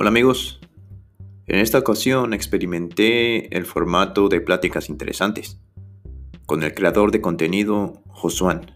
Hola 0.00 0.08
amigos, 0.08 0.58
en 1.46 1.58
esta 1.58 1.78
ocasión 1.78 2.32
experimenté 2.32 3.54
el 3.54 3.66
formato 3.66 4.30
de 4.30 4.40
pláticas 4.40 4.88
interesantes 4.88 5.60
con 6.46 6.62
el 6.62 6.72
creador 6.72 7.10
de 7.12 7.20
contenido 7.20 8.02
Josuan. 8.08 8.72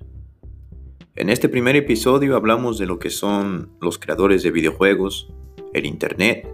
En 1.15 1.31
este 1.31 1.49
primer 1.49 1.77
episodio 1.77 2.37
hablamos 2.37 2.77
de 2.77 2.85
lo 2.85 2.99
que 2.99 3.09
son 3.09 3.71
los 3.81 3.99
creadores 3.99 4.43
de 4.43 4.51
videojuegos, 4.51 5.33
el 5.73 5.87
Internet 5.87 6.47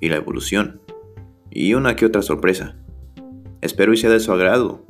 y 0.00 0.08
la 0.08 0.16
evolución, 0.16 0.80
y 1.48 1.74
una 1.74 1.94
que 1.94 2.06
otra 2.06 2.22
sorpresa. 2.22 2.76
Espero 3.60 3.92
y 3.92 3.96
sea 3.96 4.10
de 4.10 4.18
su 4.18 4.32
agrado 4.32 4.84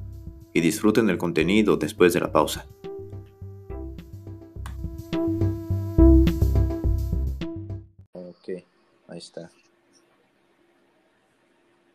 y 0.54 0.62
disfruten 0.62 1.08
del 1.08 1.18
contenido 1.18 1.76
después 1.76 2.14
de 2.14 2.20
la 2.20 2.32
pausa. 2.32 2.68
Ahí 9.16 9.20
está. 9.20 9.50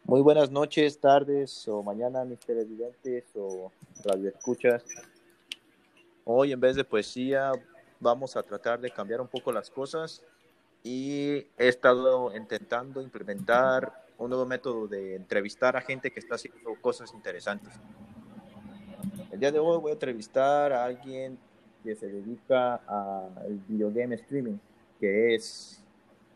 Muy 0.06 0.22
buenas 0.22 0.50
noches, 0.50 1.00
tardes 1.00 1.68
o 1.68 1.84
mañana, 1.84 2.26
mis 2.26 2.40
televidentes 2.40 3.26
o 3.36 3.72
radioescuchas. 4.04 4.84
Hoy 6.26 6.52
en 6.52 6.60
vez 6.60 6.76
de 6.76 6.84
poesía 6.84 7.52
vamos 8.00 8.36
a 8.36 8.42
tratar 8.42 8.82
de 8.82 8.90
cambiar 8.90 9.22
un 9.22 9.28
poco 9.28 9.52
las 9.52 9.70
cosas 9.70 10.24
y 10.84 11.46
he 11.60 11.68
estado 11.68 12.36
intentando 12.36 13.04
implementar 13.04 13.94
un 14.18 14.32
nuevo 14.32 14.48
método 14.48 14.88
de 14.88 15.16
entrevistar 15.16 15.78
a 15.78 15.82
gente 15.82 16.10
que 16.10 16.22
está 16.22 16.34
haciendo 16.34 16.74
cosas 16.82 17.14
interesantes. 17.14 17.72
El 19.32 19.40
día 19.40 19.52
de 19.52 19.60
hoy 19.60 19.78
voy 19.80 19.92
a 19.92 19.94
entrevistar 19.94 20.74
a 20.74 20.86
alguien 20.86 21.38
que 21.84 21.96
se 21.96 22.08
dedica 22.08 22.78
al 22.78 23.62
videogame 23.68 24.16
streaming, 24.16 24.58
que 25.00 25.36
es 25.36 25.81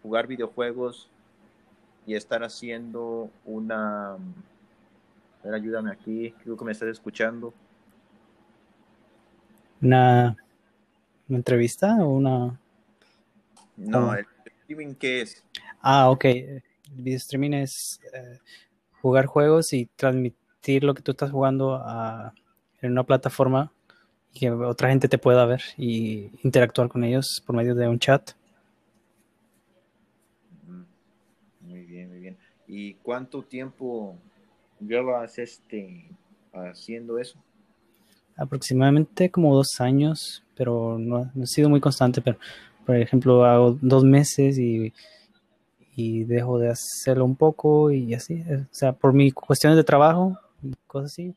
jugar 0.05 0.27
videojuegos 0.27 1.09
y 2.05 2.13
estar 2.13 2.43
haciendo 2.43 3.31
una... 3.43 4.11
A 4.13 4.17
ver, 5.43 5.55
ayúdame 5.55 5.91
aquí, 5.91 6.31
creo 6.43 6.55
que 6.55 6.63
me 6.63 6.71
estás 6.71 6.89
escuchando. 6.89 7.53
¿Una, 9.81 10.37
una 11.27 11.37
entrevista 11.37 11.97
o 12.01 12.09
una...? 12.09 12.59
No, 13.77 14.13
el 14.13 14.27
streaming, 14.45 14.93
¿qué 14.93 15.21
es? 15.21 15.43
Ah, 15.81 16.11
ok. 16.11 16.25
El 16.25 16.63
video 16.91 17.17
streaming 17.17 17.53
es 17.53 17.99
eh, 18.13 18.39
jugar 19.01 19.25
juegos 19.25 19.73
y 19.73 19.87
transmitir 19.95 20.83
lo 20.83 20.93
que 20.93 21.01
tú 21.01 21.11
estás 21.11 21.31
jugando 21.31 21.81
a, 21.83 22.31
en 22.81 22.91
una 22.91 23.03
plataforma 23.03 23.71
y 24.33 24.39
que 24.39 24.51
otra 24.51 24.89
gente 24.89 25.07
te 25.07 25.17
pueda 25.17 25.45
ver 25.47 25.63
y 25.77 26.29
interactuar 26.43 26.89
con 26.89 27.03
ellos 27.03 27.41
por 27.43 27.55
medio 27.55 27.73
de 27.73 27.87
un 27.87 27.97
chat. 27.97 28.33
¿Y 32.67 32.95
cuánto 32.95 33.43
tiempo 33.43 34.15
llevas 34.79 35.37
este, 35.37 36.09
haciendo 36.53 37.19
eso? 37.19 37.37
Aproximadamente 38.35 39.29
como 39.29 39.55
dos 39.55 39.79
años, 39.79 40.43
pero 40.55 40.97
no, 40.99 41.31
no, 41.33 41.43
he 41.43 41.47
sido 41.47 41.69
muy 41.69 41.79
constante, 41.79 42.21
pero 42.21 42.37
por 42.85 42.95
ejemplo 42.95 43.45
hago 43.45 43.77
dos 43.81 44.03
meses 44.03 44.57
y, 44.57 44.93
y 45.95 46.23
dejo 46.25 46.59
de 46.59 46.69
hacerlo 46.69 47.25
un 47.25 47.35
poco 47.35 47.91
y 47.91 48.13
así, 48.13 48.41
o 48.41 48.67
sea, 48.71 48.93
por 48.93 49.13
mis 49.13 49.33
cuestiones 49.33 49.77
de 49.77 49.83
trabajo 49.83 50.37
y 50.61 50.73
cosas 50.87 51.11
así, 51.11 51.35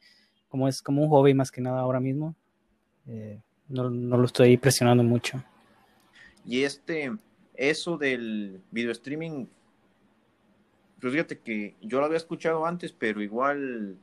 como 0.48 0.66
es 0.66 0.82
como 0.82 1.02
un 1.02 1.08
hobby 1.08 1.34
más 1.34 1.50
que 1.50 1.60
nada 1.60 1.80
ahora 1.80 2.00
mismo, 2.00 2.34
eh, 3.06 3.40
no, 3.68 3.90
no 3.90 4.16
lo 4.16 4.24
estoy 4.24 4.56
presionando 4.56 5.04
mucho. 5.04 5.42
Y 6.44 6.62
este, 6.62 7.12
eso 7.54 7.98
del 7.98 8.60
video 8.70 8.92
streaming, 8.92 9.46
pues 11.00 11.12
fíjate 11.12 11.38
que 11.38 11.74
yo 11.80 12.00
lo 12.00 12.06
había 12.06 12.16
escuchado 12.16 12.66
antes, 12.66 12.92
pero 12.92 13.22
igual 13.22 13.96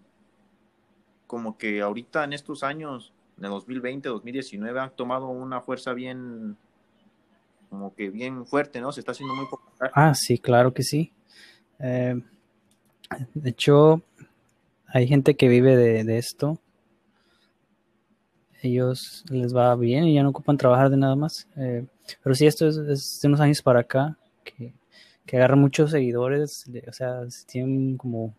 como 1.27 1.57
que 1.57 1.81
ahorita 1.81 2.23
en 2.23 2.33
estos 2.33 2.63
años, 2.63 3.11
en 3.37 3.45
el 3.45 3.51
2020, 3.51 4.09
2019, 4.09 4.79
ha 4.79 4.89
tomado 4.89 5.27
una 5.27 5.61
fuerza 5.61 5.93
bien, 5.93 6.55
como 7.69 7.93
que 7.93 8.09
bien 8.09 8.45
fuerte, 8.45 8.79
¿no? 8.79 8.91
Se 8.91 9.01
está 9.01 9.11
haciendo 9.11 9.35
muy 9.35 9.45
popular. 9.47 9.91
Ah, 9.93 10.13
sí, 10.13 10.37
claro 10.37 10.73
que 10.73 10.83
sí. 10.83 11.11
Eh, 11.79 12.21
de 13.33 13.49
hecho, 13.49 14.01
hay 14.87 15.07
gente 15.07 15.35
que 15.35 15.47
vive 15.47 15.75
de, 15.75 16.17
esto. 16.17 16.59
Ellos 18.61 19.25
les 19.29 19.55
va 19.55 19.75
bien 19.75 20.05
y 20.05 20.15
ya 20.15 20.23
no 20.23 20.29
ocupan 20.29 20.57
trabajar 20.57 20.89
de 20.89 20.97
nada 20.97 21.15
más. 21.15 21.47
Eh, 21.57 21.85
pero 22.23 22.35
sí, 22.35 22.45
esto 22.45 22.67
es, 22.67 23.19
de 23.21 23.27
unos 23.27 23.41
años 23.41 23.61
para 23.61 23.81
acá 23.81 24.17
que 24.43 24.73
que 25.25 25.37
agarran 25.37 25.59
muchos 25.59 25.91
seguidores, 25.91 26.65
o 26.87 26.93
sea, 26.93 27.21
tienen 27.47 27.97
como 27.97 28.35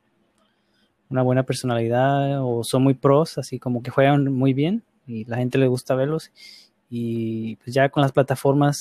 una 1.09 1.23
buena 1.23 1.45
personalidad 1.45 2.43
o 2.45 2.63
son 2.65 2.83
muy 2.83 2.95
pros, 2.95 3.39
así 3.39 3.59
como 3.59 3.83
que 3.83 3.91
juegan 3.91 4.33
muy 4.33 4.53
bien 4.53 4.83
y 5.07 5.25
la 5.25 5.37
gente 5.37 5.59
le 5.59 5.69
gusta 5.69 5.95
verlos. 5.95 6.31
Y 6.89 7.57
pues 7.57 7.75
ya 7.75 7.89
con 7.89 8.03
las 8.03 8.13
plataformas 8.13 8.79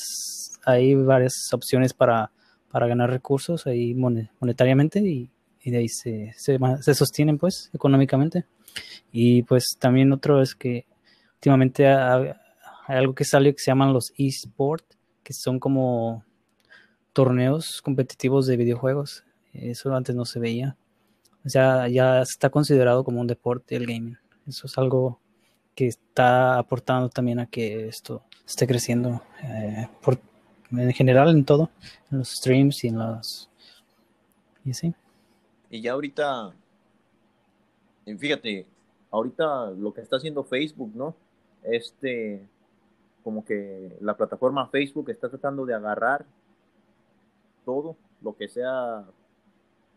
hay 0.63 0.95
varias 0.95 1.33
opciones 1.53 1.93
para, 1.93 2.31
para 2.71 2.87
ganar 2.87 3.09
recursos 3.09 3.65
ahí 3.67 3.93
monetariamente 3.95 4.99
y, 4.99 5.29
de 5.63 5.77
ahí 5.77 5.89
se, 5.89 6.31
se, 6.37 6.93
sostienen 6.93 7.39
pues 7.39 7.71
económicamente. 7.73 8.45
Y 9.11 9.41
pues 9.43 9.77
también 9.79 10.11
otro 10.11 10.41
es 10.41 10.53
que 10.53 10.85
últimamente 11.35 11.87
hay, 11.87 12.33
hay 12.85 12.97
algo 12.97 13.15
que 13.15 13.25
sale 13.25 13.51
que 13.53 13.59
se 13.59 13.71
llaman 13.71 13.93
los 13.93 14.13
eSport, 14.15 14.85
que 15.23 15.33
son 15.33 15.59
como 15.59 16.23
torneos 17.15 17.81
competitivos 17.81 18.45
de 18.45 18.57
videojuegos. 18.57 19.23
Eso 19.53 19.95
antes 19.95 20.13
no 20.13 20.25
se 20.25 20.41
veía. 20.41 20.75
O 21.45 21.49
sea, 21.49 21.87
ya 21.87 22.21
está 22.21 22.49
considerado 22.49 23.05
como 23.05 23.21
un 23.21 23.27
deporte 23.27 23.77
el 23.77 23.85
gaming. 23.85 24.17
Eso 24.45 24.67
es 24.67 24.77
algo 24.77 25.21
que 25.75 25.87
está 25.87 26.57
aportando 26.57 27.07
también 27.07 27.39
a 27.39 27.45
que 27.45 27.87
esto 27.87 28.21
esté 28.45 28.67
creciendo 28.67 29.21
eh, 29.43 29.87
en 30.71 30.91
general 30.91 31.29
en 31.29 31.45
todo, 31.45 31.69
en 32.11 32.19
los 32.19 32.29
streams 32.29 32.83
y 32.83 32.89
en 32.89 32.97
los... 32.99 33.49
Y 34.65 34.71
así. 34.71 34.93
Y 35.69 35.81
ya 35.81 35.93
ahorita, 35.93 36.53
fíjate, 38.17 38.65
ahorita 39.09 39.71
lo 39.71 39.93
que 39.93 40.01
está 40.01 40.17
haciendo 40.17 40.43
Facebook, 40.43 40.91
¿no? 40.93 41.15
Este, 41.63 42.45
como 43.23 43.45
que 43.45 43.95
la 44.01 44.17
plataforma 44.17 44.67
Facebook 44.67 45.09
está 45.11 45.29
tratando 45.29 45.65
de 45.65 45.75
agarrar 45.75 46.25
todo, 47.65 47.95
lo 48.21 48.35
que 48.35 48.47
sea 48.47 49.05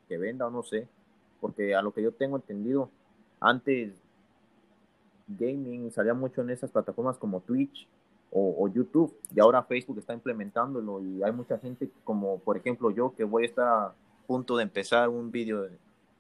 que 0.09 0.19
venda 0.19 0.47
o 0.47 0.51
no 0.51 0.63
sé, 0.63 0.89
porque 1.41 1.75
a 1.75 1.83
lo 1.83 1.93
que 1.93 2.03
yo 2.03 2.13
tengo 2.13 2.37
entendido, 2.37 2.91
antes 3.41 3.93
gaming 5.29 5.91
salía 5.91 6.15
mucho 6.15 6.41
en 6.41 6.51
esas 6.51 6.71
plataformas 6.71 7.19
como 7.19 7.41
Twitch 7.41 7.87
o, 8.31 8.69
YouTube, 8.69 9.17
y 9.35 9.41
ahora 9.41 9.63
Facebook 9.63 9.99
está 9.99 10.13
implementándolo 10.13 11.01
y 11.01 11.23
hay 11.23 11.33
mucha 11.33 11.59
gente 11.59 11.89
como 12.05 12.39
por 12.41 12.59
ejemplo 12.59 12.91
yo 12.91 13.15
que 13.17 13.25
voy 13.25 13.45
a 13.45 13.47
estar 13.47 13.67
a 13.67 13.95
punto 14.27 14.59
de 14.59 14.65
empezar 14.65 15.09
un 15.09 15.31
video 15.31 15.63
de 15.63 15.71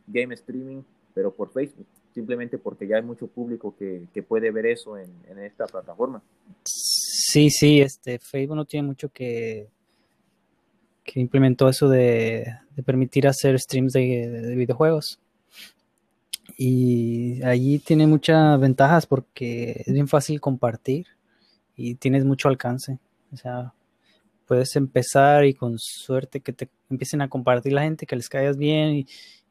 game 0.06 0.32
streaming, 0.34 0.82
pero 1.12 1.30
por 1.30 1.52
Facebook, 1.52 1.86
simplemente 2.14 2.56
porque 2.56 2.86
ya 2.86 2.96
hay 2.96 3.02
mucho 3.02 3.26
público 3.26 3.74
que, 3.78 4.08
puede 4.26 4.50
ver 4.50 4.66
eso 4.66 4.96
en, 4.96 5.12
en 5.28 5.38
esta 5.40 5.66
plataforma. 5.66 6.22
Sí, 6.64 7.50
sí, 7.50 7.82
este 7.82 8.18
Facebook 8.18 8.56
no 8.56 8.64
tiene 8.64 8.88
mucho 8.88 9.10
que 9.10 9.68
que 11.08 11.20
implementó 11.20 11.70
eso 11.70 11.88
de, 11.88 12.58
permitir 12.84 13.26
hacer 13.26 13.58
streams 13.58 13.94
de, 13.94 14.54
videojuegos. 14.56 15.18
Y 16.58 17.42
allí 17.44 17.78
tiene 17.78 18.06
muchas 18.06 18.60
ventajas 18.60 19.06
porque 19.06 19.84
es 19.86 19.92
bien 19.92 20.08
fácil 20.08 20.40
compartir 20.40 21.06
y 21.76 21.94
tienes 21.94 22.24
mucho 22.24 22.48
alcance. 22.48 22.98
O 23.32 23.36
sea, 23.36 23.72
puedes 24.46 24.76
empezar 24.76 25.46
y 25.46 25.54
con 25.54 25.78
suerte 25.78 26.40
que 26.40 26.52
te 26.52 26.68
empiecen 26.90 27.22
a 27.22 27.28
compartir 27.28 27.72
la 27.72 27.82
gente, 27.82 28.06
que 28.06 28.16
les 28.16 28.28
caigas 28.28 28.58
bien 28.58 28.96
y, 28.96 29.06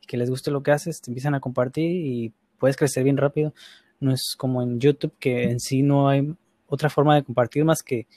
que 0.06 0.18
les 0.18 0.30
guste 0.30 0.52
lo 0.52 0.64
que 0.64 0.72
haces, 0.72 1.02
te 1.02 1.12
empiezan 1.12 1.36
a 1.36 1.42
compartir 1.42 1.92
y 1.92 2.34
puedes 2.60 2.78
crecer 2.78 3.04
bien 3.04 3.18
rápido. 3.18 3.54
No 4.00 4.14
es 4.14 4.36
como 4.38 4.62
en 4.62 4.80
YouTube 4.80 5.14
que 5.20 5.50
en 5.50 5.60
sí 5.60 5.82
no 5.82 6.08
hay 6.08 6.34
otra 6.68 6.90
forma 6.90 7.16
de 7.16 7.24
compartir 7.24 7.66
más 7.66 7.82
que 7.82 8.08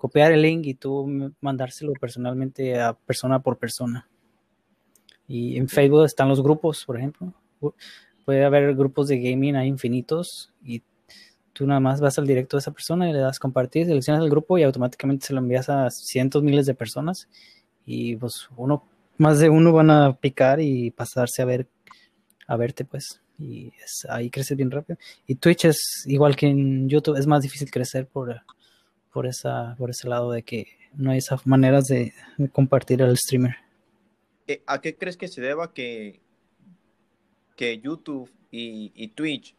copiar 0.00 0.32
el 0.32 0.40
link 0.40 0.64
y 0.64 0.72
tú 0.72 1.06
mandárselo 1.42 1.92
personalmente 1.92 2.80
a 2.80 2.94
persona 2.94 3.42
por 3.42 3.58
persona. 3.58 4.08
Y 5.28 5.58
en 5.58 5.68
Facebook 5.68 6.06
están 6.06 6.30
los 6.30 6.42
grupos, 6.42 6.86
por 6.86 6.96
ejemplo. 6.96 7.34
Puede 8.24 8.42
haber 8.46 8.74
grupos 8.74 9.08
de 9.08 9.18
gaming 9.18 9.56
ahí 9.56 9.68
infinitos 9.68 10.54
y 10.64 10.82
tú 11.52 11.66
nada 11.66 11.80
más 11.80 12.00
vas 12.00 12.18
al 12.18 12.26
directo 12.26 12.56
de 12.56 12.60
esa 12.60 12.70
persona 12.70 13.10
y 13.10 13.12
le 13.12 13.18
das 13.18 13.38
compartir, 13.38 13.86
seleccionas 13.86 14.24
el 14.24 14.30
grupo 14.30 14.56
y 14.56 14.62
automáticamente 14.62 15.26
se 15.26 15.34
lo 15.34 15.40
envías 15.40 15.68
a 15.68 15.90
cientos, 15.90 16.42
miles 16.42 16.64
de 16.64 16.72
personas 16.72 17.28
y 17.84 18.16
pues 18.16 18.48
uno, 18.56 18.82
más 19.18 19.38
de 19.38 19.50
uno 19.50 19.70
van 19.70 19.90
a 19.90 20.16
picar 20.16 20.62
y 20.62 20.92
pasarse 20.92 21.42
a 21.42 21.44
ver, 21.44 21.68
a 22.46 22.56
verte 22.56 22.86
pues 22.86 23.20
y 23.38 23.70
ahí 24.08 24.30
creces 24.30 24.56
bien 24.56 24.70
rápido. 24.70 24.98
Y 25.26 25.34
Twitch 25.34 25.66
es 25.66 26.04
igual 26.06 26.36
que 26.36 26.46
en 26.46 26.88
YouTube, 26.88 27.18
es 27.18 27.26
más 27.26 27.42
difícil 27.42 27.70
crecer 27.70 28.06
por 28.06 28.40
por 29.12 29.26
esa 29.26 29.74
por 29.78 29.90
ese 29.90 30.08
lado 30.08 30.30
de 30.32 30.42
que 30.42 30.66
no 30.94 31.10
hay 31.10 31.18
esas 31.18 31.46
maneras 31.46 31.86
de, 31.86 32.12
compartir 32.52 33.02
al 33.02 33.16
streamer. 33.16 33.56
¿a 34.66 34.80
qué 34.80 34.96
crees 34.96 35.16
que 35.16 35.28
se 35.28 35.40
deba 35.40 35.72
que, 35.72 36.20
que 37.54 37.78
YouTube 37.78 38.28
y, 38.50 38.90
y 38.96 39.08
Twitch 39.08 39.54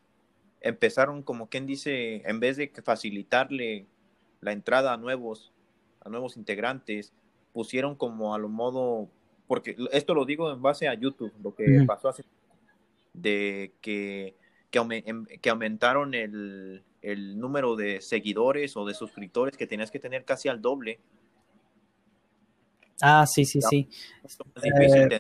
empezaron, 0.59 1.23
como 1.23 1.47
quien 1.47 1.65
dice, 1.65 2.21
en 2.25 2.39
vez 2.39 2.57
de 2.57 2.71
facilitarle 2.83 3.87
la 4.41 4.51
entrada 4.51 4.93
a 4.93 4.97
nuevos, 4.97 5.51
a 6.01 6.09
nuevos 6.09 6.37
integrantes, 6.37 7.13
pusieron 7.53 7.95
como 7.95 8.33
a 8.35 8.39
lo 8.39 8.49
modo, 8.49 9.09
porque 9.47 9.75
esto 9.91 10.13
lo 10.13 10.25
digo 10.25 10.51
en 10.51 10.61
base 10.61 10.87
a 10.87 10.93
YouTube, 10.93 11.33
lo 11.43 11.55
que 11.55 11.83
pasó 11.87 12.09
hace, 12.09 12.23
de 13.13 13.73
que, 13.81 14.35
que, 14.69 14.79
em, 14.79 15.25
aumentaron 15.49 16.13
el, 16.13 16.83
número 17.39 17.75
de 17.75 18.01
seguidores 18.01 18.77
o 18.77 18.85
de 18.85 18.93
suscriptores 18.93 19.57
que 19.57 19.67
tenías 19.67 19.91
que 19.91 19.99
tener 19.99 20.23
casi 20.23 20.49
al 20.49 20.61
doble. 20.61 20.99
Ah, 23.01 23.25
sí, 23.27 23.45
sí, 23.45 23.59
sí. 23.61 23.89
Eh, 24.63 25.19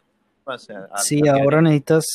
sí, 0.97 1.27
ahora 1.27 1.61
necesitas 1.61 2.05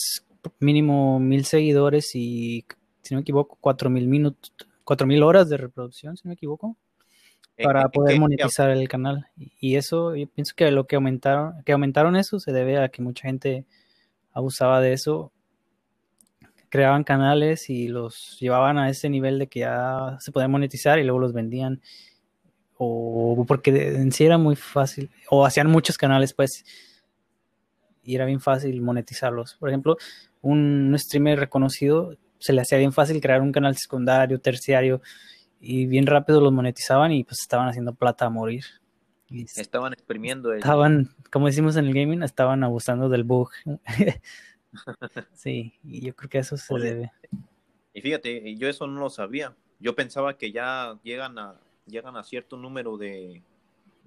mínimo 0.61 1.19
mil 1.19 1.45
seguidores 1.45 2.15
y 2.15 2.65
si 3.03 3.15
no 3.15 3.19
me 3.19 3.23
equivoco, 3.23 3.57
4000 3.61 4.09
minutos, 4.09 4.53
4000 4.85 5.23
horas 5.23 5.49
de 5.49 5.57
reproducción, 5.57 6.17
si 6.17 6.23
no 6.25 6.31
me 6.31 6.35
equivoco, 6.35 6.77
para 7.63 7.89
poder 7.89 8.19
monetizar 8.19 8.71
el 8.71 8.89
canal. 8.89 9.29
Y 9.37 9.77
eso, 9.77 10.15
yo 10.15 10.27
pienso 10.29 10.55
que 10.57 10.71
lo 10.71 10.87
que 10.87 10.97
aumentaron, 10.97 11.63
que 11.65 11.73
aumentaron 11.73 12.17
eso 12.17 12.39
se 12.39 12.53
debe 12.53 12.79
a 12.79 12.89
que 12.89 13.03
mucha 13.03 13.29
gente 13.29 13.65
abusaba 14.33 14.81
de 14.81 14.93
eso, 14.93 15.33
creaban 16.69 17.05
canales 17.05 17.71
y 17.71 17.89
los 17.89 18.39
llevaban 18.41 18.79
a 18.79 18.91
ese 18.91 19.09
nivel 19.09 19.39
de 19.39 19.47
que 19.47 19.61
ya 19.61 20.17
se 20.21 20.33
podían 20.33 20.51
monetizar 20.51 20.99
y 20.99 21.05
luego 21.05 21.19
los 21.19 21.33
vendían. 21.33 21.81
O 22.79 23.45
porque 23.49 23.71
en 23.97 24.13
sí 24.13 24.27
era 24.27 24.37
muy 24.39 24.57
fácil, 24.57 25.11
o 25.31 25.47
hacían 25.47 25.71
muchos 25.71 25.97
canales, 25.97 26.35
pues, 26.35 26.65
y 28.03 28.15
era 28.15 28.27
bien 28.27 28.41
fácil 28.41 28.83
monetizarlos. 28.83 29.55
Por 29.55 29.71
ejemplo, 29.71 29.97
un 30.43 30.95
streamer 30.99 31.41
reconocido 31.41 32.17
se 32.39 32.53
le 32.53 32.61
hacía 32.61 32.79
bien 32.79 32.93
fácil 32.93 33.21
crear 33.21 33.41
un 33.41 33.53
canal 33.53 33.77
secundario, 33.77 34.41
terciario, 34.41 35.01
y 35.61 35.87
bien 35.87 36.07
rápido 36.07 36.41
los 36.41 36.53
monetizaban 36.53 37.13
y 37.13 37.25
pues 37.25 37.41
estaban 37.41 37.69
haciendo 37.69 37.95
plata 37.95 38.27
a 38.27 38.31
morir. 38.31 38.65
estaban 39.31 39.93
exprimiendo. 39.93 40.53
Estaban, 40.53 41.15
como 41.31 41.47
decimos 41.47 41.77
en 41.77 41.87
el 41.87 41.95
gaming, 41.95 42.23
estaban 42.23 42.63
abusando 42.63 43.09
del 43.09 43.25
bug. 43.25 43.51
sí, 45.33 45.75
y 45.85 46.07
yo 46.07 46.15
creo 46.15 46.29
que 46.29 46.39
eso 46.39 46.57
se 46.57 46.75
debe. 46.75 47.13
Y 47.93 48.01
fíjate, 48.01 48.55
yo 48.57 48.69
eso 48.69 48.87
no 48.87 49.01
lo 49.01 49.11
sabía. 49.11 49.55
Yo 49.79 49.95
pensaba 49.95 50.37
que 50.37 50.53
ya 50.53 50.99
llegan 51.03 51.39
a, 51.39 51.59
llegan 51.87 52.17
a 52.17 52.25
cierto 52.25 52.57
número 52.57 52.97
de, 52.97 53.43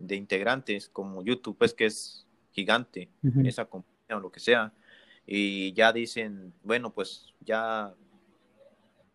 integrantes, 0.09 0.89
como 0.89 1.23
YouTube, 1.23 1.57
pues 1.57 1.73
que 1.73 1.85
es 1.85 2.25
gigante, 2.51 3.09
esa 3.43 3.65
compañía 3.65 4.17
o 4.17 4.19
lo 4.19 4.31
que 4.31 4.39
sea, 4.39 4.73
y 5.25 5.73
ya 5.73 5.93
dicen, 5.93 6.53
bueno, 6.63 6.91
pues 6.91 7.33
ya 7.41 7.93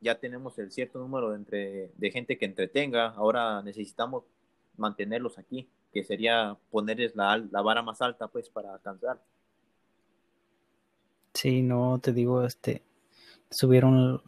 ya 0.04 0.20
tenemos 0.20 0.58
el 0.58 0.70
cierto 0.70 0.98
número 0.98 1.30
de, 1.30 1.36
entre, 1.36 1.90
de 1.96 2.10
gente 2.10 2.36
que 2.36 2.44
entretenga, 2.44 3.08
ahora 3.16 3.62
necesitamos 3.62 4.24
mantenerlos 4.76 5.38
aquí, 5.38 5.66
que 5.92 6.04
sería 6.04 6.58
ponerles 6.70 7.16
la, 7.16 7.38
la 7.38 7.62
vara 7.62 7.80
más 7.80 8.02
alta 8.02 8.28
pues 8.28 8.50
para 8.50 8.74
alcanzar. 8.74 9.22
Sí, 11.44 11.60
no, 11.60 11.98
te 11.98 12.14
digo, 12.14 12.46
este, 12.46 12.80
subieron 13.50 14.22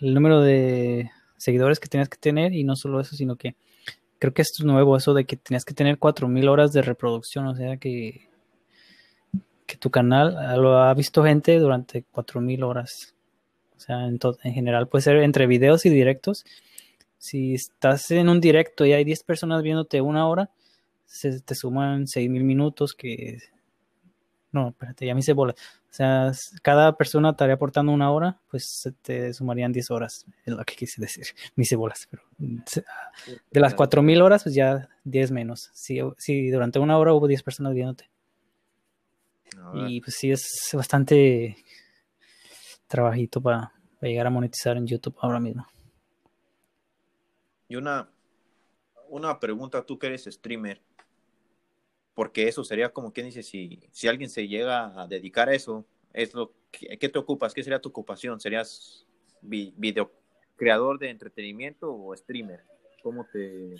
el, 0.00 0.12
número 0.12 0.40
de 0.40 1.08
seguidores 1.36 1.78
que 1.78 1.86
tenías 1.86 2.08
que 2.08 2.18
tener 2.18 2.52
y 2.52 2.64
no 2.64 2.74
solo 2.74 2.98
eso, 2.98 3.14
sino 3.14 3.36
que 3.36 3.54
creo 4.18 4.34
que 4.34 4.42
esto 4.42 4.56
es 4.58 4.64
nuevo, 4.64 4.96
eso 4.96 5.14
de 5.14 5.24
que 5.24 5.36
tenías 5.36 5.64
que 5.64 5.72
tener 5.72 6.00
4.000 6.00 6.48
horas 6.48 6.72
de 6.72 6.82
reproducción, 6.82 7.46
o 7.46 7.54
sea 7.54 7.76
que, 7.76 8.28
que 9.66 9.76
tu 9.76 9.92
canal 9.92 10.36
lo 10.60 10.78
ha 10.78 10.92
visto 10.94 11.22
gente 11.22 11.60
durante 11.60 12.04
4.000 12.12 12.64
horas. 12.64 13.14
O 13.76 13.78
sea, 13.78 14.08
en, 14.08 14.18
en 14.42 14.52
general 14.52 14.88
puede 14.88 15.02
ser 15.02 15.18
entre 15.18 15.46
videos 15.46 15.86
y 15.86 15.90
directos. 15.90 16.44
Si 17.18 17.54
estás 17.54 18.10
en 18.10 18.28
un 18.28 18.40
directo 18.40 18.84
y 18.84 18.94
hay 18.94 19.04
10 19.04 19.22
personas 19.22 19.62
viéndote 19.62 20.00
una 20.00 20.26
hora, 20.26 20.50
se 21.04 21.40
te 21.40 21.54
suman 21.54 22.06
6.000 22.06 22.42
minutos 22.42 22.94
que... 22.94 23.38
No, 24.50 24.70
espérate, 24.70 25.06
ya 25.06 25.14
me 25.14 25.20
hice 25.20 25.34
bolas. 25.34 25.54
O 25.92 25.94
sea, 25.94 26.32
cada 26.62 26.96
persona 26.96 27.32
estaría 27.32 27.56
aportando 27.56 27.92
una 27.92 28.10
hora, 28.10 28.40
pues 28.50 28.64
se 28.80 28.92
te 28.92 29.34
sumarían 29.34 29.72
10 29.72 29.90
horas, 29.90 30.24
es 30.46 30.54
lo 30.54 30.64
que 30.64 30.74
quise 30.74 31.02
decir. 31.02 31.26
Me 31.54 31.64
hice 31.64 31.76
bolas, 31.76 32.08
pero 32.10 32.22
de 32.38 33.60
las 33.60 33.76
4.000 33.76 34.22
horas, 34.22 34.42
pues 34.42 34.54
ya 34.54 34.88
10 35.04 35.32
menos. 35.32 35.68
Si, 35.74 36.00
si 36.16 36.48
durante 36.48 36.78
una 36.78 36.96
hora 36.96 37.12
hubo 37.12 37.28
10 37.28 37.42
personas 37.42 37.74
viéndote. 37.74 38.08
Y 39.74 40.00
pues 40.00 40.16
sí, 40.16 40.30
es 40.30 40.70
bastante 40.72 41.56
trabajito 42.86 43.42
para, 43.42 43.70
llegar 44.00 44.26
a 44.26 44.30
monetizar 44.30 44.78
en 44.78 44.86
YouTube 44.86 45.16
ahora 45.20 45.40
mismo. 45.40 45.66
Y 47.68 47.76
una, 47.76 48.08
una 49.10 49.38
pregunta, 49.38 49.84
tú 49.84 49.98
que 49.98 50.06
eres 50.06 50.24
streamer, 50.24 50.80
porque 52.14 52.48
eso 52.48 52.64
sería 52.64 52.90
como 52.90 53.12
quien 53.12 53.26
dice, 53.26 53.42
si, 53.42 53.80
si 53.90 54.08
alguien 54.08 54.30
se 54.30 54.48
llega 54.48 55.00
a 55.00 55.06
dedicar 55.06 55.48
a 55.48 55.54
eso, 55.54 55.84
es 56.12 56.34
lo 56.34 56.52
que, 56.70 56.98
¿qué 56.98 57.08
te 57.08 57.18
ocupas? 57.18 57.54
¿Qué 57.54 57.62
sería 57.62 57.80
tu 57.80 57.88
ocupación? 57.88 58.40
¿Serías 58.40 59.06
video 59.42 60.12
creador 60.56 60.98
de 60.98 61.10
entretenimiento 61.10 61.92
o 61.94 62.14
streamer? 62.16 62.60
¿Cómo 63.02 63.26
te... 63.32 63.76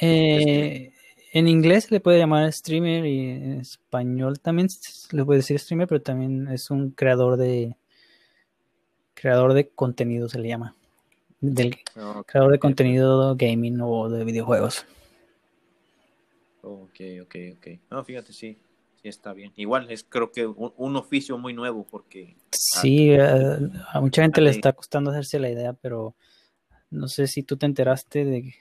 Eh, 0.00 0.92
en 1.32 1.48
inglés 1.48 1.84
se 1.84 1.94
le 1.94 2.00
puede 2.00 2.18
llamar 2.18 2.52
streamer 2.52 3.06
y 3.06 3.30
en 3.30 3.60
español 3.60 4.40
también 4.40 4.68
le 5.12 5.24
puede 5.24 5.38
decir 5.38 5.58
streamer, 5.58 5.86
pero 5.86 6.02
también 6.02 6.48
es 6.48 6.70
un 6.70 6.90
creador 6.90 7.36
de, 7.36 7.76
creador 9.14 9.54
de 9.54 9.68
contenido 9.68 10.28
se 10.28 10.38
le 10.38 10.48
llama. 10.48 10.74
Del 11.40 11.76
creador 12.26 12.52
de 12.52 12.58
contenido 12.58 13.36
gaming 13.36 13.80
o 13.82 14.08
de 14.08 14.24
videojuegos. 14.24 14.86
Ok, 16.68 17.00
ok, 17.22 17.34
ok. 17.56 17.66
No, 17.92 18.02
fíjate, 18.02 18.32
sí, 18.32 18.58
sí 19.00 19.08
está 19.08 19.32
bien. 19.32 19.52
Igual 19.54 19.88
es 19.88 20.02
creo 20.02 20.32
que 20.32 20.46
un, 20.46 20.96
oficio 20.96 21.38
muy 21.38 21.54
nuevo 21.54 21.86
porque... 21.88 22.34
Sí, 22.50 23.14
a, 23.14 24.00
mucha 24.00 24.22
gente 24.22 24.40
le 24.40 24.50
está 24.50 24.72
costando 24.72 25.12
hacerse 25.12 25.38
la 25.38 25.48
idea, 25.48 25.74
pero 25.74 26.16
no 26.90 27.06
sé 27.06 27.28
si 27.28 27.44
tú 27.44 27.56
te 27.56 27.66
enteraste 27.66 28.24
de, 28.24 28.54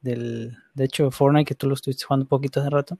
del... 0.00 0.56
De 0.74 0.84
hecho, 0.84 1.08
Fortnite, 1.12 1.44
que 1.44 1.54
tú 1.54 1.68
lo 1.68 1.74
estuviste 1.74 2.04
jugando 2.04 2.24
un 2.24 2.28
poquito 2.28 2.58
hace 2.58 2.70
rato, 2.70 2.98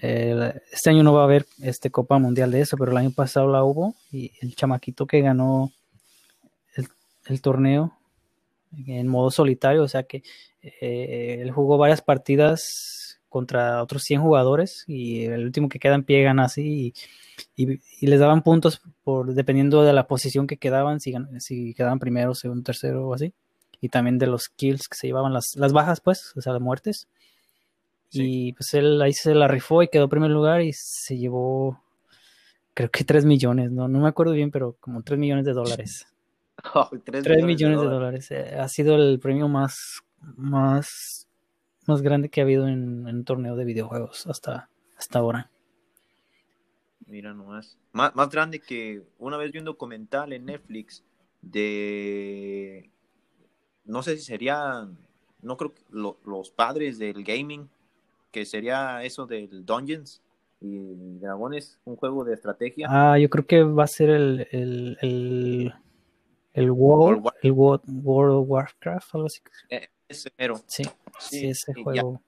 este 0.00 0.90
año 0.90 1.02
no 1.02 1.12
va 1.12 1.22
a 1.22 1.24
haber 1.24 1.46
este 1.60 1.90
Copa 1.90 2.18
Mundial 2.18 2.50
de 2.50 2.62
eso, 2.62 2.78
pero 2.78 2.92
el 2.92 2.96
año 2.96 3.10
pasado 3.10 3.50
la 3.50 3.62
hubo 3.62 3.94
y 4.10 4.32
el 4.40 4.54
chamaquito 4.54 5.06
que 5.06 5.20
ganó 5.20 5.70
el 7.26 7.40
torneo 7.42 7.92
en 8.86 9.08
modo 9.08 9.30
solitario, 9.30 9.82
o 9.82 9.88
sea 9.88 10.04
que 10.04 10.22
eh, 10.62 11.38
él 11.40 11.50
jugó 11.50 11.78
varias 11.78 12.02
partidas 12.02 13.05
contra 13.28 13.82
otros 13.82 14.02
100 14.02 14.22
jugadores 14.22 14.84
y 14.86 15.24
el 15.24 15.44
último 15.44 15.68
que 15.68 15.78
queda 15.78 15.94
en 15.94 16.04
pie 16.04 16.22
gana 16.22 16.44
así 16.44 16.94
y, 17.56 18.06
les 18.06 18.20
daban 18.20 18.42
puntos 18.42 18.80
por 19.04 19.34
dependiendo 19.34 19.82
de 19.82 19.92
la 19.92 20.06
posición 20.06 20.46
que 20.46 20.56
quedaban, 20.56 21.00
si, 21.00 21.14
si 21.38 21.74
quedaban 21.74 21.98
primero, 21.98 22.34
segundo, 22.34 22.62
tercero 22.62 23.08
o 23.08 23.14
así, 23.14 23.34
y 23.80 23.88
también 23.88 24.18
de 24.18 24.26
los 24.26 24.48
kills 24.48 24.88
que 24.88 24.96
se 24.96 25.06
llevaban 25.06 25.32
las, 25.32 25.54
las 25.56 25.72
bajas, 25.72 26.00
pues, 26.00 26.32
o 26.36 26.40
sea, 26.40 26.52
las 26.52 26.62
muertes. 26.62 27.08
Y 28.10 28.52
pues 28.54 28.72
él 28.74 29.02
ahí 29.02 29.12
se 29.12 29.34
la 29.34 29.48
rifó 29.48 29.82
y 29.82 29.88
quedó 29.88 30.04
en 30.04 30.10
primer 30.10 30.30
lugar 30.30 30.62
y 30.62 30.72
se 30.72 31.18
llevó, 31.18 31.82
creo 32.72 32.90
que 32.90 33.04
3 33.04 33.24
millones, 33.24 33.70
no, 33.70 33.88
no 33.88 34.00
me 34.00 34.08
acuerdo 34.08 34.32
bien, 34.32 34.50
pero 34.50 34.76
como 34.80 35.02
3 35.02 35.18
millones 35.18 35.44
de 35.44 35.52
dólares. 35.52 36.06
3, 37.04 37.44
millones, 37.44 37.80
de 37.80 37.86
dólares. 37.86 38.30
Eh, 38.30 38.56
ha 38.58 38.68
sido 38.68 38.96
el 38.96 39.18
premio 39.18 39.48
más, 39.48 40.02
más, 40.36 41.25
más 41.88 42.02
grande 42.02 42.28
que 42.28 42.40
ha 42.40 42.44
habido 42.44 42.68
en, 42.68 43.06
un 43.06 43.24
torneo 43.24 43.56
de 43.56 43.64
videojuegos 43.64 44.26
hasta, 44.26 44.68
hasta 44.96 45.18
ahora. 45.18 45.50
Mira 47.06 47.32
nomás. 47.32 47.78
Más, 47.92 48.14
más 48.14 48.30
grande 48.30 48.60
que 48.60 49.02
una 49.18 49.36
vez 49.36 49.52
vi 49.52 49.58
un 49.58 49.64
documental 49.64 50.32
en 50.32 50.46
Netflix 50.46 51.04
de. 51.42 52.90
No 53.84 54.02
sé 54.02 54.16
si 54.16 54.24
serían. 54.24 54.98
No 55.42 55.56
creo 55.56 55.74
que 55.74 55.82
los 55.90 56.50
padres 56.50 56.98
del 56.98 57.22
gaming. 57.24 57.68
Que 58.32 58.44
sería 58.44 59.02
eso 59.02 59.26
del 59.26 59.64
Dungeons 59.64 60.20
y 60.60 61.18
Dragones, 61.20 61.78
un 61.84 61.96
juego 61.96 62.22
de 62.24 62.34
estrategia. 62.34 62.86
Ah, 62.90 63.18
yo 63.18 63.30
creo 63.30 63.46
que 63.46 63.62
va 63.62 63.84
a 63.84 63.86
ser 63.86 64.10
el, 64.10 64.48
el 64.50 65.72
el 66.56 66.70
World, 66.70 67.28
el 67.42 67.52
World, 67.52 67.84
of 67.86 68.48
Warcraft, 68.48 69.14
algo 69.14 69.26
así. 69.26 69.40
Eh, 69.68 69.88
ese 70.08 70.32
mero. 70.38 70.58
Sí, 70.66 70.84
sí, 71.18 71.46
ese 71.46 71.72
juego. 71.74 72.22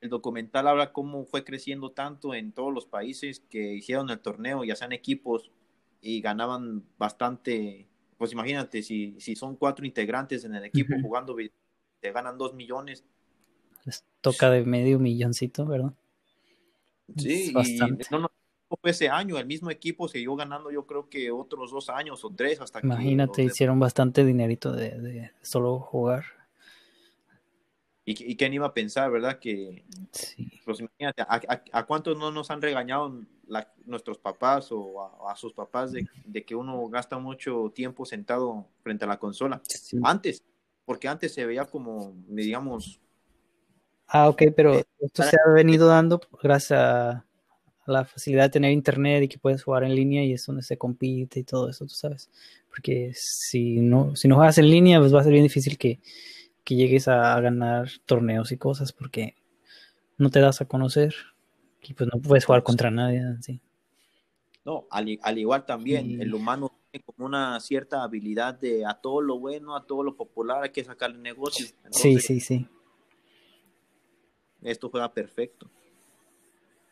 el 0.00 0.10
documental 0.10 0.68
habla 0.68 0.92
cómo 0.92 1.24
fue 1.24 1.44
creciendo 1.44 1.90
tanto 1.90 2.34
en 2.34 2.52
todos 2.52 2.72
los 2.72 2.86
países 2.86 3.40
que 3.48 3.74
hicieron 3.74 4.10
el 4.10 4.20
torneo, 4.20 4.64
ya 4.64 4.76
sean 4.76 4.92
equipos, 4.92 5.50
y 6.00 6.20
ganaban 6.20 6.84
bastante. 6.98 7.86
Pues 8.16 8.32
imagínate, 8.32 8.82
si, 8.82 9.14
si 9.20 9.36
son 9.36 9.56
cuatro 9.56 9.86
integrantes 9.86 10.44
en 10.44 10.54
el 10.54 10.64
equipo 10.64 10.94
jugando, 11.02 11.36
te 12.00 12.12
ganan 12.12 12.38
dos 12.38 12.54
millones. 12.54 13.04
Les 13.84 14.04
toca 14.20 14.50
de 14.50 14.64
medio 14.64 14.98
milloncito, 14.98 15.66
¿verdad? 15.66 15.92
Sí, 17.16 17.52
y 17.54 17.82
no, 18.10 18.30
fue 18.80 18.90
ese 18.90 19.08
año, 19.08 19.38
el 19.38 19.46
mismo 19.46 19.70
equipo 19.70 20.08
siguió 20.08 20.36
ganando 20.36 20.70
yo 20.70 20.86
creo 20.86 21.08
que 21.08 21.30
otros 21.30 21.70
dos 21.70 21.88
años 21.88 22.22
o 22.24 22.30
tres 22.30 22.60
hasta 22.60 22.80
Imagínate, 22.82 23.36
que... 23.36 23.44
hicieron 23.44 23.80
bastante 23.80 24.24
dinerito 24.24 24.72
de, 24.72 25.00
de 25.00 25.30
solo 25.40 25.78
jugar. 25.78 26.24
¿Y, 28.10 28.36
quién 28.36 28.54
iba 28.54 28.66
a 28.66 28.72
pensar, 28.72 29.10
verdad? 29.10 29.38
Que, 29.38 29.84
sí. 30.12 30.50
pues 30.64 30.80
imagínate, 30.80 31.22
¿a, 31.28 31.84
cuántos 31.84 32.16
no 32.16 32.30
nos 32.30 32.50
han 32.50 32.62
regañado 32.62 33.20
nuestros 33.84 34.16
papás 34.16 34.68
o 34.72 35.28
a, 35.28 35.36
sus 35.36 35.52
papás 35.52 35.92
de, 35.92 36.44
que 36.44 36.54
uno 36.54 36.88
gasta 36.88 37.18
mucho 37.18 37.70
tiempo 37.74 38.06
sentado 38.06 38.66
frente 38.82 39.04
a 39.04 39.08
la 39.08 39.18
consola? 39.18 39.60
Antes, 40.02 40.42
porque 40.86 41.06
antes 41.06 41.34
se 41.34 41.44
veía 41.44 41.66
como, 41.66 42.14
digamos... 42.28 42.98
Ah, 44.06 44.30
ok, 44.30 44.42
pero 44.56 44.76
eh, 44.76 44.86
esto 45.00 45.22
se 45.24 45.36
ha 45.36 45.52
venido 45.52 45.86
dando 45.86 46.18
gracias 46.42 46.80
a 46.80 47.26
la 47.84 48.06
facilidad 48.06 48.44
de 48.44 48.50
tener 48.50 48.72
internet 48.72 49.24
y 49.24 49.28
que 49.28 49.38
puedes 49.38 49.62
jugar 49.62 49.84
en 49.84 49.94
línea 49.94 50.24
y 50.24 50.32
es 50.32 50.46
donde 50.46 50.62
se 50.62 50.78
compite 50.78 51.40
y 51.40 51.44
todo 51.44 51.68
eso, 51.68 51.84
tú 51.84 51.92
sabes. 51.92 52.30
Porque 52.70 53.12
si 53.14 53.82
no, 53.82 54.16
si 54.16 54.28
no 54.28 54.36
juegas 54.36 54.56
en 54.56 54.70
línea, 54.70 54.98
pues 54.98 55.14
va 55.14 55.20
a 55.20 55.24
ser 55.24 55.32
bien 55.32 55.44
difícil 55.44 55.76
que 55.76 56.00
que 56.68 56.74
llegues 56.74 57.08
a 57.08 57.40
ganar 57.40 57.88
torneos 58.04 58.52
y 58.52 58.58
cosas 58.58 58.92
porque 58.92 59.34
no 60.18 60.28
te 60.28 60.38
das 60.38 60.60
a 60.60 60.66
conocer 60.66 61.14
y 61.80 61.94
pues 61.94 62.10
no 62.12 62.20
puedes 62.20 62.44
jugar 62.44 62.62
contra 62.62 62.90
nadie. 62.90 63.22
¿sí? 63.40 63.58
No, 64.66 64.86
al, 64.90 65.38
igual 65.38 65.64
también 65.64 66.20
el 66.20 66.34
humano 66.34 66.70
tiene 66.90 67.06
como 67.06 67.24
una 67.24 67.58
cierta 67.60 68.02
habilidad 68.02 68.52
de 68.52 68.84
a 68.84 68.92
todo 68.92 69.22
lo 69.22 69.38
bueno, 69.38 69.74
a 69.74 69.86
todo 69.86 70.02
lo 70.02 70.14
popular 70.14 70.62
hay 70.62 70.68
que 70.68 70.84
sacarle 70.84 71.16
negocio. 71.16 71.64
sí, 71.90 72.20
sí, 72.20 72.38
sí. 72.38 72.68
Esto 74.60 74.90
juega 74.90 75.10
perfecto. 75.10 75.70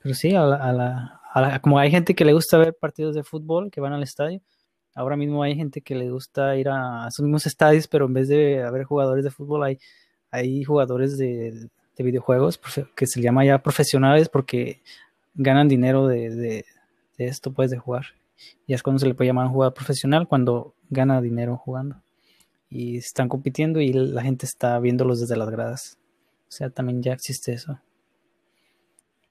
Pero 0.03 0.15
sí, 0.15 0.35
a 0.35 0.41
la, 0.41 1.21
a 1.35 1.41
la, 1.43 1.61
como 1.61 1.79
hay 1.79 1.91
gente 1.91 2.15
que 2.15 2.25
le 2.25 2.33
gusta 2.33 2.57
ver 2.57 2.75
partidos 2.75 3.15
de 3.15 3.25
fútbol 3.25 3.71
que 3.71 3.83
van 3.83 3.93
al 3.93 4.03
estadio, 4.03 4.41
Ahora 4.97 5.15
mismo 5.15 5.43
hay 5.43 5.55
gente 5.55 5.83
que 5.83 5.95
le 5.95 6.11
gusta 6.11 6.57
ir 6.57 6.71
a 6.71 7.07
esos 7.07 7.23
mismos 7.23 7.45
estadios, 7.45 7.87
pero 7.87 8.07
en 8.07 8.15
vez 8.15 8.29
de 8.29 8.63
haber 8.63 8.85
jugadores 8.85 9.25
de 9.25 9.31
fútbol, 9.31 9.63
hay, 10.31 10.65
jugadores 10.65 11.19
de, 11.19 11.69
videojuegos 11.99 12.59
que 12.95 13.07
se 13.07 13.21
llama 13.21 13.45
ya 13.45 13.63
profesionales 13.63 14.31
porque 14.31 14.81
ganan 15.35 15.69
dinero 15.69 16.07
de, 16.07 16.65
esto, 17.19 17.53
pues, 17.53 17.71
de 17.71 17.77
jugar. 17.77 18.07
Y 18.67 18.73
es 18.73 18.83
cuando 18.83 18.99
se 18.99 19.07
le 19.07 19.15
puede 19.15 19.29
llamar 19.29 19.49
un 19.49 19.53
jugador 19.53 19.75
profesional, 19.75 20.27
cuando 20.27 20.75
gana 20.89 21.21
dinero 21.21 21.59
jugando. 21.59 22.01
Y 22.71 22.97
están 22.97 23.29
compitiendo 23.29 23.83
y 23.83 23.93
la 23.93 24.23
gente 24.23 24.47
está 24.47 24.79
viéndolos 24.79 25.21
desde 25.21 25.37
las 25.37 25.51
gradas. 25.51 25.99
O 26.49 26.53
sea, 26.53 26.71
también 26.71 27.03
ya 27.03 27.13
existe 27.13 27.53
eso. 27.53 27.79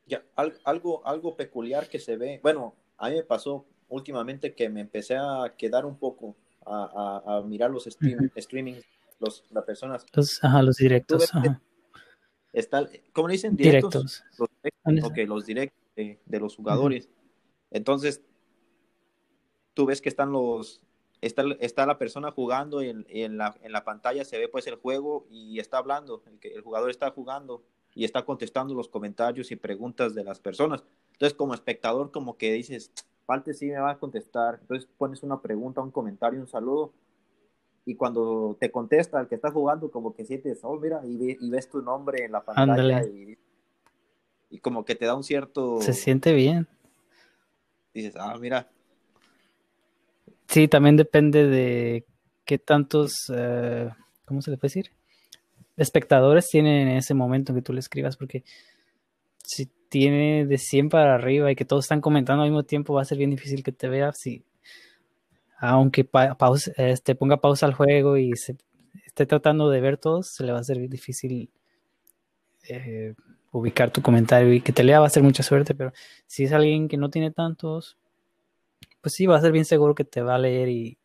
Ya, 0.05 0.21
algo, 0.63 1.01
algo 1.07 1.35
peculiar 1.35 1.89
que 1.89 1.97
se 1.97 2.17
ve, 2.17 2.39
bueno, 2.43 2.75
a 2.99 3.09
mí 3.09 3.15
me 3.15 3.23
pasó 3.23 3.65
últimamente 3.89 4.53
que 4.53 4.69
me 4.69 4.81
empecé 4.81 5.15
a 5.15 5.53
quedar 5.57 5.85
un 5.85 5.97
poco 5.97 6.35
a, 6.65 7.43
mirar 7.45 7.69
los 7.69 7.85
stream, 7.85 8.31
streamings, 8.37 8.83
los, 9.19 9.43
las 9.51 9.63
personas. 9.63 10.05
Los, 10.13 10.43
ajá, 10.43 10.61
los 10.61 10.77
directos. 10.77 11.31
Está, 12.53 12.87
¿Cómo 13.13 13.27
le 13.27 13.33
dicen? 13.33 13.55
Directos. 13.55 14.23
Los 14.37 14.49
directos, 14.63 15.27
los 15.27 15.45
directos 15.45 15.79
de, 15.95 16.39
los 16.39 16.55
jugadores. 16.55 17.09
Entonces, 17.71 18.21
tú 19.73 19.85
ves 19.85 20.01
que 20.01 20.09
están 20.09 20.31
los, 20.31 20.81
está, 21.21 21.43
está 21.59 21.85
la 21.85 21.97
persona 21.97 22.31
jugando 22.31 22.81
y 22.81 22.89
en, 22.89 23.05
en, 23.09 23.37
la, 23.37 23.57
en 23.61 23.71
la 23.71 23.83
pantalla 23.83 24.23
se 24.23 24.37
ve 24.37 24.47
pues 24.47 24.67
el 24.67 24.75
juego 24.75 25.27
y 25.29 25.59
está 25.59 25.77
hablando, 25.77 26.23
el, 26.27 26.39
que, 26.39 26.49
el 26.53 26.61
jugador 26.61 26.89
está 26.89 27.11
jugando 27.11 27.63
y 27.93 28.05
está 28.05 28.25
contestando 28.25 28.73
los 28.73 28.89
comentarios 28.89 29.51
y 29.51 29.55
preguntas 29.55 30.15
de 30.15 30.23
las 30.23 30.39
personas. 30.39 30.83
Entonces, 31.13 31.35
como 31.35 31.53
espectador, 31.53 32.11
como 32.11 32.37
que 32.37 32.53
dices, 32.53 32.91
Falte 33.25 33.53
sí 33.53 33.67
me 33.67 33.79
va 33.79 33.91
a 33.91 33.97
contestar. 33.97 34.59
Entonces 34.61 34.89
pones 34.97 35.23
una 35.23 35.41
pregunta, 35.41 35.81
un 35.81 35.91
comentario, 35.91 36.39
un 36.39 36.47
saludo. 36.47 36.93
Y 37.85 37.95
cuando 37.95 38.57
te 38.59 38.71
contesta 38.71 39.19
el 39.19 39.27
que 39.27 39.35
está 39.35 39.51
jugando, 39.51 39.91
como 39.91 40.13
que 40.15 40.25
sientes, 40.25 40.59
oh, 40.63 40.77
mira, 40.79 41.01
y, 41.05 41.37
ves 41.49 41.69
tu 41.69 41.81
nombre 41.81 42.25
en 42.25 42.31
la 42.31 42.43
pantalla. 42.43 43.03
Y, 43.05 43.37
y, 44.49 44.59
como 44.59 44.85
que 44.85 44.95
te 44.95 45.05
da 45.05 45.15
un 45.15 45.23
cierto. 45.23 45.81
Se 45.81 45.93
siente 45.93 46.33
bien. 46.33 46.67
Dices, 47.93 48.15
ah, 48.17 48.35
mira. 48.39 48.67
Sí, 50.47 50.67
también 50.67 50.95
depende 50.95 51.47
de 51.47 52.05
qué 52.43 52.57
tantos. 52.57 53.13
Eh, 53.33 53.89
¿Cómo 54.25 54.41
se 54.41 54.51
le 54.51 54.57
puede 54.57 54.69
decir? 54.69 54.91
Espectadores 55.77 56.47
tienen 56.47 56.87
en 56.87 56.97
ese 56.97 57.13
momento 57.13 57.53
que 57.53 57.61
tú 57.61 57.73
le 57.73 57.79
escribas, 57.79 58.17
porque 58.17 58.43
si 59.43 59.69
tiene 59.89 60.45
de 60.45 60.57
100 60.57 60.89
para 60.89 61.15
arriba 61.15 61.51
y 61.51 61.55
que 61.55 61.65
todos 61.65 61.85
están 61.85 62.01
comentando 62.01 62.43
al 62.43 62.49
mismo 62.49 62.63
tiempo, 62.63 62.93
va 62.93 63.01
a 63.01 63.05
ser 63.05 63.17
bien 63.17 63.29
difícil 63.29 63.63
que 63.63 63.71
te 63.71 63.87
veas. 63.87 64.17
Si, 64.17 64.43
aunque 65.57 66.07
este, 66.77 67.15
ponga 67.15 67.37
pausa 67.37 67.65
al 67.65 67.73
juego 67.73 68.17
y 68.17 68.35
se 68.35 68.57
esté 69.05 69.25
tratando 69.25 69.69
de 69.69 69.81
ver 69.81 69.97
todos, 69.97 70.27
se 70.27 70.43
le 70.43 70.51
va 70.51 70.59
a 70.59 70.63
ser 70.63 70.89
difícil 70.89 71.49
eh, 72.67 73.13
ubicar 73.51 73.91
tu 73.91 74.01
comentario 74.01 74.53
y 74.53 74.61
que 74.61 74.73
te 74.73 74.83
lea 74.83 74.99
va 74.99 75.07
a 75.07 75.09
ser 75.09 75.23
mucha 75.23 75.43
suerte, 75.43 75.75
pero 75.75 75.93
si 76.27 76.43
es 76.43 76.51
alguien 76.51 76.87
que 76.87 76.97
no 76.97 77.09
tiene 77.09 77.31
tantos, 77.31 77.97
pues 79.01 79.13
sí, 79.13 79.25
va 79.25 79.37
a 79.37 79.41
ser 79.41 79.51
bien 79.51 79.65
seguro 79.65 79.95
que 79.95 80.03
te 80.03 80.21
va 80.21 80.35
a 80.35 80.39
leer 80.39 80.69
y, 80.69 80.97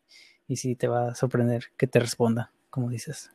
y 0.49 0.57
sí 0.57 0.75
te 0.75 0.89
va 0.89 1.11
a 1.11 1.15
sorprender 1.15 1.67
que 1.77 1.87
te 1.87 2.01
responda, 2.01 2.53
como 2.71 2.91
dices. 2.91 3.31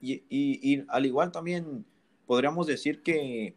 y, 0.00 0.22
y 0.28 0.84
al 0.88 1.06
igual 1.06 1.32
también 1.32 1.86
podríamos 2.26 2.66
decir 2.66 3.02
que, 3.02 3.54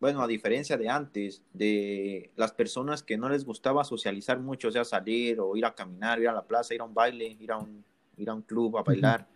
bueno, 0.00 0.22
a 0.22 0.26
diferencia 0.26 0.76
de 0.76 0.88
antes, 0.88 1.42
de 1.52 2.30
las 2.36 2.52
personas 2.52 3.02
que 3.02 3.16
no 3.16 3.28
les 3.28 3.44
gustaba 3.44 3.84
socializar 3.84 4.38
mucho, 4.40 4.68
o 4.68 4.72
sea, 4.72 4.84
salir 4.84 5.40
o 5.40 5.56
ir 5.56 5.64
a 5.64 5.74
caminar, 5.74 6.20
ir 6.20 6.28
a 6.28 6.32
la 6.32 6.46
plaza, 6.46 6.74
ir 6.74 6.80
a 6.80 6.84
un 6.84 6.94
baile, 6.94 7.36
ir 7.38 7.52
a 7.52 7.58
un, 7.58 7.84
ir 8.16 8.28
a 8.28 8.34
un 8.34 8.42
club 8.42 8.76
a 8.78 8.82
bailar, 8.82 9.28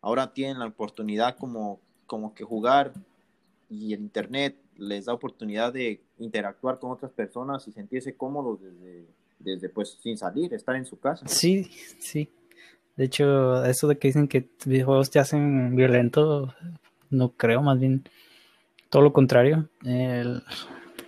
ahora 0.00 0.32
tienen 0.32 0.58
la 0.58 0.66
oportunidad 0.66 1.36
como, 1.36 1.80
como 2.06 2.34
que 2.34 2.44
jugar 2.44 2.92
y 3.68 3.92
el 3.92 4.00
Internet 4.00 4.56
les 4.76 5.06
da 5.06 5.14
oportunidad 5.14 5.72
de 5.72 6.02
interactuar 6.18 6.78
con 6.78 6.90
otras 6.90 7.12
personas 7.12 7.66
y 7.68 7.72
sentirse 7.72 8.16
cómodos 8.16 8.60
desde, 8.60 9.06
desde 9.38 9.68
pues 9.68 9.98
sin 10.02 10.18
salir, 10.18 10.52
estar 10.52 10.76
en 10.76 10.86
su 10.86 10.98
casa. 10.98 11.26
Sí, 11.28 11.64
sí. 11.98 12.30
De 12.96 13.04
hecho, 13.04 13.64
eso 13.64 13.88
de 13.88 13.98
que 13.98 14.08
dicen 14.08 14.28
que 14.28 14.48
videojuegos 14.64 15.10
te 15.10 15.18
hacen 15.18 15.74
violento, 15.74 16.54
no 17.10 17.30
creo, 17.30 17.62
más 17.62 17.78
bien 17.78 18.04
todo 18.94 19.02
lo 19.02 19.12
contrario. 19.12 19.68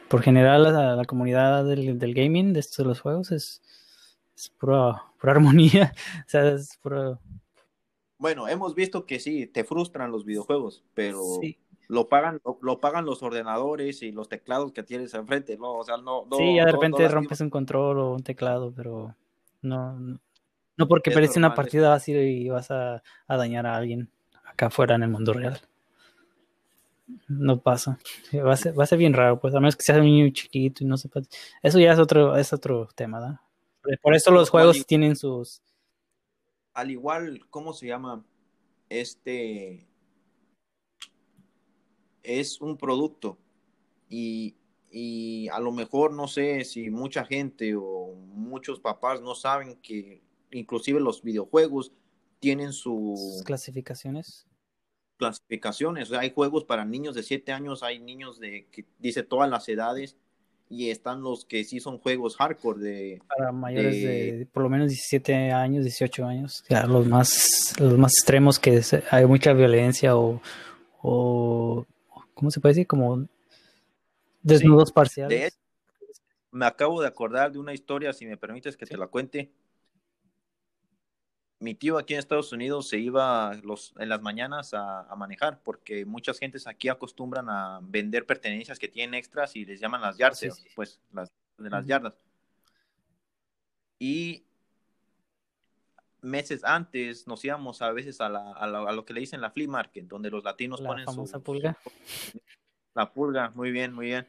por 0.09 0.21
general, 0.21 0.65
la, 0.97 1.05
comunidad 1.05 1.65
del, 1.65 2.15
gaming, 2.15 2.53
de 2.53 2.59
estos 2.59 2.79
de 2.79 2.85
los 2.85 3.01
juegos, 3.01 3.31
es, 3.31 3.63
es 4.37 4.49
pura, 4.51 5.05
armonía. 5.23 5.95
o 6.27 6.29
sea, 6.29 6.49
es 6.49 6.77
pura... 6.83 7.21
Bueno, 8.19 8.49
hemos 8.49 8.75
visto 8.75 9.07
que 9.07 9.21
sí, 9.21 9.47
te 9.47 9.63
frustran 9.63 10.11
los 10.11 10.25
videojuegos, 10.25 10.83
pero 10.95 11.23
lo 11.87 12.09
pagan 12.09 12.41
lo, 12.61 12.81
pagan 12.81 13.05
los 13.05 13.23
ordenadores 13.23 14.03
y 14.03 14.11
los 14.11 14.29
teclados 14.29 14.73
que 14.73 14.83
tienes 14.83 15.15
enfrente, 15.15 15.57
¿no? 15.57 15.75
O 15.75 15.85
sea, 15.85 15.97
no... 15.99 16.27
sí, 16.37 16.57
ya 16.57 16.65
de 16.65 16.73
repente 16.73 17.07
rompes 17.07 17.41
un 17.41 17.51
control 17.51 17.99
o 18.01 18.15
un 18.15 18.23
teclado, 18.25 18.73
pero 18.75 19.15
no... 19.63 20.19
No, 20.77 20.89
porque 20.89 21.13
perdiste 21.13 21.39
una 21.39 21.55
partida 21.55 21.95
así 21.95 22.13
y 22.13 22.49
vas 22.49 22.73
a, 22.73 23.01
a 23.29 23.37
dañar 23.37 23.65
a 23.65 23.77
alguien 23.77 24.11
acá 24.45 24.67
afuera 24.67 24.97
en 24.97 25.05
el 25.05 25.11
mundo 25.11 25.33
real 25.33 25.61
no 27.29 27.61
pasa. 27.61 27.99
Va 28.35 28.53
a, 28.53 28.57
ser, 28.57 28.79
va 28.79 28.85
a 28.85 28.87
ser 28.87 28.99
bien 28.99 29.13
raro, 29.13 29.41
pues 29.41 29.55
a 29.55 29.61
menos 29.61 29.77
que 29.77 29.85
sea 29.85 29.97
un 29.97 30.05
niño 30.05 30.31
chiquito 30.31 30.83
y 30.83 30.87
no 30.87 30.97
sepa. 30.97 31.21
Eso 31.63 31.79
ya 31.79 31.93
es 31.93 31.99
otro, 31.99 32.37
es 32.37 32.53
otro 32.53 32.89
tema, 32.95 33.21
¿da? 33.21 33.43
Por 34.03 34.15
eso 34.15 34.31
los 34.31 34.51
juegos 34.51 34.85
tienen 34.87 35.17
sus. 35.17 35.63
Al 36.75 36.91
igual, 36.91 37.47
¿cómo 37.51 37.73
se 37.73 37.87
llama? 37.87 38.25
Este 38.89 39.87
es 42.23 42.61
un 42.61 42.77
producto 42.77 43.39
y, 44.09 44.57
y 44.91 45.49
a 45.49 45.61
lo 45.61 45.71
mejor 45.71 46.13
no 46.13 46.27
sé 46.27 46.65
si 46.65 46.91
mucha 46.91 47.25
gente 47.25 47.75
o 47.77 48.15
muchos 48.15 48.81
papás 48.81 49.23
no 49.23 49.35
saben 49.35 49.77
que 49.77 50.23
inclusive 50.51 51.01
los 51.01 51.23
videojuegos 51.23 51.93
tienen 52.41 52.73
sus 52.73 53.43
clasificaciones 53.45 54.46
clasificaciones. 55.17 56.13
hay 56.13 56.33
juegos 56.33 56.65
para 56.65 56.85
niños 56.85 57.15
de 57.15 57.23
7 57.23 57.53
años, 57.53 57.83
hay 57.83 57.99
niños 57.99 58.39
de 58.39 58.67
que 58.71 58.85
dice 58.99 59.23
todas 59.23 59.51
las 59.51 59.69
edades 59.69 60.17
y 60.69 60.91
están 60.91 61.23
los 61.23 61.45
que 61.45 61.63
sí 61.65 61.79
son 61.79 61.99
juegos 61.99 62.37
hardcore 62.37 62.81
de 62.81 63.23
para 63.29 63.53
mayores 63.53 64.03
de, 64.03 64.49
por 64.53 64.65
lo 64.65 64.69
menos 64.69 64.89
17 64.89 65.53
años, 65.53 65.85
18 65.85 66.27
años, 66.27 66.65
los 66.89 67.07
más 67.07 67.75
los 67.79 67.97
más 67.97 68.13
extremos 68.13 68.59
que 68.59 68.83
hay 69.11 69.27
mucha 69.27 69.53
violencia 69.53 70.17
o 70.17 70.41
o 71.03 71.87
¿cómo 72.35 72.51
se 72.51 72.61
puede 72.61 72.75
decir? 72.75 72.87
como 72.87 73.29
desnudos 74.43 74.93
parciales. 74.93 75.59
me 76.51 76.67
acabo 76.67 77.01
de 77.01 77.09
acordar 77.09 77.53
de 77.53 77.59
una 77.59 77.73
historia, 77.73 78.13
si 78.13 78.27
me 78.27 78.37
permites 78.37 78.77
que 78.77 78.87
te 78.87 78.97
la 78.97 79.07
cuente. 79.07 79.51
Mi 81.59 81.75
tío 81.75 81.99
aquí 81.99 82.15
en 82.15 82.19
Estados 82.19 82.53
Unidos 82.53 82.89
se 82.89 82.99
iba 82.99 83.55
los, 83.63 83.95
en 83.99 84.09
las 84.09 84.21
mañanas 84.21 84.75
a, 84.75 85.15
manejar 85.17 85.61
porque 85.63 86.05
muchas 86.05 86.39
gentes 86.39 86.67
aquí 86.67 86.89
acostumbran 86.89 87.49
a 87.49 87.81
vender 87.83 88.27
pertenencias 88.27 88.79
que 88.79 88.89
tienen 88.89 89.15
extras 89.15 89.57
y 89.57 89.65
les 89.65 89.81
llaman 89.81 90.03
las 90.03 90.19
yardas, 90.19 90.65
pues 90.75 91.01
las 91.13 91.33
de 91.59 91.71
las 91.71 91.87
yardas. 91.87 92.19
Y 93.99 94.45
meses 96.21 96.65
antes 96.65 97.27
nos 97.27 97.45
íbamos 97.45 97.81
a 97.81 97.93
veces 97.93 98.21
a, 98.21 98.29
la, 98.29 98.53
a, 98.53 98.93
lo 98.93 99.05
que 99.05 99.15
le 99.15 99.21
dicen 99.21 99.41
la 99.41 99.51
flea 99.51 99.69
market, 99.69 100.07
donde 100.07 100.31
los 100.31 100.45
latinos 100.45 100.81
la 100.81 100.89
ponen 100.91 101.05
famosa 101.07 101.39
pulga. 101.39 101.79
la 102.95 103.13
pulga, 103.13 103.51
muy 103.55 103.71
bien, 103.71 103.95
muy 103.95 104.07
bien. 104.07 104.27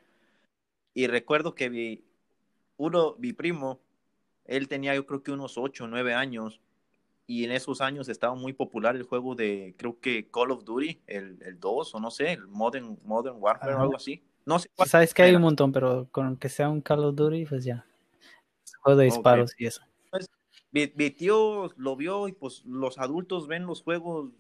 Y 0.93 1.07
recuerdo 1.07 1.53
que 1.53 1.69
mi, 1.69 2.03
uno, 2.77 3.15
mi 3.17 3.34
primo, 3.34 3.81
él 4.46 4.67
tenía 4.67 4.96
yo 4.96 5.05
creo 5.05 5.24
que 5.24 5.31
unos 5.31 5.57
8 5.57 5.84
o 5.84 5.88
9 5.88 6.13
años 6.13 6.62
y 7.27 7.43
en 7.43 7.51
esos 7.51 7.81
años 7.81 8.07
estaba 8.07 8.34
muy 8.36 8.53
popular 8.53 8.96
el 8.96 9.03
juego 9.03 9.36
de, 9.36 9.75
creo 9.77 10.00
que 10.00 10.31
Call 10.31 10.51
of 10.51 10.63
Duty, 10.63 11.01
el, 11.07 11.38
el 11.43 11.60
2 11.60 11.93
o 11.93 12.00
no 12.00 12.10
sé, 12.10 12.31
el 12.31 12.48
Modern, 12.48 12.98
Modern 13.03 13.36
Warfare 13.38 13.75
o 13.75 13.81
algo 13.81 13.98
así. 13.98 14.24
No 14.46 14.57
sé. 14.60 14.69
Sabes 14.86 15.13
que 15.13 15.24
hay 15.24 15.36
un 15.36 15.41
montón, 15.41 15.74
pero 15.74 16.07
con 16.10 16.38
que 16.38 16.48
sea 16.48 16.69
un 16.69 16.79
Call 16.79 17.03
of 17.03 17.15
Duty, 17.15 17.46
pues 17.46 17.65
ya. 17.65 17.86
Juego 18.79 18.98
de 18.98 19.05
disparos 19.05 19.53
y 19.57 19.65
eso. 19.65 19.81
Pues, 20.10 20.29
mi, 20.72 20.88
tío 20.88 21.69
lo 21.75 21.98
vio 21.98 22.29
y 22.29 22.31
pues 22.31 22.63
los 22.65 22.98
adultos 22.98 23.48
ven 23.48 23.65
los 23.65 23.81
juegos 23.84 24.31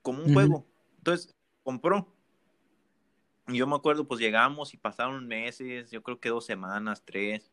como 0.00 0.22
un 0.22 0.32
juego. 0.32 0.66
Entonces 0.96 1.36
compró. 1.62 2.08
Y 3.48 3.58
yo 3.58 3.66
me 3.66 3.76
acuerdo, 3.76 4.08
pues 4.08 4.20
llegamos 4.20 4.72
y 4.72 4.78
pasaron 4.78 5.26
meses, 5.26 5.90
yo 5.90 6.02
creo 6.02 6.18
que 6.18 6.30
dos 6.30 6.46
semanas, 6.46 7.02
tres. 7.04 7.51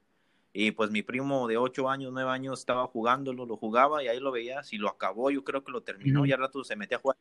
Y 0.51 0.71
pues 0.71 0.89
mi 0.89 1.03
primo 1.03 1.47
de 1.47 1.57
ocho 1.57 1.89
años, 1.89 2.11
nueve 2.11 2.31
años 2.31 2.59
estaba 2.59 2.87
jugándolo, 2.87 3.45
lo 3.45 3.57
jugaba 3.57 4.03
y 4.03 4.07
ahí 4.07 4.19
lo 4.19 4.31
veía. 4.31 4.63
Si 4.63 4.77
lo 4.77 4.89
acabó, 4.89 5.29
yo 5.29 5.43
creo 5.43 5.63
que 5.63 5.71
lo 5.71 5.81
terminó 5.81 6.25
y 6.25 6.31
al 6.31 6.39
rato 6.39 6.63
se 6.63 6.75
metía 6.75 6.97
a 6.97 7.01
jugar. 7.01 7.17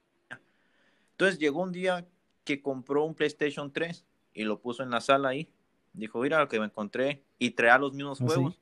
Entonces 1.13 1.39
llegó 1.39 1.63
un 1.63 1.73
día 1.73 2.07
que 2.45 2.63
compró 2.63 3.05
un 3.05 3.15
PlayStation 3.15 3.71
3 3.71 4.07
y 4.33 4.45
lo 4.45 4.61
puso 4.61 4.83
en 4.83 4.91
la 4.91 5.01
sala 5.01 5.31
ahí. 5.31 5.51
Dijo, 5.93 6.21
mira 6.21 6.39
lo 6.39 6.49
que 6.49 6.59
me 6.59 6.67
encontré 6.67 7.23
y 7.39 7.51
traía 7.51 7.77
los 7.77 7.93
mismos 7.93 8.21
¿Ah, 8.21 8.25
juegos. 8.25 8.61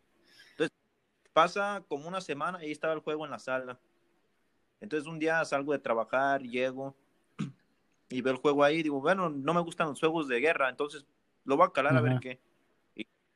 Entonces 0.50 0.76
pasa 1.32 1.85
como 1.87 2.08
una 2.08 2.20
semana 2.20 2.61
y 2.61 2.66
ahí 2.66 2.73
estaba 2.73 2.94
el 2.94 3.00
juego 3.00 3.25
en 3.25 3.30
la 3.30 3.38
sala. 3.38 3.78
Entonces 4.80 5.06
un 5.06 5.18
día 5.18 5.44
salgo 5.44 5.73
de 5.73 5.78
trabajar, 5.78 6.42
llego 6.42 6.96
y 8.08 8.20
veo 8.20 8.32
el 8.32 8.40
juego 8.40 8.64
ahí. 8.64 8.82
Digo, 8.82 9.00
bueno, 9.00 9.30
no 9.30 9.54
me 9.54 9.61
gustan 9.61 9.88
los 9.88 10.00
juegos 10.00 10.26
de 10.26 10.40
guerra, 10.40 10.68
entonces 10.68 11.06
lo 11.44 11.56
voy 11.56 11.66
a 11.68 11.73
calar 11.73 11.96
a 11.96 12.00
ver 12.00 12.18
qué 12.20 12.40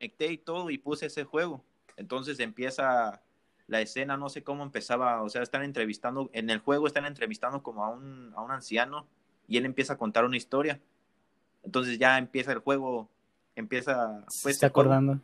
conecté 0.01 0.33
y 0.33 0.39
todo 0.39 0.71
y 0.71 0.79
puse 0.79 1.07
ese 1.07 1.25
juego. 1.25 1.63
Entonces 1.97 2.41
empieza 2.41 3.23
la 3.67 3.81
escena, 3.81 4.17
no 4.17 4.31
sé 4.31 4.43
cómo 4.43 4.63
empezaba, 4.63 5.23
o 5.23 5.29
sea, 5.29 5.43
están 5.43 5.63
entrevistando, 5.63 6.31
en 6.33 6.49
el 6.49 6.59
juego 6.59 6.87
están 6.87 7.05
entrevistando 7.05 7.63
como 7.63 7.85
a 7.85 7.91
un, 7.91 8.33
a 8.35 8.41
un 8.41 8.51
anciano 8.51 9.07
y 9.47 9.59
él 9.59 9.67
empieza 9.67 9.95
a 9.95 9.99
contar 9.99 10.25
una 10.25 10.39
historia. 10.39 10.81
Entonces 11.63 11.99
ya 11.99 12.17
empieza 12.17 12.53
el 12.53 12.61
juego, 12.61 13.11
empieza... 13.55 14.25
Pues, 14.43 14.55
está 14.57 14.69
acordando. 14.69 15.21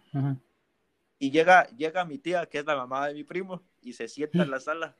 Y 1.18 1.30
llega, 1.30 1.66
llega 1.68 2.04
mi 2.04 2.18
tía, 2.18 2.44
que 2.46 2.58
es 2.58 2.66
la 2.66 2.76
mamá 2.76 3.08
de 3.08 3.14
mi 3.14 3.24
primo, 3.24 3.62
y 3.80 3.94
se 3.94 4.06
sienta 4.08 4.42
en 4.42 4.50
la 4.50 4.60
sala. 4.60 4.94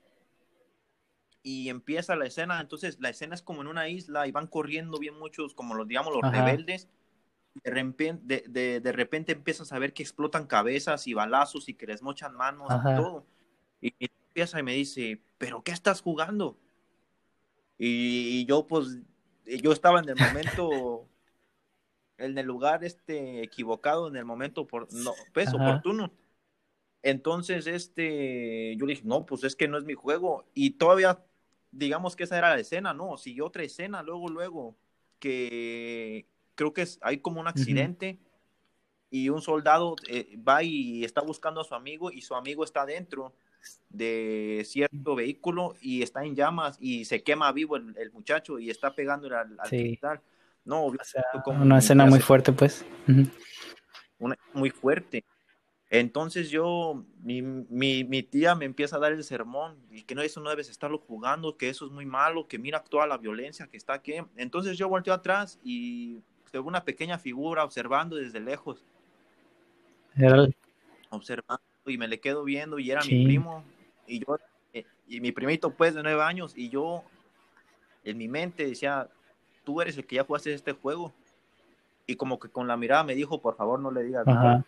Y 1.43 1.69
empieza 1.69 2.17
la 2.17 2.27
escena, 2.27 2.61
entonces 2.61 2.99
la 2.99 3.11
escena 3.11 3.35
es 3.35 3.43
como 3.43 3.61
en 3.61 3.69
una 3.69 3.89
isla 3.89 4.27
y 4.27 4.33
van 4.33 4.47
corriendo 4.47 4.99
bien 4.99 5.19
muchos, 5.19 5.55
como 5.55 5.75
los, 5.75 5.87
digamos, 5.87 6.13
los 6.15 6.33
rebeldes 6.33 6.89
de 7.63 7.71
repente, 7.71 8.45
de, 8.49 8.81
de, 8.81 8.93
repente 8.93 9.33
empiezas 9.33 9.73
a 9.73 9.79
ver 9.79 9.93
que 9.93 10.03
explotan 10.03 10.47
cabezas 10.47 11.07
y 11.07 11.15
balazos 11.15 11.69
y 11.69 11.75
que 11.75 11.87
les 11.87 12.03
mochan 12.03 12.35
manos 12.35 12.69
y 12.71 12.97
todo. 12.97 13.27
Y, 13.81 13.95
empieza 14.01 14.61
y 14.61 14.63
me 14.63 14.75
dice, 14.75 15.23
¿pero 15.39 15.63
qué 15.63 15.73
estás 15.73 16.03
jugando? 16.03 16.59
Y, 17.79 18.45
yo, 18.47 18.67
pues, 18.67 18.99
yo 19.45 19.73
estaba 19.73 20.01
en 20.01 20.09
el 20.09 20.17
momento, 20.17 21.09
en 22.19 22.37
el 22.37 22.47
lugar 22.47 22.85
este 22.85 23.43
equivocado, 23.43 24.09
en 24.09 24.17
el 24.17 24.25
momento 24.25 24.67
por, 24.67 24.93
no, 24.93 25.13
pues, 25.33 25.53
oportuno. 25.55 26.13
Entonces, 27.03 27.67
este, 27.67 28.77
yo 28.77 28.87
le 28.87 28.95
dije, 28.95 29.07
no, 29.07 29.25
pues 29.27 29.45
es 29.45 29.55
que 29.55 29.69
no 29.69 29.79
es 29.79 29.85
mi 29.85 29.95
juego. 29.95 30.47
Y 30.55 30.71
todavía, 30.71 31.25
digamos 31.71 32.17
que 32.17 32.25
esa 32.25 32.37
era 32.37 32.51
la 32.51 32.61
escena, 32.61 32.93
¿no? 32.95 33.17
Siguió 33.17 33.47
otra 33.47 33.63
escena, 33.63 34.03
luego, 34.03 34.29
luego, 34.29 34.77
que, 35.19 36.27
creo 36.57 36.73
que 36.73 36.83
es, 36.83 36.99
hay 37.03 37.19
como 37.19 37.41
un 37.41 37.47
accidente 37.47 38.19
y 39.11 39.29
un 39.29 39.41
soldado 39.41 39.95
eh, 40.09 40.37
va 40.37 40.65
y 40.65 41.05
está 41.05 41.21
buscando 41.21 41.61
a 41.61 41.65
su 41.65 41.75
amigo 41.75 42.11
y 42.11 42.23
su 42.23 42.35
amigo 42.35 42.65
está 42.65 42.85
dentro 42.85 43.33
de 43.89 44.63
cierto 44.67 45.15
vehículo 45.15 45.75
y 45.81 46.03
está 46.03 46.25
en 46.25 46.35
llamas 46.35 46.77
y 46.81 47.05
se 47.05 47.23
quema 47.23 47.53
vivo 47.53 47.77
el, 47.77 48.11
muchacho 48.13 48.59
y 48.59 48.71
está 48.71 48.95
pegando 48.95 49.29
al, 49.29 49.57
al 49.59 50.21
No, 50.65 50.93
una 51.47 51.79
escena 51.79 52.07
muy 52.07 52.21
fuerte, 52.21 52.53
pues. 52.53 52.85
muy 54.53 54.71
fuerte. 54.71 55.25
Entonces 55.89 56.51
yo, 56.51 57.05
mi, 57.23 57.43
mi, 57.43 58.03
mi, 58.03 58.23
tía 58.25 58.57
me 58.57 58.65
empieza 58.65 58.97
a 58.97 58.99
dar 58.99 59.13
el 59.13 59.23
sermón 59.23 59.79
y 59.89 60.03
que 60.03 60.17
no, 60.17 60.23
eso 60.23 60.41
no 60.41 60.51
debes 60.51 60.69
estarlo 60.69 60.99
jugando, 60.99 61.57
que 61.57 61.69
eso 61.69 61.87
es 61.87 61.93
muy 61.93 62.05
malo, 62.05 62.49
que 62.49 62.59
mira 62.59 62.83
toda 62.83 63.07
la 63.07 63.19
violencia 63.19 63.69
que 63.69 63.77
está 63.77 63.95
aquí. 63.95 64.15
Entonces 64.37 64.77
yo 64.77 64.89
volteo 64.89 65.15
atrás 65.15 65.61
y 65.63 66.23
una 66.59 66.85
pequeña 66.85 67.19
figura 67.19 67.65
observando 67.65 68.17
desde 68.17 68.41
lejos. 68.41 68.83
Observando 71.11 71.63
y 71.87 71.99
me 71.99 72.09
le 72.09 72.19
quedo 72.21 72.45
viendo 72.45 72.79
y 72.79 72.91
era 72.91 73.03
mi 73.05 73.25
primo 73.25 73.65
y 74.07 74.21
yo 74.21 74.39
eh, 74.73 74.85
y 75.07 75.21
mi 75.21 75.33
primito 75.33 75.71
pues 75.71 75.95
de 75.95 76.03
nueve 76.03 76.23
años 76.23 76.53
y 76.57 76.69
yo 76.69 77.05
en 78.05 78.19
mi 78.19 78.29
mente 78.29 78.67
decía, 78.67 79.09
tú 79.65 79.81
eres 79.81 79.97
el 79.97 80.07
que 80.07 80.17
ya 80.17 80.25
jugaste 80.25 80.55
este 80.55 80.73
juego. 80.73 81.13
Y 82.07 82.15
como 82.15 82.39
que 82.39 82.49
con 82.49 82.69
la 82.69 82.77
mirada 82.77 83.03
me 83.03 83.17
dijo, 83.17 83.41
por 83.41 83.57
favor 83.57 83.81
no 83.81 83.91
le 83.91 84.05
digas 84.05 84.27
nada. 84.27 84.65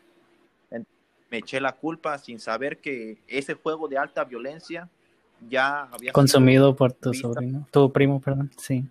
Me 1.31 1.39
eché 1.39 1.61
la 1.61 1.73
culpa 1.73 2.17
sin 2.19 2.41
saber 2.41 2.79
que 2.79 3.19
ese 3.29 3.55
juego 3.55 3.87
de 3.87 3.99
alta 3.99 4.25
violencia 4.25 4.89
ya 5.49 5.83
había 5.83 6.11
consumido 6.13 6.75
por 6.75 6.93
tu 6.95 7.13
sobrino, 7.13 7.69
tu 7.71 7.93
primo, 7.93 8.19
perdón, 8.19 8.51
sí 8.57 8.89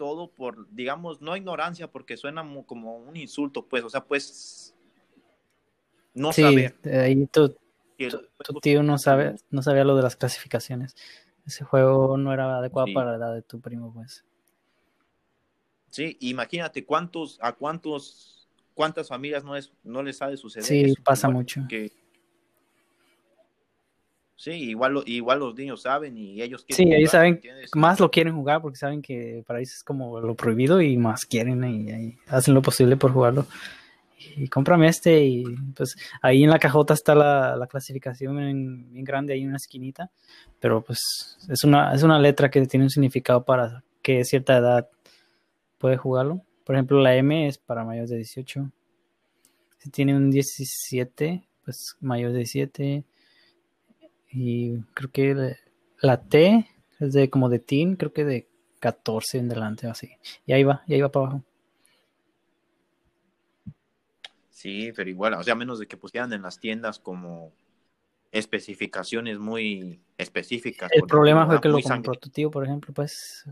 todo 0.00 0.30
por, 0.30 0.66
digamos, 0.70 1.20
no 1.20 1.36
ignorancia, 1.36 1.90
porque 1.90 2.16
suena 2.16 2.42
como 2.64 2.96
un 2.96 3.18
insulto, 3.18 3.66
pues, 3.66 3.84
o 3.84 3.90
sea, 3.90 4.02
pues, 4.02 4.74
no 6.14 6.32
sí, 6.32 6.42
Ahí 6.42 7.26
tu, 7.26 7.54
tío 8.62 8.82
no 8.82 8.96
sabe, 8.96 9.34
no 9.50 9.60
sabía 9.60 9.84
lo 9.84 9.94
de 9.96 10.02
las 10.02 10.16
clasificaciones. 10.16 10.96
Ese 11.46 11.64
juego 11.64 12.16
no 12.16 12.32
era 12.32 12.56
adecuado 12.56 12.88
para 12.94 13.10
la 13.10 13.16
edad 13.18 13.34
de 13.34 13.42
tu 13.42 13.60
primo, 13.60 13.92
pues. 13.92 14.24
Sí, 15.90 16.16
imagínate 16.20 16.86
cuántos, 16.86 17.38
a 17.42 17.52
cuántos, 17.52 18.48
cuántas 18.72 19.06
familias 19.06 19.44
no 19.44 19.54
es, 19.54 19.70
no 19.84 20.02
les 20.02 20.22
ha 20.22 20.28
de 20.28 20.38
suceder. 20.38 20.64
Sí, 20.64 20.94
pasa 21.04 21.28
mucho. 21.28 21.60
Que, 21.68 21.92
Sí, 24.40 24.52
igual, 24.52 25.02
igual 25.04 25.40
los 25.40 25.54
niños 25.54 25.82
saben 25.82 26.16
y 26.16 26.40
ellos 26.40 26.64
quieren. 26.64 26.88
Sí, 26.88 26.94
ellos 26.96 27.10
saben, 27.10 27.42
más 27.74 28.00
lo 28.00 28.10
quieren 28.10 28.34
jugar 28.34 28.62
porque 28.62 28.78
saben 28.78 29.02
que 29.02 29.44
para 29.46 29.58
ellos 29.58 29.74
es 29.74 29.84
como 29.84 30.18
lo 30.18 30.34
prohibido 30.34 30.80
y 30.80 30.96
más 30.96 31.26
quieren 31.26 31.62
y, 31.62 32.16
hacen 32.26 32.54
lo 32.54 32.62
posible 32.62 32.96
por 32.96 33.12
jugarlo. 33.12 33.46
Y 34.38 34.48
cómprame 34.48 34.88
este 34.88 35.22
y 35.22 35.44
pues 35.76 35.94
ahí 36.22 36.42
en 36.42 36.48
la 36.48 36.58
cajota 36.58 36.94
está 36.94 37.14
la, 37.14 37.66
clasificación 37.68 38.38
en, 38.38 38.90
bien 38.90 39.04
grande, 39.04 39.34
ahí 39.34 39.42
en 39.42 39.48
una 39.48 39.58
esquinita, 39.58 40.10
pero 40.58 40.82
pues 40.82 41.36
es 41.50 41.62
una, 41.62 41.94
es 41.94 42.02
una 42.02 42.18
letra 42.18 42.50
que 42.50 42.64
tiene 42.64 42.84
un 42.84 42.90
significado 42.90 43.44
para 43.44 43.84
que 44.00 44.24
cierta 44.24 44.56
edad 44.56 44.88
puede 45.76 45.98
jugarlo. 45.98 46.40
Por 46.64 46.76
ejemplo, 46.76 46.98
la 47.02 47.14
M 47.14 47.46
es 47.46 47.58
para 47.58 47.84
mayores 47.84 48.08
de 48.08 48.16
18. 48.16 48.70
Si 49.80 49.90
tiene 49.90 50.16
un 50.16 50.30
17, 50.30 51.46
pues 51.62 51.94
mayor 52.00 52.32
de 52.32 52.38
17 52.38 53.04
y 54.32 54.78
creo 54.94 55.10
que 55.10 55.56
la 56.00 56.20
T 56.22 56.68
es 57.00 57.12
de 57.12 57.30
como 57.30 57.48
de 57.48 57.58
teen, 57.58 57.96
creo 57.96 58.12
que 58.12 58.24
de 58.24 58.48
14 58.80 59.38
en 59.38 59.48
delante, 59.48 59.86
así. 59.86 60.10
Y 60.46 60.52
ahí 60.52 60.64
va, 60.64 60.82
y 60.86 60.94
ahí 60.94 61.00
va 61.00 61.10
para 61.10 61.26
abajo. 61.26 61.44
Sí, 64.50 64.92
pero 64.94 65.08
igual, 65.08 65.34
o 65.34 65.42
sea, 65.42 65.54
menos 65.54 65.78
de 65.78 65.86
que 65.86 65.96
pusieran 65.96 66.32
en 66.32 66.42
las 66.42 66.60
tiendas 66.60 66.98
como 66.98 67.52
especificaciones 68.30 69.38
muy 69.38 70.00
específicas. 70.18 70.90
El 70.92 71.04
problema 71.04 71.46
fue 71.46 71.60
que 71.60 71.68
lo 71.68 71.80
compró 71.80 72.14
tu 72.14 72.28
tío, 72.28 72.50
por 72.50 72.64
ejemplo, 72.64 72.92
pues, 72.92 73.46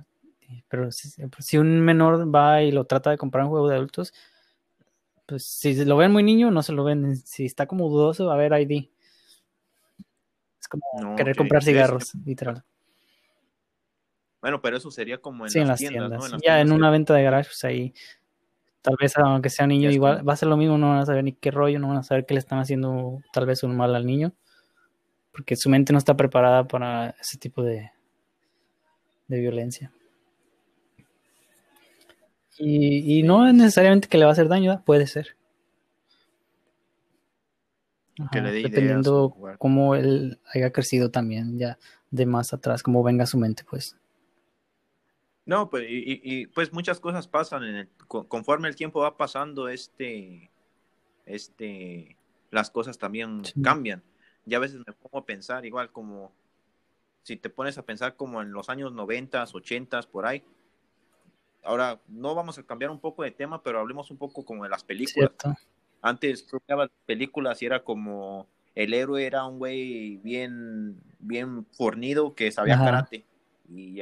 pero 0.68 0.90
si, 0.92 1.58
un 1.58 1.80
menor 1.80 2.32
va 2.32 2.62
y 2.62 2.70
lo 2.70 2.84
trata 2.84 3.10
de 3.10 3.18
comprar 3.18 3.44
un 3.44 3.50
juego 3.50 3.68
de 3.68 3.76
adultos, 3.76 4.12
pues 5.26 5.44
si 5.44 5.82
lo 5.84 5.96
ven 5.96 6.12
muy 6.12 6.22
niño, 6.22 6.50
no 6.50 6.62
se 6.62 6.72
lo 6.72 6.84
venden. 6.84 7.16
Si 7.16 7.44
está 7.44 7.66
como 7.66 7.88
dudoso, 7.88 8.30
a 8.30 8.36
ver 8.36 8.52
ID 8.52 8.88
como 10.68 11.16
querer 11.16 11.36
comprar 11.36 11.62
cigarros, 11.62 12.12
literal. 12.24 12.62
Bueno, 14.40 14.60
pero 14.62 14.76
eso 14.76 14.90
sería 14.90 15.18
como 15.18 15.46
en, 15.46 15.66
las, 15.66 15.78
tiendas, 15.78 16.32
ya 16.44 16.60
en 16.60 16.70
una 16.70 16.90
venta 16.90 17.14
de 17.14 17.24
garage, 17.24 17.48
pues 17.48 17.64
ahí, 17.64 17.92
tal 18.82 18.96
vez 19.00 19.16
aunque 19.18 19.50
sea 19.50 19.66
niño, 19.66 19.90
igual 19.90 20.26
va 20.26 20.34
a 20.34 20.36
ser 20.36 20.48
lo 20.48 20.56
mismo, 20.56 20.78
no 20.78 20.90
van 20.90 20.98
a 20.98 21.06
saber 21.06 21.24
ni 21.24 21.32
qué 21.32 21.50
rollo, 21.50 21.80
no 21.80 21.88
van 21.88 21.98
a 21.98 22.02
saber 22.04 22.24
que 22.24 22.34
le 22.34 22.40
están 22.40 22.60
haciendo 22.60 23.20
tal 23.32 23.46
vez 23.46 23.62
un 23.64 23.76
mal 23.76 23.94
al 23.94 24.06
niño. 24.06 24.32
porque 25.32 25.56
su 25.56 25.68
mente 25.68 25.92
no 25.92 25.98
está 25.98 26.16
preparada 26.16 26.66
para 26.66 27.10
ese 27.20 27.38
tipo 27.38 27.62
de, 27.62 27.90
de 29.28 29.40
violencia. 29.40 29.92
Y, 32.58 33.22
no 33.22 33.46
es 33.46 33.54
necesariamente 33.54 34.08
que 34.08 34.18
le 34.18 34.24
va 34.24 34.30
a 34.30 34.32
hacer 34.32 34.48
daño, 34.48 34.82
puede 34.84 35.06
ser. 35.06 35.36
Dependiendo 38.32 39.34
cómo 39.58 39.94
él 39.94 40.40
haya 40.52 40.72
crecido 40.72 41.10
también, 41.10 41.58
ya 41.58 41.78
de 42.10 42.26
más 42.26 42.52
atrás, 42.52 42.82
cómo 42.82 43.02
venga 43.02 43.26
su 43.26 43.38
mente, 43.38 43.64
pues. 43.68 43.96
No, 45.44 45.70
pues, 45.70 45.86
y, 45.88 46.46
pues 46.48 46.72
muchas 46.72 47.00
cosas 47.00 47.26
pasan 47.26 47.64
en 47.64 47.74
el, 47.76 47.88
conforme 48.06 48.68
el 48.68 48.76
tiempo 48.76 49.00
va 49.00 49.16
pasando, 49.16 49.68
este, 49.68 50.50
este, 51.24 52.16
las 52.50 52.70
cosas 52.70 52.98
también 52.98 53.42
cambian. 53.62 54.02
Ya 54.44 54.58
a 54.58 54.60
veces 54.60 54.78
me 54.86 54.92
pongo 54.92 55.18
a 55.18 55.26
pensar 55.26 55.64
igual 55.64 55.90
como 55.90 56.32
si 57.22 57.36
te 57.36 57.50
pones 57.50 57.76
a 57.78 57.82
pensar 57.82 58.16
como 58.16 58.40
en 58.42 58.52
los 58.52 58.68
años 58.68 58.92
90, 58.92 59.44
80, 59.52 60.02
por 60.02 60.26
ahí. 60.26 60.42
Ahora, 61.62 62.00
no 62.08 62.34
vamos 62.34 62.58
a 62.58 62.62
cambiar 62.62 62.90
un 62.90 63.00
poco 63.00 63.22
de 63.22 63.30
tema, 63.30 63.62
pero 63.62 63.80
hablemos 63.80 64.10
un 64.10 64.16
poco 64.16 64.44
como 64.44 64.64
de 64.64 64.70
las 64.70 64.84
películas. 64.84 65.32
Antes 66.00 66.46
las 66.66 66.90
películas 67.06 67.60
y 67.62 67.66
era 67.66 67.82
como 67.82 68.46
el 68.74 68.94
héroe 68.94 69.26
era 69.26 69.44
un 69.44 69.58
güey 69.58 70.18
bien, 70.18 71.00
bien 71.18 71.66
fornido 71.72 72.34
que 72.34 72.52
sabía 72.52 72.78
karate. 72.78 73.24
Y 73.68 74.00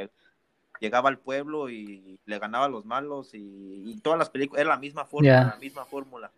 llegaba 0.80 1.08
al 1.08 1.18
pueblo 1.18 1.70
y 1.70 2.18
le 2.26 2.38
ganaba 2.38 2.66
a 2.66 2.68
los 2.68 2.84
malos 2.84 3.30
y, 3.32 3.98
todas 4.02 4.18
las 4.18 4.30
películas, 4.30 4.60
era 4.60 4.70
la 4.70 4.78
misma 4.78 5.04
fórmula, 5.06 5.54
la 5.54 5.58
misma 5.58 5.84
fórmula. 5.84 6.30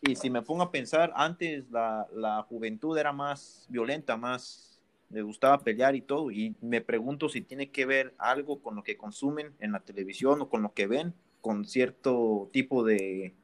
Y 0.00 0.16
si 0.16 0.30
me 0.30 0.42
pongo 0.42 0.62
a 0.62 0.70
pensar, 0.70 1.12
antes 1.16 1.70
la, 1.70 2.06
la 2.14 2.42
juventud 2.42 2.96
era 2.96 3.12
más 3.12 3.66
violenta, 3.68 4.16
más 4.16 4.80
les 5.10 5.22
gustaba 5.22 5.58
pelear 5.58 5.94
y 5.94 6.00
todo, 6.00 6.30
y 6.30 6.56
me 6.60 6.80
pregunto 6.80 7.28
si 7.28 7.42
tiene 7.42 7.70
que 7.70 7.84
ver 7.84 8.14
algo 8.18 8.62
con 8.62 8.74
lo 8.76 8.82
que 8.82 8.96
consumen 8.96 9.52
en 9.60 9.72
la 9.72 9.80
televisión 9.80 10.40
o 10.40 10.48
con 10.48 10.62
lo 10.62 10.72
que 10.72 10.86
ven, 10.86 11.14
con 11.40 11.66
cierto 11.66 12.48
tipo 12.52 12.82
de... 12.82 13.34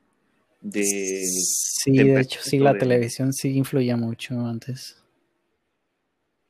de 0.61 0.85
sí, 0.85 1.93
de 1.93 2.21
hecho, 2.21 2.41
sí, 2.43 2.59
la 2.59 2.77
televisión 2.77 3.33
sí 3.33 3.57
influía 3.57 3.97
mucho 3.97 4.35
antes. 4.41 5.03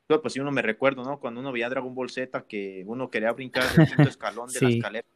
Pues 0.07 0.33
si 0.33 0.39
uno 0.39 0.51
me 0.51 0.63
recuerdo, 0.63 1.03
¿no? 1.03 1.19
Cuando 1.19 1.39
uno 1.39 1.51
veía 1.51 1.69
Dragon 1.69 1.93
Ball 1.93 2.09
Z, 2.09 2.45
que 2.47 2.83
uno 2.87 3.11
quería 3.11 3.31
brincar 3.31 3.63
el 3.77 3.87
quinto 3.87 4.09
escalón 4.09 4.49
de 4.49 4.61
la 4.61 4.69
escalera 4.69 5.07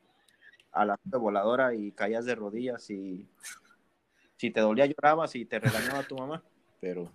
a 0.72 0.86
la 0.86 1.00
voladora 1.06 1.74
y 1.74 1.92
caías 1.92 2.26
de 2.26 2.36
rodillas 2.36 2.90
y 2.90 3.28
si 4.38 4.52
te 4.52 4.60
dolía 4.60 4.86
llorabas 4.86 5.36
y 5.36 5.46
te 5.46 5.60
regañaba 5.60 6.04
tu 6.04 6.18
mamá, 6.18 6.44
pero 6.80 7.12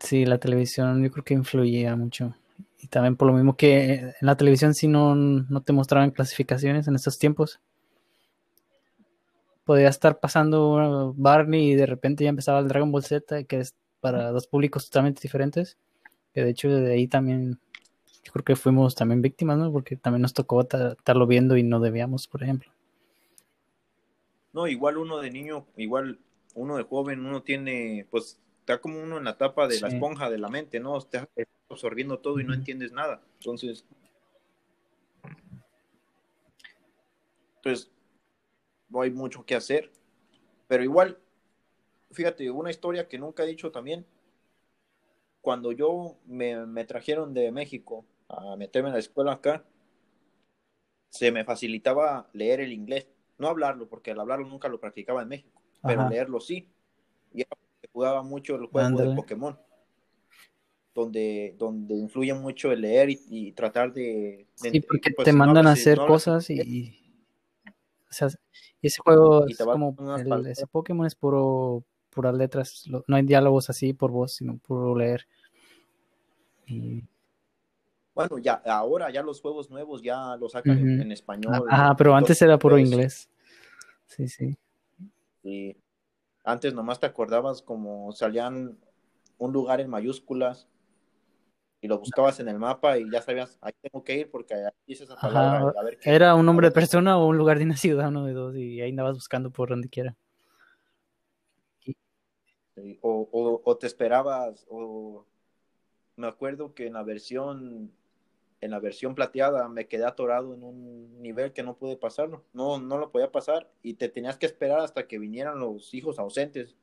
Sí, 0.00 0.24
la 0.24 0.38
televisión 0.38 1.02
yo 1.02 1.10
creo 1.10 1.24
que 1.24 1.34
influía 1.34 1.96
mucho. 1.96 2.34
Y 2.78 2.86
también 2.86 3.16
por 3.16 3.28
lo 3.28 3.34
mismo 3.34 3.56
que 3.56 3.94
en 3.94 4.14
la 4.20 4.36
televisión 4.36 4.74
si 4.74 4.86
no, 4.86 5.14
no 5.14 5.62
te 5.62 5.72
mostraban 5.72 6.12
clasificaciones 6.12 6.86
en 6.86 6.94
estos 6.94 7.18
tiempos. 7.18 7.60
Podía 9.68 9.88
estar 9.90 10.18
pasando 10.18 11.12
Barney 11.14 11.72
y 11.72 11.74
de 11.74 11.84
repente 11.84 12.24
ya 12.24 12.30
empezaba 12.30 12.60
el 12.60 12.68
Dragon 12.68 12.90
Ball 12.90 13.04
Z, 13.04 13.44
que 13.44 13.60
es 13.60 13.74
para 14.00 14.30
dos 14.30 14.46
públicos 14.46 14.88
totalmente 14.88 15.20
diferentes. 15.20 15.76
Que 16.32 16.42
de 16.42 16.48
hecho 16.48 16.70
de 16.70 16.90
ahí 16.90 17.06
también 17.06 17.60
yo 18.24 18.32
creo 18.32 18.46
que 18.46 18.56
fuimos 18.56 18.94
también 18.94 19.20
víctimas, 19.20 19.58
¿no? 19.58 19.70
Porque 19.70 19.96
también 19.96 20.22
nos 20.22 20.32
tocó 20.32 20.62
estarlo 20.62 21.26
viendo 21.26 21.58
y 21.58 21.64
no 21.64 21.80
debíamos, 21.80 22.26
por 22.28 22.42
ejemplo. 22.42 22.72
No, 24.54 24.66
igual 24.66 24.96
uno 24.96 25.18
de 25.18 25.30
niño, 25.30 25.66
igual 25.76 26.18
uno 26.54 26.78
de 26.78 26.84
joven, 26.84 27.26
uno 27.26 27.42
tiene 27.42 28.06
pues 28.10 28.40
está 28.60 28.80
como 28.80 29.02
uno 29.02 29.18
en 29.18 29.24
la 29.24 29.36
tapa 29.36 29.68
de 29.68 29.82
la 29.82 29.88
esponja 29.88 30.30
de 30.30 30.38
la 30.38 30.48
mente, 30.48 30.80
¿no? 30.80 30.96
Está 30.96 31.28
absorbiendo 31.68 32.20
todo 32.20 32.40
y 32.40 32.44
no 32.44 32.54
entiendes 32.54 32.90
nada. 32.90 33.20
Entonces, 33.38 33.84
pues, 37.62 37.90
no 38.88 39.02
hay 39.02 39.10
mucho 39.10 39.44
que 39.44 39.54
hacer. 39.54 39.90
Pero 40.66 40.82
igual, 40.82 41.18
fíjate, 42.10 42.50
una 42.50 42.70
historia 42.70 43.08
que 43.08 43.18
nunca 43.18 43.44
he 43.44 43.46
dicho 43.46 43.70
también. 43.70 44.06
Cuando 45.40 45.72
yo 45.72 46.18
me, 46.26 46.66
me 46.66 46.84
trajeron 46.84 47.32
de 47.32 47.50
México 47.52 48.04
a 48.28 48.56
meterme 48.56 48.88
en 48.88 48.94
la 48.94 49.00
escuela 49.00 49.32
acá, 49.32 49.64
se 51.10 51.32
me 51.32 51.44
facilitaba 51.44 52.28
leer 52.32 52.60
el 52.60 52.72
inglés. 52.72 53.08
No 53.38 53.48
hablarlo, 53.48 53.88
porque 53.88 54.10
al 54.10 54.20
hablarlo 54.20 54.46
nunca 54.46 54.68
lo 54.68 54.80
practicaba 54.80 55.22
en 55.22 55.28
México, 55.28 55.62
pero 55.82 56.08
leerlo 56.08 56.40
sí. 56.40 56.68
Y 57.32 57.44
jugaba 57.92 58.22
mucho 58.22 58.56
el 58.56 58.66
juego 58.66 58.98
de 59.00 59.14
Pokémon, 59.14 59.58
donde, 60.94 61.54
donde 61.56 61.94
influye 61.94 62.34
mucho 62.34 62.72
el 62.72 62.80
leer 62.80 63.10
y, 63.10 63.52
tratar 63.52 63.92
de, 63.92 64.46
Sí, 64.54 64.80
porque 64.80 65.12
pues, 65.12 65.24
te 65.24 65.32
mandan 65.32 65.66
a 65.66 65.72
hacer 65.72 65.98
cosas 65.98 66.50
y, 66.50 67.07
o 68.10 68.12
sea, 68.12 68.28
ese 68.80 69.02
juego 69.02 69.46
es 69.46 69.58
como 69.58 69.94
ese 70.46 70.66
Pokémon 70.66 71.06
es 71.06 71.14
puro 71.14 71.84
puras 72.10 72.34
letras, 72.34 72.84
no 73.06 73.16
hay 73.16 73.22
diálogos 73.22 73.70
así 73.70 73.92
por 73.92 74.10
voz, 74.10 74.34
sino 74.34 74.56
puro 74.58 74.96
leer. 74.96 75.26
Bueno, 78.14 78.38
ya 78.38 78.54
ahora 78.66 79.10
ya 79.10 79.22
los 79.22 79.40
juegos 79.40 79.70
nuevos 79.70 80.02
ya 80.02 80.36
los 80.36 80.52
sacan 80.52 81.00
en, 81.00 81.12
español. 81.12 81.64
Ajá, 81.68 81.94
pero 81.96 82.14
antes 82.14 82.40
era 82.42 82.58
puro 82.58 82.78
inglés. 82.78 83.28
Sí, 84.06 84.26
sí. 84.26 84.56
Sí. 85.42 85.76
Antes 86.44 86.74
nomás 86.74 86.98
te 86.98 87.06
acordabas 87.06 87.62
como 87.62 88.10
salían 88.12 88.78
un 89.38 89.52
lugar 89.52 89.80
en 89.80 89.90
mayúsculas 89.90 90.66
y 91.80 91.88
lo 91.88 91.98
buscabas 91.98 92.40
en 92.40 92.48
el 92.48 92.58
mapa 92.58 92.98
y 92.98 93.10
ya 93.10 93.22
sabías, 93.22 93.56
ahí 93.60 93.72
tengo 93.80 94.02
que 94.02 94.16
ir 94.16 94.30
porque 94.30 94.54
ahí 94.54 94.70
dice 94.86 95.04
esa 95.04 95.16
palabra. 95.16 95.72
Era 96.02 96.34
un 96.34 96.44
nombre 96.44 96.68
de 96.68 96.72
persona 96.72 97.18
o 97.18 97.26
un 97.26 97.38
lugar 97.38 97.58
de 97.58 97.64
una 97.64 97.76
ciudad, 97.76 98.08
uno 98.08 98.24
de 98.24 98.32
dos, 98.32 98.56
y 98.56 98.80
ahí 98.80 98.90
andabas 98.90 99.14
buscando 99.14 99.50
por 99.50 99.68
donde 99.68 99.88
quiera. 99.88 100.16
o, 103.02 103.60
o, 103.64 103.76
te 103.76 103.86
esperabas, 103.86 104.66
o 104.68 105.24
me 106.16 106.26
acuerdo 106.26 106.74
que 106.74 106.86
en 106.86 106.94
la 106.94 107.02
versión 107.02 107.92
en 108.60 108.72
la 108.72 108.80
versión 108.80 109.14
plateada 109.14 109.68
me 109.68 109.86
quedé 109.86 110.04
atorado 110.04 110.52
en 110.52 110.64
un 110.64 111.22
nivel 111.22 111.52
que 111.52 111.62
no 111.62 111.76
pude 111.76 111.96
pasarlo. 111.96 112.44
No, 112.52 112.80
no 112.80 112.98
lo 112.98 113.12
podía 113.12 113.30
pasar 113.30 113.70
y 113.84 113.94
te 113.94 114.08
tenías 114.08 114.36
que 114.36 114.46
esperar 114.46 114.80
hasta 114.80 115.06
que 115.06 115.20
vinieran 115.20 115.60
los 115.60 115.94
hijos 115.94 116.18
ausentes 116.18 116.76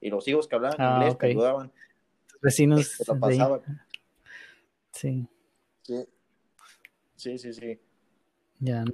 y 0.00 0.10
los 0.10 0.26
hijos 0.26 0.48
que 0.48 0.56
hablaban 0.56 0.80
ah, 0.80 0.96
inglés 0.96 1.18
te 1.18 1.26
ayudaban. 1.26 1.72
vecinos. 2.42 2.98
Te 2.98 3.04
lo 3.14 3.20
pasaban. 3.20 3.62
Sí. 4.92 5.28
Sí. 5.82 6.06
Sí, 7.16 7.38
sí, 7.38 7.52
sí. 7.52 7.80
Ya, 8.60 8.84
no, 8.84 8.92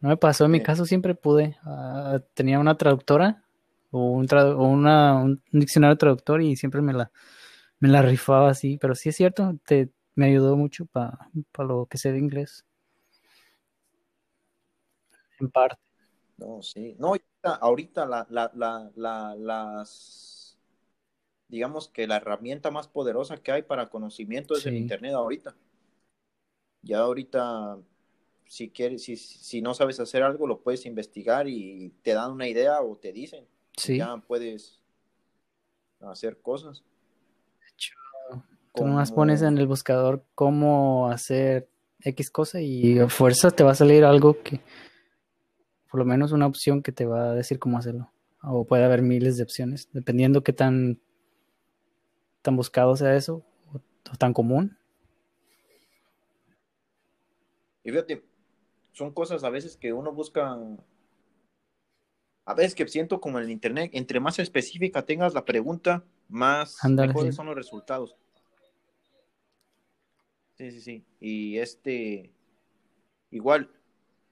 me 0.00 0.16
pasó. 0.16 0.44
En 0.46 0.50
mi 0.50 0.62
caso 0.62 0.84
siempre 0.86 1.14
pude. 1.14 1.56
Ah, 1.62 2.20
tenía 2.34 2.58
una 2.58 2.76
traductora 2.76 3.44
o, 3.90 4.10
un, 4.10 4.26
o 4.32 4.68
una, 4.68 5.14
un 5.16 5.42
diccionario 5.52 5.96
traductor 5.96 6.42
y 6.42 6.56
siempre 6.56 6.82
me 6.82 6.92
la, 6.92 7.10
me 7.78 7.88
la 7.88 8.02
rifaba 8.02 8.50
así. 8.50 8.78
Pero 8.78 8.94
sí 8.94 9.10
es 9.10 9.16
cierto, 9.16 9.58
te, 9.64 9.90
me 10.14 10.26
ayudó 10.26 10.56
mucho 10.56 10.86
para 10.86 11.18
lo 11.58 11.86
que 11.86 11.98
sé 11.98 12.12
de 12.12 12.18
inglés. 12.18 12.64
En 15.40 15.50
parte. 15.50 15.82
No, 16.38 16.62
sí. 16.62 16.96
No, 16.98 17.14
ahorita 17.42 18.06
la, 18.06 18.26
la, 18.30 18.50
la, 18.54 19.34
las, 19.36 20.35
digamos 21.48 21.88
que 21.88 22.06
la 22.06 22.16
herramienta 22.16 22.70
más 22.70 22.88
poderosa 22.88 23.36
que 23.36 23.52
hay 23.52 23.62
para 23.62 23.88
conocimiento 23.88 24.54
es 24.56 24.66
el 24.66 24.76
Internet 24.76 25.14
ahorita. 25.14 25.56
Ya 26.82 27.00
ahorita, 27.00 27.78
si 28.46 28.70
quieres, 28.70 29.04
si, 29.04 29.16
si 29.16 29.60
no 29.60 29.74
sabes 29.74 29.98
hacer 30.00 30.22
algo, 30.22 30.46
lo 30.46 30.60
puedes 30.60 30.86
investigar 30.86 31.48
y 31.48 31.92
te 32.02 32.14
dan 32.14 32.32
una 32.32 32.48
idea 32.48 32.80
o 32.80 32.96
te 32.96 33.12
dicen. 33.12 33.44
Sí. 33.76 33.98
Ya 33.98 34.16
puedes 34.16 34.80
hacer 36.00 36.40
cosas. 36.40 36.84
Tú 38.74 38.84
nomás 38.84 39.10
pones 39.10 39.40
en 39.40 39.56
el 39.56 39.66
buscador 39.66 40.22
cómo 40.34 41.08
hacer 41.10 41.70
X 42.00 42.30
cosa 42.30 42.60
y 42.60 42.98
a 42.98 43.08
fuerza 43.08 43.50
te 43.50 43.64
va 43.64 43.70
a 43.70 43.74
salir 43.74 44.04
algo 44.04 44.42
que, 44.42 44.60
por 45.90 45.98
lo 45.98 46.04
menos 46.04 46.32
una 46.32 46.46
opción 46.46 46.82
que 46.82 46.92
te 46.92 47.06
va 47.06 47.30
a 47.30 47.34
decir 47.34 47.58
cómo 47.58 47.78
hacerlo. 47.78 48.12
O 48.42 48.66
puede 48.66 48.84
haber 48.84 49.00
miles 49.00 49.38
de 49.38 49.44
opciones, 49.44 49.88
dependiendo 49.92 50.42
qué 50.42 50.52
tan, 50.52 51.00
tan 52.46 52.54
buscado 52.54 52.94
sea 52.94 53.16
eso, 53.16 53.44
o, 53.72 54.16
tan 54.18 54.32
común. 54.32 54.78
Y 57.82 57.90
fíjate, 57.90 58.24
son 58.92 59.12
cosas 59.12 59.42
a 59.42 59.50
veces 59.50 59.76
que 59.76 59.92
uno 59.92 60.12
busca, 60.12 60.56
a 62.44 62.54
veces 62.54 62.76
que 62.76 62.86
siento 62.86 63.20
como 63.20 63.38
en 63.38 63.46
el 63.46 63.50
internet, 63.50 63.90
entre 63.94 64.20
más 64.20 64.38
específica 64.38 65.04
tengas 65.04 65.34
la 65.34 65.44
pregunta, 65.44 66.04
más 66.28 66.78
mejores 66.84 67.34
son 67.34 67.46
los 67.46 67.56
resultados. 67.56 68.16
Sí, 70.54 70.70
sí, 70.70 70.80
sí. 70.80 71.04
Y 71.18 71.58
este, 71.58 72.30
igual, 73.32 73.72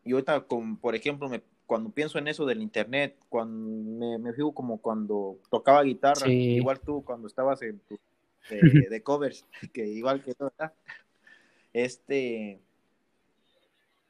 y 0.05 0.13
ahorita, 0.13 0.47
con, 0.47 0.77
por 0.77 0.95
ejemplo, 0.95 1.29
me, 1.29 1.43
cuando 1.67 1.91
pienso 1.91 2.19
en 2.19 2.29
eso 2.29 2.45
del 2.45 2.63
internet, 2.63 3.17
cuando 3.29 3.99
me, 3.99 4.19
me 4.19 4.33
fijo 4.33 4.53
como 4.53 4.79
cuando 4.79 5.39
tocaba 5.51 5.83
guitarra, 5.83 6.29
igual 6.29 6.81
tú 6.81 7.03
cuando 7.05 7.27
estabas 7.27 7.63
en 7.63 7.81
tu, 7.81 7.99
de, 8.51 9.03
covers, 9.05 9.47
que 9.73 9.87
igual 9.87 10.23
que 10.23 10.35
todo, 10.35 10.53
este, 11.73 12.61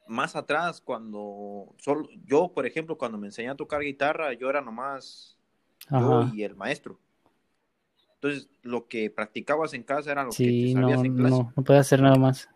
más 0.07 0.35
atrás, 0.35 0.81
cuando 0.81 1.73
solo, 1.77 2.07
yo, 2.25 2.51
por 2.53 2.65
ejemplo, 2.65 2.97
cuando 2.97 3.17
me 3.17 3.27
enseñé 3.27 3.49
a 3.49 3.55
tocar 3.55 3.81
guitarra, 3.81 4.33
yo 4.33 4.49
era 4.49 4.61
nomás 4.61 5.37
yo 5.89 6.29
y 6.33 6.43
el 6.43 6.55
maestro. 6.55 6.99
Entonces, 8.15 8.49
lo 8.63 8.87
que 8.87 9.09
practicabas 9.09 9.73
en 9.73 9.83
casa 9.83 10.11
era 10.11 10.23
lo 10.23 10.31
que 10.31 10.37
te 10.37 10.73
sabías 10.73 10.99
no, 10.99 11.05
en 11.05 11.15
clase. 11.15 11.35
No, 11.35 11.53
no 11.55 11.63
puede 11.63 11.79
hacer 11.79 12.01
nada 12.01 12.15
más. 12.15 12.49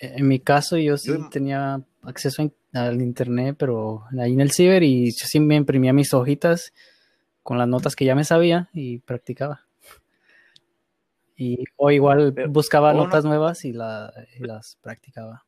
En 0.00 0.28
mi 0.28 0.38
caso, 0.38 0.76
yo 0.78 0.96
sí 0.96 1.12
tenía 1.30 1.82
acceso 2.02 2.42
al 2.72 3.00
internet, 3.00 3.56
pero 3.58 4.04
ahí 4.18 4.32
en 4.32 4.40
el 4.40 4.52
ciber 4.52 4.82
y 4.82 5.06
yo 5.12 5.26
sí 5.26 5.40
me 5.40 5.56
imprimía 5.56 5.92
mis 5.92 6.12
hojitas 6.12 6.72
con 7.42 7.58
las 7.58 7.68
notas 7.68 7.96
que 7.96 8.04
ya 8.04 8.14
me 8.14 8.24
sabía 8.24 8.68
y 8.72 8.98
practicaba. 8.98 9.66
Y, 11.36 11.64
o 11.76 11.90
igual 11.90 12.32
buscaba 12.48 12.92
notas 12.92 13.24
nuevas 13.24 13.64
y, 13.64 13.72
las 13.72 14.76
practicaba. 14.82 15.46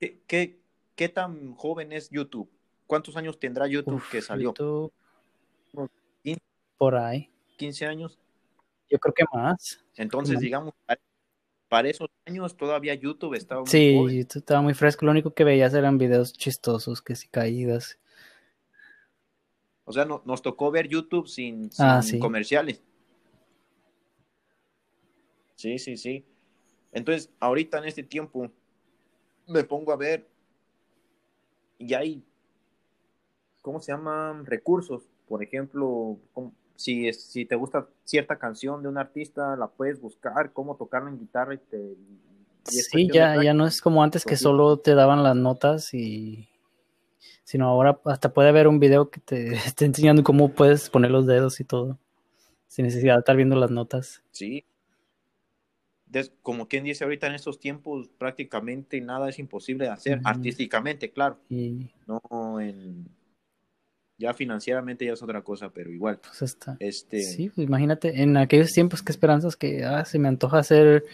¿Qué, 0.00 0.58
¿Qué, 0.96 1.08
tan 1.08 1.54
joven 1.54 1.92
es 1.92 2.10
YouTube? 2.10 2.50
¿Cuántos 2.86 3.16
años 3.16 3.38
tendrá 3.38 3.66
YouTube 3.66 4.02
que 4.10 4.20
salió? 4.20 4.52
por 6.76 6.96
ahí. 6.96 7.30
15 7.56 7.86
años. 7.86 8.18
Yo 8.90 8.98
creo 8.98 9.14
que 9.14 9.24
más. 9.32 9.82
Entonces, 9.96 10.40
digamos, 10.40 10.74
para 11.68 11.88
esos 11.88 12.08
años 12.26 12.56
todavía 12.56 12.94
YouTube 12.94 13.34
estaba 13.34 13.62
muy 13.62 13.70
Sí, 13.70 13.94
YouTube 13.94 14.38
estaba 14.40 14.62
muy 14.62 14.74
fresco. 14.74 15.04
Lo 15.04 15.12
único 15.12 15.34
que 15.34 15.44
veías 15.44 15.74
eran 15.74 15.98
videos 15.98 16.32
chistosos, 16.32 17.02
que 17.02 17.16
si 17.16 17.28
caídas. 17.28 17.98
O 19.84 19.92
sea, 19.92 20.04
no, 20.04 20.22
nos 20.24 20.42
tocó 20.42 20.70
ver 20.70 20.88
YouTube 20.88 21.28
sin, 21.28 21.70
ah, 21.78 22.00
comerciales. 22.20 22.82
Sí, 25.56 25.78
sí, 25.78 25.96
sí. 25.96 26.24
Entonces, 26.92 27.30
ahorita 27.40 27.78
en 27.78 27.84
este 27.84 28.02
tiempo 28.02 28.50
me 29.46 29.64
pongo 29.64 29.92
a 29.92 29.96
ver 29.96 30.26
y 31.78 31.92
hay, 31.94 32.22
¿cómo 33.60 33.80
se 33.80 33.92
llaman? 33.92 34.46
Recursos. 34.46 35.08
Por 35.26 35.42
ejemplo, 35.42 36.18
si, 36.76 37.12
si 37.12 37.44
te 37.44 37.56
gusta 37.56 37.88
cierta 38.04 38.38
canción 38.38 38.82
de 38.82 38.88
un 38.88 38.98
artista, 38.98 39.56
la 39.56 39.68
puedes 39.68 40.00
buscar, 40.00 40.52
cómo 40.52 40.76
tocarla 40.76 41.10
en 41.10 41.18
guitarra 41.18 41.54
y 41.54 41.58
te... 41.58 41.96
sí, 42.64 43.08
ya, 43.12 43.42
ya 43.42 43.54
no 43.54 43.66
es 43.66 43.80
como 43.80 44.02
antes 44.02 44.24
que 44.24 44.36
solo 44.36 44.78
te 44.78 44.94
daban 44.94 45.22
las 45.22 45.36
notas 45.36 45.94
y... 45.94 46.48
Sino 47.44 47.68
ahora 47.68 48.00
hasta 48.06 48.32
puede 48.32 48.48
haber 48.48 48.66
un 48.66 48.80
video 48.80 49.10
que 49.10 49.20
te 49.24 49.54
esté 49.54 49.84
enseñando 49.84 50.24
cómo 50.24 50.48
puedes 50.50 50.88
poner 50.88 51.10
los 51.10 51.26
dedos 51.26 51.60
y 51.60 51.64
todo. 51.64 51.98
Sin 52.68 52.86
necesidad 52.86 53.14
de 53.14 53.18
estar 53.20 53.36
viendo 53.36 53.54
las 53.54 53.70
notas. 53.70 54.22
Sí, 54.32 54.64
como 56.42 56.68
quien 56.68 56.84
dice 56.84 57.04
ahorita 57.04 57.26
en 57.26 57.34
estos 57.34 57.58
tiempos, 57.58 58.08
prácticamente 58.18 59.00
nada 59.00 59.28
es 59.28 59.38
imposible 59.38 59.86
de 59.86 59.90
hacer, 59.90 60.20
artísticamente, 60.24 61.10
claro. 61.10 61.38
No 62.06 62.60
en. 62.60 63.08
Ya 64.16 64.32
financieramente 64.32 65.04
ya 65.04 65.12
es 65.12 65.22
otra 65.22 65.42
cosa, 65.42 65.70
pero 65.70 65.90
igual. 65.90 66.18
Pues 66.18 66.42
está. 66.42 66.76
Este... 66.78 67.22
Sí, 67.22 67.50
pues 67.50 67.66
imagínate, 67.66 68.22
en 68.22 68.36
aquellos 68.36 68.70
tiempos, 68.70 69.02
qué 69.02 69.12
esperanzas 69.12 69.56
que 69.56 69.84
ah, 69.84 70.04
se 70.04 70.18
me 70.18 70.28
antoja 70.28 70.58
hacer 70.58 71.04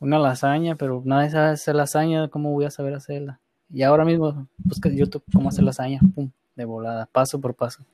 una 0.00 0.18
lasaña, 0.18 0.74
pero 0.74 1.02
nadie 1.04 1.30
sabe 1.30 1.50
hacer 1.50 1.76
lasaña, 1.76 2.28
¿cómo 2.28 2.50
voy 2.50 2.64
a 2.64 2.70
saber 2.70 2.94
hacerla? 2.94 3.40
Y 3.72 3.82
ahora 3.82 4.04
mismo 4.04 4.48
busca 4.58 4.90
YouTube 4.90 5.22
cómo 5.32 5.48
hacer 5.48 5.64
lasaña, 5.64 6.00
pum, 6.14 6.30
de 6.56 6.64
volada, 6.64 7.06
paso 7.06 7.40
por 7.40 7.54
paso. 7.54 7.84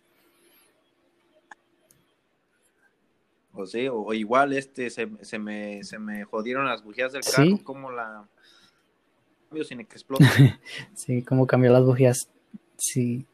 O 3.52 3.66
sí, 3.66 3.88
o, 3.88 4.14
igual 4.14 4.52
este 4.52 4.88
se, 4.88 5.08
se, 5.20 5.38
me, 5.38 5.82
se 5.84 5.98
me 5.98 6.24
jodieron 6.24 6.66
las 6.66 6.82
bujías 6.82 7.12
del 7.12 7.22
carro, 7.22 7.58
como 7.64 7.90
la 7.90 8.26
sin 9.64 9.78
que 9.78 9.94
explote. 9.94 10.24
sí, 10.94 11.22
cómo 11.22 11.46
cambió 11.46 11.72
las 11.72 11.84
bujías. 11.84 12.30
Sí. 12.76 13.26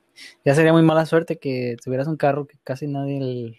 Ya 0.45 0.55
sería 0.55 0.73
muy 0.73 0.83
mala 0.83 1.07
suerte 1.07 1.39
que 1.39 1.77
tuvieras 1.83 2.07
un 2.07 2.17
carro 2.17 2.47
que 2.47 2.59
casi 2.63 2.87
nadie 2.87 3.59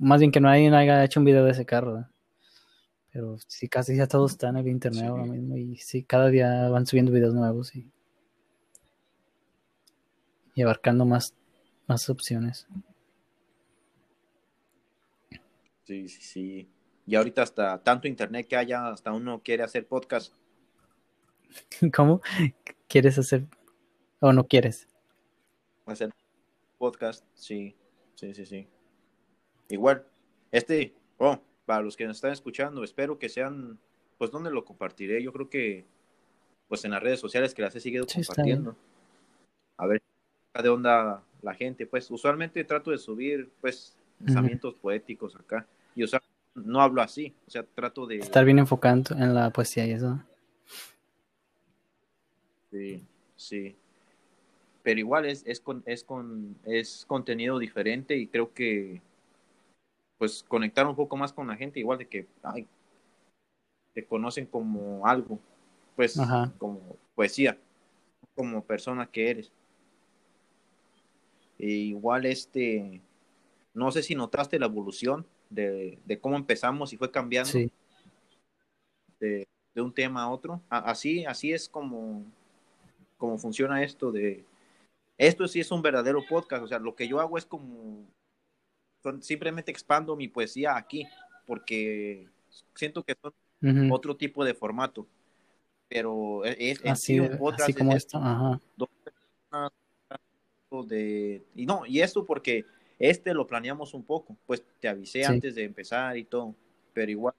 más 0.00 0.18
bien 0.20 0.32
que 0.32 0.40
nadie 0.40 0.74
haya 0.74 1.04
hecho 1.04 1.20
un 1.20 1.26
video 1.26 1.44
de 1.44 1.52
ese 1.52 1.66
carro. 1.66 2.06
Pero 3.12 3.36
sí, 3.46 3.68
casi 3.68 3.96
ya 3.96 4.06
todo 4.06 4.26
está 4.26 4.48
en 4.48 4.56
el 4.56 4.68
internet 4.68 5.04
ahora 5.04 5.24
mismo 5.24 5.56
y 5.56 5.76
sí, 5.76 6.04
cada 6.04 6.28
día 6.28 6.68
van 6.68 6.86
subiendo 6.86 7.12
videos 7.12 7.34
nuevos 7.34 7.74
y, 7.74 7.90
y 10.54 10.62
abarcando 10.62 11.04
más, 11.04 11.34
más 11.86 12.08
opciones. 12.08 12.66
Sí, 15.84 16.08
sí, 16.08 16.22
sí. 16.22 16.70
Y 17.06 17.16
ahorita 17.16 17.42
hasta 17.42 17.82
tanto 17.82 18.06
internet 18.06 18.46
que 18.46 18.56
haya, 18.56 18.88
hasta 18.88 19.12
uno 19.12 19.42
quiere 19.42 19.64
hacer 19.64 19.86
podcast. 19.86 20.32
¿Cómo? 21.92 22.22
¿Quieres 22.88 23.18
hacer 23.18 23.44
o 24.20 24.32
no 24.32 24.46
quieres? 24.46 24.88
Hacer 25.86 26.12
podcast, 26.78 27.24
sí, 27.34 27.74
sí, 28.14 28.32
sí, 28.34 28.46
sí. 28.46 28.68
Igual, 29.68 30.06
este, 30.50 30.94
oh, 31.18 31.38
para 31.66 31.82
los 31.82 31.96
que 31.96 32.06
nos 32.06 32.16
están 32.16 32.32
escuchando, 32.32 32.84
espero 32.84 33.18
que 33.18 33.28
sean, 33.28 33.78
pues, 34.18 34.30
¿dónde 34.30 34.50
lo 34.50 34.64
compartiré? 34.64 35.22
Yo 35.22 35.32
creo 35.32 35.50
que, 35.50 35.84
pues, 36.68 36.84
en 36.84 36.92
las 36.92 37.02
redes 37.02 37.20
sociales 37.20 37.54
que 37.54 37.62
las 37.62 37.74
he 37.74 37.80
seguido 37.80 38.06
compartiendo. 38.06 38.76
A 39.76 39.86
ver, 39.86 40.02
de 40.62 40.68
onda 40.68 41.22
la 41.42 41.54
gente, 41.54 41.86
pues, 41.86 42.10
usualmente 42.10 42.64
trato 42.64 42.90
de 42.90 42.98
subir, 42.98 43.50
pues, 43.60 43.96
pensamientos 44.18 44.74
poéticos 44.74 45.36
acá. 45.36 45.66
Y 45.94 46.02
o 46.02 46.06
sea, 46.06 46.22
no 46.54 46.80
hablo 46.80 47.02
así, 47.02 47.34
o 47.46 47.50
sea, 47.50 47.62
trato 47.62 48.06
de... 48.06 48.18
Estar 48.18 48.44
bien 48.44 48.58
enfocando 48.58 49.14
en 49.14 49.34
la 49.34 49.50
poesía 49.50 49.86
y 49.86 49.92
eso. 49.92 50.22
Sí, 52.70 53.06
sí. 53.36 53.76
Pero 54.82 55.00
igual 55.00 55.26
es, 55.26 55.42
es, 55.46 55.60
con, 55.60 55.82
es, 55.86 56.04
con, 56.04 56.56
es 56.64 57.04
contenido 57.06 57.58
diferente 57.58 58.16
y 58.16 58.26
creo 58.26 58.52
que 58.54 59.02
pues 60.18 60.42
conectar 60.46 60.86
un 60.86 60.96
poco 60.96 61.16
más 61.16 61.32
con 61.32 61.48
la 61.48 61.56
gente, 61.56 61.80
igual 61.80 61.98
de 61.98 62.06
que 62.06 62.26
ay, 62.42 62.66
te 63.94 64.04
conocen 64.04 64.46
como 64.46 65.06
algo, 65.06 65.38
pues 65.96 66.18
como 66.58 66.96
poesía, 67.14 67.58
como 68.34 68.62
persona 68.64 69.06
que 69.06 69.30
eres. 69.30 69.52
E 71.58 71.66
igual 71.66 72.26
este, 72.26 73.00
no 73.74 73.90
sé 73.90 74.02
si 74.02 74.14
notaste 74.14 74.58
la 74.58 74.66
evolución 74.66 75.26
de, 75.50 75.98
cómo 76.20 76.36
empezamos 76.36 76.92
y 76.92 76.96
fue 76.96 77.10
cambiando 77.10 77.52
de, 79.18 79.46
un 79.76 79.92
tema 79.92 80.22
a 80.22 80.30
otro. 80.30 80.60
así, 80.68 81.24
así 81.24 81.52
es 81.52 81.68
como, 81.68 82.24
como 83.16 83.38
funciona 83.38 83.82
esto 83.82 84.12
de... 84.12 84.44
Esto 85.20 85.46
sí 85.46 85.60
es 85.60 85.70
un 85.70 85.82
verdadero 85.82 86.24
podcast, 86.26 86.64
o 86.64 86.66
sea, 86.66 86.78
lo 86.78 86.94
que 86.94 87.06
yo 87.06 87.20
hago 87.20 87.36
es 87.36 87.44
como... 87.44 88.06
simplemente 89.20 89.70
expando 89.70 90.16
mi 90.16 90.28
poesía 90.28 90.78
aquí, 90.78 91.06
porque 91.46 92.26
siento 92.74 93.04
que 93.04 93.14
son 93.20 93.92
otro 93.92 94.16
tipo 94.16 94.42
de 94.46 94.54
formato. 94.54 95.06
Pero 95.88 96.42
es, 96.46 96.80
así, 96.86 97.20
un 97.20 97.36
podcast 97.36 97.76
como 97.76 97.92
esto. 97.92 98.16
Ajá. 98.16 98.58
De, 100.86 101.44
y 101.54 101.66
no, 101.66 101.84
y 101.84 102.00
esto 102.00 102.24
porque 102.24 102.64
este 102.98 103.34
lo 103.34 103.46
planeamos 103.46 103.92
un 103.92 104.04
poco, 104.04 104.38
pues 104.46 104.64
te 104.80 104.88
avisé 104.88 105.26
antes 105.26 105.54
de 105.54 105.64
empezar 105.64 106.16
y 106.16 106.24
todo, 106.24 106.54
pero 106.94 107.10
igual 107.10 107.34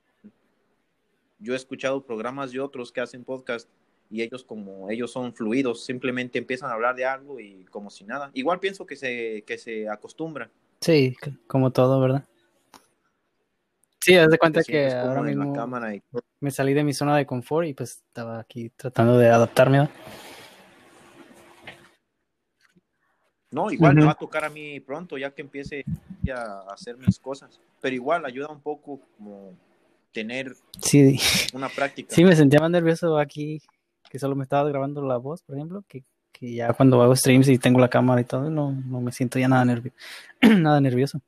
yo 1.39 1.53
he 1.53 1.55
escuchado 1.55 2.05
programas 2.05 2.51
de 2.51 2.59
otros 2.59 2.91
que 2.91 3.01
hacen 3.01 3.23
podcast 3.23 3.67
y 4.11 4.21
ellos 4.21 4.43
como 4.43 4.89
ellos 4.89 5.11
son 5.11 5.33
fluidos, 5.33 5.85
simplemente 5.85 6.37
empiezan 6.37 6.69
a 6.69 6.73
hablar 6.73 6.95
de 6.95 7.05
algo 7.05 7.39
y 7.39 7.63
como 7.71 7.89
si 7.89 8.03
nada. 8.03 8.29
Igual 8.33 8.59
pienso 8.59 8.85
que 8.85 8.97
se, 8.97 9.43
que 9.47 9.57
se 9.57 9.87
acostumbra. 9.87 10.49
Sí, 10.81 11.15
como 11.47 11.71
todo, 11.71 11.99
¿verdad? 12.01 12.25
Sí, 14.01 14.17
haz 14.17 14.29
de 14.29 14.37
cuenta 14.37 14.63
que 14.63 14.91
ahora 14.91 15.21
mismo 15.21 15.53
me 16.39 16.51
salí 16.51 16.73
de 16.73 16.83
mi 16.83 16.93
zona 16.93 17.15
de 17.15 17.25
confort 17.25 17.67
y 17.67 17.73
pues 17.73 18.01
estaba 18.07 18.39
aquí 18.39 18.69
tratando 18.75 19.17
de 19.17 19.29
adaptarme. 19.29 19.87
No, 23.51 23.69
igual 23.69 23.95
me 23.95 24.05
va 24.05 24.11
a 24.11 24.15
tocar 24.15 24.43
a 24.43 24.49
mí 24.49 24.79
pronto, 24.79 25.17
ya 25.17 25.31
que 25.31 25.41
empiece 25.41 25.85
a 26.33 26.65
hacer 26.73 26.97
mis 26.97 27.19
cosas. 27.19 27.61
Pero 27.79 27.95
igual 27.95 28.25
ayuda 28.25 28.47
un 28.47 28.61
poco 28.61 28.99
como 29.17 29.53
tener 30.11 30.55
una 31.53 31.69
práctica. 31.69 32.13
Sí, 32.15 32.23
me 32.23 32.35
sentía 32.35 32.59
más 32.59 32.71
nervioso 32.71 33.17
aquí, 33.17 33.61
que 34.11 34.19
solo 34.19 34.35
me 34.35 34.43
estaba 34.43 34.67
grabando 34.69 35.01
la 35.01 35.17
voz, 35.17 35.41
por 35.41 35.55
ejemplo, 35.55 35.83
que, 35.87 36.03
ya 36.41 36.73
cuando 36.73 37.01
hago 37.01 37.15
streams 37.15 37.47
y 37.49 37.59
tengo 37.59 37.79
la 37.79 37.89
cámara 37.89 38.19
y 38.19 38.25
todo, 38.25 38.49
no, 38.49 38.71
no 38.71 38.99
me 38.99 39.11
siento 39.11 39.37
ya 39.37 39.47
nada, 39.47 39.63
nervioso 39.63 39.95
nada 40.41 40.81
nervioso. 40.81 41.21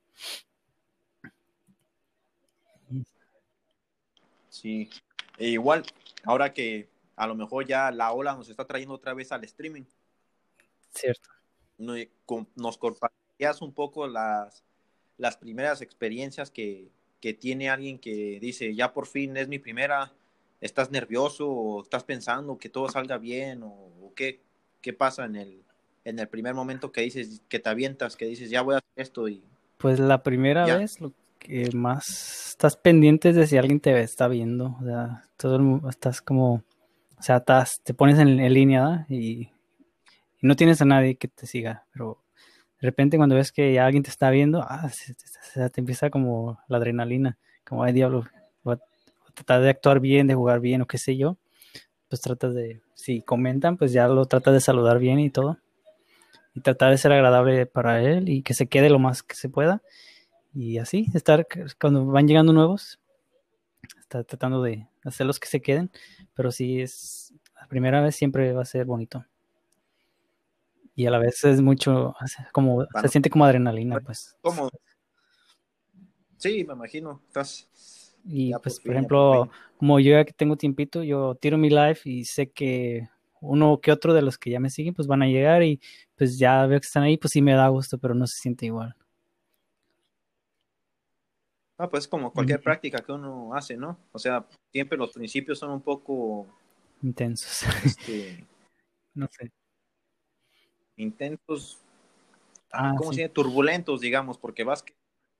Sí, 4.49 4.89
e 5.37 5.49
igual, 5.49 5.83
ahora 6.23 6.51
que 6.51 6.89
a 7.15 7.27
lo 7.27 7.35
mejor 7.35 7.67
ya 7.67 7.91
la 7.91 8.11
ola 8.11 8.35
nos 8.35 8.49
está 8.49 8.65
trayendo 8.65 8.95
otra 8.95 9.13
vez 9.13 9.31
al 9.31 9.43
streaming. 9.43 9.83
Cierto 10.89 11.29
nos 11.77 12.77
compartías 12.77 13.61
un 13.61 13.73
poco 13.73 14.07
las, 14.07 14.63
las 15.17 15.37
primeras 15.37 15.81
experiencias 15.81 16.51
que, 16.51 16.89
que 17.19 17.33
tiene 17.33 17.69
alguien 17.69 17.99
que 17.99 18.39
dice, 18.39 18.73
ya 18.75 18.93
por 18.93 19.07
fin 19.07 19.35
es 19.37 19.47
mi 19.47 19.59
primera, 19.59 20.11
estás 20.63 20.91
nervioso 20.91 21.49
o 21.49 21.83
estás 21.83 22.03
pensando 22.05 22.57
que 22.57 22.69
todo 22.69 22.87
salga 22.89 23.17
bien 23.17 23.63
o, 23.63 23.91
qué, 24.15 24.41
qué 24.81 24.93
pasa 24.93 25.25
en 25.25 25.35
el, 25.35 25.63
en 26.05 26.19
el 26.19 26.27
primer 26.27 26.53
momento 26.53 26.91
que 26.91 27.01
dices, 27.01 27.41
que 27.49 27.59
te 27.59 27.69
avientas, 27.69 28.15
que 28.15 28.25
dices, 28.25 28.49
ya 28.49 28.61
voy 28.61 28.75
a 28.75 28.77
hacer 28.77 28.91
esto 28.95 29.27
y... 29.27 29.43
Pues 29.77 29.99
la 29.99 30.23
primera 30.23 30.65
vez 30.77 31.01
lo 31.01 31.11
que 31.39 31.69
más 31.73 32.49
estás 32.51 32.77
pendiente 32.77 33.29
es 33.29 33.35
de 33.35 33.47
si 33.47 33.57
alguien 33.57 33.81
te 33.81 33.99
está 34.01 34.29
viendo, 34.29 34.77
o 34.79 34.85
sea, 34.85 35.27
todo 35.35 35.57
el, 35.57 35.81
estás 35.89 36.21
como, 36.21 36.53
o 36.53 37.21
sea, 37.21 37.37
estás, 37.37 37.81
te 37.83 37.93
pones 37.93 38.17
en, 38.19 38.37
línea 38.53 39.05
y, 39.09 39.41
y, 39.41 39.51
no 40.41 40.55
tienes 40.55 40.81
a 40.81 40.85
nadie 40.85 41.15
que 41.15 41.27
te 41.27 41.45
siga, 41.45 41.85
pero 41.91 42.23
de 42.79 42.87
repente 42.87 43.17
cuando 43.17 43.35
ves 43.35 43.51
que 43.51 43.77
alguien 43.79 44.03
te 44.03 44.09
está 44.09 44.29
viendo, 44.29 44.61
ah, 44.61 44.89
te 45.53 45.81
empieza 45.81 46.09
como 46.09 46.59
la 46.69 46.77
adrenalina, 46.77 47.37
como, 47.65 47.83
ay 47.83 47.91
diablo, 47.91 48.23
tratar 49.33 49.61
de 49.61 49.69
actuar 49.69 49.99
bien, 49.99 50.27
de 50.27 50.35
jugar 50.35 50.59
bien 50.59 50.81
o 50.81 50.87
qué 50.87 50.97
sé 50.97 51.17
yo, 51.17 51.37
pues 52.07 52.21
tratas 52.21 52.53
de, 52.53 52.81
si 52.93 53.21
comentan, 53.21 53.77
pues 53.77 53.91
ya 53.91 54.07
lo 54.07 54.25
tratas 54.25 54.53
de 54.53 54.61
saludar 54.61 54.99
bien 54.99 55.19
y 55.19 55.29
todo, 55.29 55.57
y 56.53 56.61
tratar 56.61 56.91
de 56.91 56.97
ser 56.97 57.11
agradable 57.11 57.65
para 57.65 58.01
él 58.01 58.29
y 58.29 58.43
que 58.43 58.53
se 58.53 58.67
quede 58.67 58.89
lo 58.89 58.99
más 58.99 59.23
que 59.23 59.35
se 59.35 59.49
pueda, 59.49 59.81
y 60.53 60.77
así, 60.77 61.07
estar, 61.13 61.47
cuando 61.79 62.05
van 62.05 62.27
llegando 62.27 62.53
nuevos, 62.53 62.99
estar 63.99 64.23
tratando 64.25 64.61
de 64.61 64.87
hacerlos 65.03 65.39
que 65.39 65.47
se 65.47 65.61
queden, 65.61 65.91
pero 66.33 66.51
si 66.51 66.81
es 66.81 67.33
la 67.59 67.67
primera 67.67 68.01
vez 68.01 68.15
siempre 68.15 68.53
va 68.53 68.61
a 68.61 68.65
ser 68.65 68.85
bonito 68.85 69.25
y 70.95 71.05
a 71.05 71.11
la 71.11 71.17
vez 71.17 71.43
es 71.43 71.61
mucho, 71.61 72.15
como, 72.51 72.85
se 73.01 73.07
siente 73.07 73.29
como 73.29 73.45
adrenalina, 73.45 73.99
pues. 73.99 74.35
¿Cómo? 74.41 74.69
Sí, 76.37 76.63
me 76.65 76.73
imagino, 76.73 77.21
estás... 77.27 78.02
Y 78.23 78.53
pues, 78.61 78.79
por, 78.79 78.93
ejemplo, 78.93 79.49
como 79.77 79.99
yo 79.99 80.11
ya 80.11 80.25
que 80.25 80.33
tengo 80.33 80.55
tiempito, 80.55 81.03
yo 81.03 81.35
tiro 81.35 81.57
mi 81.57 81.69
live 81.69 81.99
y 82.05 82.25
sé 82.25 82.51
que 82.51 83.09
uno 83.41 83.79
que 83.81 83.91
otro 83.91 84.13
de 84.13 84.21
los 84.21 84.37
que 84.37 84.49
ya 84.49 84.59
me 84.59 84.69
siguen, 84.69 84.93
pues 84.93 85.07
van 85.07 85.21
a 85.21 85.27
llegar 85.27 85.63
y 85.63 85.81
pues 86.15 86.37
ya 86.37 86.65
veo 86.65 86.79
que 86.79 86.85
están 86.85 87.03
ahí, 87.03 87.17
pues 87.17 87.31
sí 87.31 87.41
me 87.41 87.53
da 87.53 87.67
gusto, 87.67 87.97
pero 87.97 88.13
no 88.15 88.25
se 88.25 88.39
siente 88.39 88.65
igual. 88.65 88.95
Ah, 91.77 91.89
pues 91.89 92.07
como 92.07 92.31
cualquier 92.31 92.61
práctica 92.61 92.99
que 92.99 93.11
uno 93.11 93.53
hace, 93.53 93.75
¿no? 93.75 93.97
O 94.11 94.19
sea, 94.19 94.45
siempre 94.71 94.97
los 94.97 95.11
principios 95.11 95.59
son 95.59 95.71
un 95.71 95.81
poco... 95.81 96.47
Intensos. 97.01 97.63
Este, 97.83 98.45
no 99.13 99.27
sé 99.29 99.51
intentos, 100.97 101.79
ah, 102.71 102.93
¿cómo 102.97 103.13
se 103.13 103.21
dice? 103.21 103.33
Turbulentos, 103.33 104.01
digamos, 104.01 104.37
porque 104.37 104.63
vas 104.63 104.83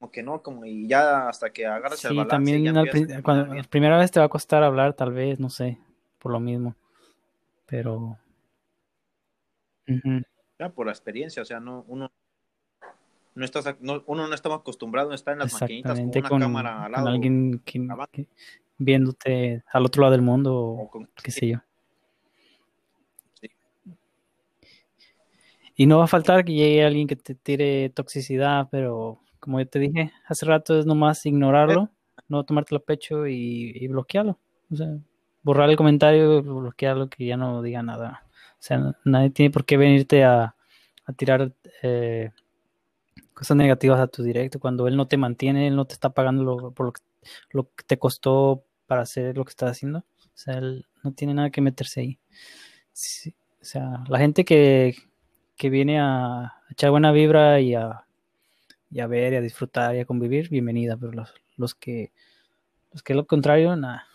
como 0.04 0.12
que 0.12 0.22
no, 0.22 0.42
como 0.42 0.66
y 0.66 0.86
ya 0.86 1.30
hasta 1.30 1.54
que 1.54 1.66
agarras 1.66 2.04
el 2.04 2.18
balance. 2.18 2.30
también 2.30 3.22
cuando, 3.22 3.56
la 3.56 3.64
primera 3.64 3.98
vez 3.98 4.12
te 4.12 4.20
va 4.20 4.26
a 4.26 4.30
costar 4.30 4.62
hablar, 4.62 4.94
tal 4.96 5.14
vez, 5.14 5.40
no 5.40 5.50
sé, 5.50 5.78
por 6.20 6.34
lo 6.34 6.42
mismo, 6.42 6.76
pero... 7.66 8.18
Ya 10.60 10.70
por 10.70 10.88
la 10.88 10.92
experiencia, 10.92 11.42
o 11.42 11.46
sea, 11.46 11.62
no, 11.62 11.86
uno 11.88 12.12
no 13.34 13.46
estás, 13.46 13.78
uno 13.82 14.28
no 14.28 14.36
estaba 14.36 14.56
acostumbrado 14.56 15.12
a 15.12 15.16
estar 15.16 15.34
en 15.34 15.40
las 15.40 15.54
maquinitas 15.54 15.98
con 16.28 16.34
una 16.34 16.46
cámara 16.48 16.84
al 16.84 16.92
lado. 16.92 17.06
Con 17.06 17.14
alguien 17.14 17.62
viéndote 18.78 19.64
al 19.72 19.86
otro 19.86 20.02
lado 20.02 20.12
del 20.12 20.22
mundo, 20.22 20.54
o 20.54 21.08
qué 21.24 21.32
sé 21.32 21.48
yo. 21.48 21.60
Y 25.76 25.86
no 25.86 26.00
va 26.00 26.04
a 26.04 26.08
faltar 26.08 26.44
que 26.44 26.54
llegue 26.54 26.84
alguien 26.84 27.08
que 27.08 27.16
te 27.16 27.36
tire 27.36 27.90
toxicidad, 27.90 28.68
pero 28.70 29.23
como 29.44 29.60
yo 29.60 29.68
te 29.68 29.78
dije 29.80 30.14
hace 30.26 30.46
rato, 30.46 30.80
es 30.80 30.86
nomás 30.86 31.26
ignorarlo, 31.26 31.90
no 32.30 32.46
tomarte 32.46 32.74
el 32.74 32.82
pecho 32.82 33.28
y, 33.28 33.86
bloquearlo. 33.90 34.40
O 34.72 34.76
sea, 34.78 34.88
borrar 35.44 35.70
el 35.70 35.76
comentario, 35.76 36.42
bloquearlo, 36.42 37.10
que 37.10 37.26
ya 37.26 37.36
no 37.36 37.62
diga 37.62 37.84
nada. 37.84 38.24
O 38.54 38.62
sea, 38.62 38.96
nadie 39.04 39.32
tiene 39.32 39.52
por 39.52 39.66
qué 39.66 39.76
venirte 39.76 40.24
a, 40.24 40.56
tirar 41.18 41.54
eh, 41.82 42.32
cosas 43.34 43.58
negativas 43.58 44.00
a 44.00 44.08
tu 44.08 44.24
directo 44.24 44.62
cuando 44.62 44.88
él 44.88 44.96
no 44.96 45.10
te 45.10 45.18
mantiene, 45.18 45.68
él 45.68 45.76
no 45.76 45.84
te 45.84 45.94
está 45.94 46.12
pagando 46.12 46.46
lo, 46.46 46.72
por 46.72 46.86
lo 46.86 46.94
que, 46.94 47.02
lo 47.52 47.64
que 47.66 47.84
te 47.86 48.00
costó 48.00 48.64
para 48.88 49.02
hacer 49.02 49.36
lo 49.36 49.44
que 49.44 49.50
estás 49.50 49.72
haciendo. 49.72 50.00
O 50.00 50.36
sea, 50.36 50.54
él 50.54 50.86
no 51.04 51.12
tiene 51.12 51.34
nada 51.34 51.50
que 51.50 51.60
meterse 51.60 52.00
ahí. 52.00 52.20
o 53.62 53.66
sea, 53.66 54.06
la 54.08 54.20
gente 54.20 54.46
que, 54.46 54.96
que 55.58 55.70
viene 55.70 56.00
a 56.00 56.54
echar 56.72 56.92
buena 56.92 57.12
vibra 57.12 57.60
y 57.60 57.76
a, 57.76 58.03
ver 59.08 59.34
y 59.34 59.36
a 59.36 59.42
disfrutar 59.42 59.96
y 59.96 60.00
a 60.00 60.06
convivir, 60.06 60.50
bienvenida, 60.50 60.98
pero 60.98 61.12
los, 61.12 61.34
los 61.58 61.76
que 61.76 62.12
los 62.92 63.02
que 63.02 63.16
lo 63.16 63.26
contrario, 63.26 63.76
nada. 63.76 64.08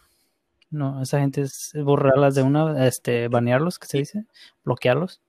No, 0.71 1.03
esa 1.03 1.21
gente 1.21 1.43
es 1.43 1.73
borrarlas 1.75 2.35
de 2.35 2.43
una, 2.43 2.87
este, 2.87 3.29
banearlos, 3.29 3.79
que 3.79 3.87
se 3.87 3.99
dice, 3.99 4.25
bloquearlos. 4.65 5.21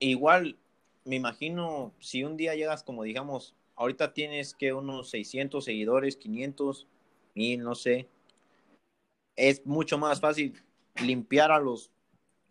Igual, 0.00 0.58
me 1.04 1.16
imagino, 1.16 1.94
si 1.98 2.24
un 2.24 2.36
día 2.36 2.54
llegas 2.54 2.82
como 2.82 3.04
digamos, 3.04 3.56
ahorita 3.76 4.12
tienes 4.12 4.54
que 4.54 4.72
unos 4.72 5.10
600 5.10 5.64
seguidores, 5.64 6.16
500, 6.16 6.86
1000, 7.34 7.62
no 7.62 7.74
sé, 7.74 8.08
es 9.36 9.64
mucho 9.64 9.96
más 9.96 10.20
fácil 10.20 10.60
limpiar 11.00 11.52
a 11.52 11.60
los 11.60 11.90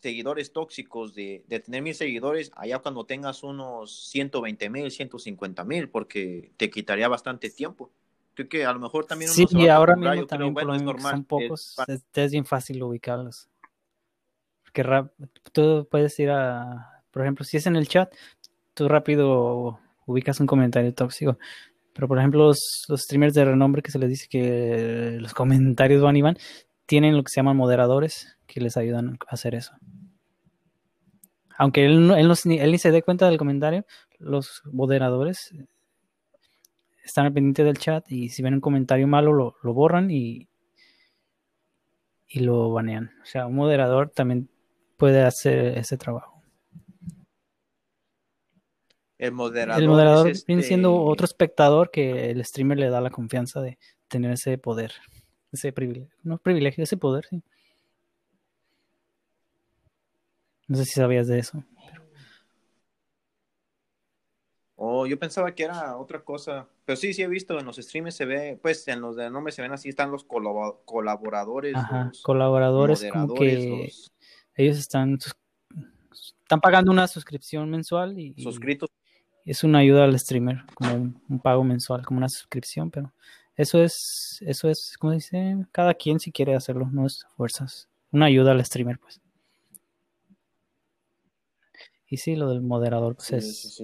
seguidores 0.08 0.54
tóxicos 0.54 1.14
de, 1.14 1.44
de, 1.50 1.60
tener 1.60 1.82
mil 1.82 1.94
seguidores 1.94 2.50
allá 2.56 2.80
cuando 2.80 3.06
tengas 3.06 3.44
unos 3.44 4.08
120 4.10 4.70
mil, 4.70 4.90
150 4.90 5.66
mil, 5.66 5.90
porque 5.90 6.54
te 6.56 6.70
quitaría 6.70 7.10
bastante 7.10 7.50
tiempo. 7.50 7.92
Creo 8.34 8.48
que 8.48 8.66
a 8.66 8.72
lo 8.72 8.80
mejor 8.80 9.06
también... 9.06 9.30
Sí, 9.30 9.46
y 9.50 9.68
ahora 9.68 9.98
mismo 9.98 10.26
también 10.26 10.54
bueno, 10.54 10.74
es 10.76 10.82
normal, 10.82 11.12
son 11.12 11.24
pocos, 11.26 11.76
es, 11.90 12.06
es, 12.14 12.32
bien 12.32 12.46
fácil 12.46 12.82
ubicarlos. 12.82 13.50
Porque 14.64 14.82
tú 15.52 15.86
puedes 15.92 16.18
ir 16.20 16.30
a, 16.30 17.04
por 17.12 17.24
ejemplo, 17.24 17.44
si 17.44 17.58
es 17.58 17.68
en 17.68 17.76
el 17.76 17.90
chat, 17.90 18.14
tú 18.74 18.88
rápido 18.88 19.78
ubicas 20.06 20.40
un 20.40 20.48
comentario 20.48 20.94
tóxico. 20.94 21.38
Pero 21.92 22.08
por 22.08 22.18
ejemplo, 22.18 22.46
los, 22.46 22.86
los 22.88 23.02
streamers 23.02 23.34
de 23.34 23.44
renombre 23.44 23.82
que 23.82 23.92
se 23.92 24.00
les 24.00 24.10
dice 24.10 24.28
que 24.30 25.18
los 25.20 25.34
comentarios 25.34 26.02
van 26.02 26.16
y 26.16 26.22
van, 26.22 26.38
tienen 26.86 27.18
lo 27.18 27.24
que 27.24 27.32
se 27.32 27.42
llaman 27.42 27.58
moderadores 27.58 28.38
que 28.48 28.62
les 28.62 28.78
ayudan 28.78 29.20
a 29.28 29.34
hacer 29.34 29.54
eso. 29.54 29.74
Aunque 31.58 31.86
él, 31.86 32.12
él, 32.12 32.32
él 32.60 32.72
ni 32.72 32.78
se 32.78 32.92
dé 32.92 33.02
cuenta 33.02 33.28
del 33.28 33.38
comentario, 33.38 33.86
los 34.20 34.62
moderadores 34.72 35.54
están 37.04 37.26
al 37.26 37.34
pendiente 37.34 37.64
del 37.64 37.78
chat 37.78 38.10
y 38.12 38.30
si 38.30 38.44
ven 38.44 38.56
un 38.56 38.62
comentario 38.62 39.08
malo 39.08 39.34
lo, 39.34 39.56
lo 39.64 39.74
borran 39.74 40.12
y, 40.12 40.48
y 42.28 42.42
lo 42.42 42.72
banean. 42.72 43.12
O 43.24 43.26
sea, 43.26 43.48
un 43.48 43.56
moderador 43.56 44.10
también 44.10 44.50
puede 44.98 45.24
hacer 45.24 45.78
ese 45.78 45.98
trabajo. 45.98 46.42
El 49.18 49.32
moderador, 49.32 49.82
el 49.82 49.90
moderador 49.90 50.32
viene 50.46 50.62
siendo 50.62 50.96
este 50.96 51.10
otro 51.10 51.26
espectador 51.26 51.90
que 51.90 52.30
el 52.30 52.46
streamer 52.46 52.78
le 52.78 52.90
da 52.90 53.02
la 53.02 53.10
confianza 53.10 53.62
de 53.62 53.80
tener 54.08 54.32
ese 54.32 54.60
poder, 54.60 54.92
ese 55.52 55.74
privilegio, 55.74 56.16
no 56.22 56.38
privilegio, 56.38 56.84
ese 56.84 56.98
poder, 56.98 57.26
sí. 57.26 57.42
No 60.68 60.78
sé 60.78 60.86
si 60.86 60.92
sabías 60.92 61.28
de 61.28 61.40
eso. 61.40 61.64
Oh, 64.80 65.08
yo 65.08 65.18
pensaba 65.18 65.54
que 65.56 65.64
era 65.64 65.98
otra 65.98 66.24
cosa. 66.24 66.68
Pero 66.86 66.96
sí, 66.96 67.12
sí 67.14 67.24
he 67.24 67.28
visto 67.28 67.60
en 67.60 67.66
los 67.66 67.78
streams 67.78 68.14
se 68.16 68.26
ve, 68.26 68.60
pues 68.62 68.88
en 68.88 69.02
los 69.02 69.16
de 69.16 69.30
nombre 69.30 69.52
se 69.52 69.64
ven 69.64 69.72
así, 69.72 69.90
están 69.90 70.12
los 70.12 70.24
colaboradores. 70.24 71.76
Ajá, 71.76 72.12
colaboradores 72.22 73.04
como 73.12 73.34
que 73.34 73.92
ellos 74.56 74.78
están, 74.78 75.18
están 76.44 76.62
pagando 76.62 76.92
una 76.92 77.08
suscripción 77.08 77.70
mensual 77.70 78.20
y, 78.20 78.34
suscritos. 78.42 78.90
es 79.46 79.64
una 79.64 79.80
ayuda 79.80 80.04
al 80.04 80.18
streamer, 80.20 80.64
como 80.76 80.94
un, 80.94 81.40
pago 81.40 81.64
mensual, 81.64 82.06
como 82.06 82.20
una 82.20 82.30
suscripción, 82.30 82.92
pero 82.92 83.12
eso 83.56 83.82
es, 83.84 84.44
eso 84.46 84.70
es, 84.70 84.96
como 85.00 85.14
dice, 85.14 85.58
cada 85.72 85.96
quien 85.96 86.20
si 86.20 86.32
quiere 86.32 86.56
hacerlo, 86.56 86.88
no 86.92 87.08
es 87.08 87.26
fuerzas. 87.36 87.90
Una 88.12 88.28
ayuda 88.28 88.52
al 88.52 88.64
streamer, 88.64 89.00
pues. 89.00 89.20
Y 92.10 92.18
sí, 92.18 92.36
lo 92.36 92.50
del 92.50 92.62
moderador, 92.62 93.16
pues 93.16 93.34
es 93.34 93.84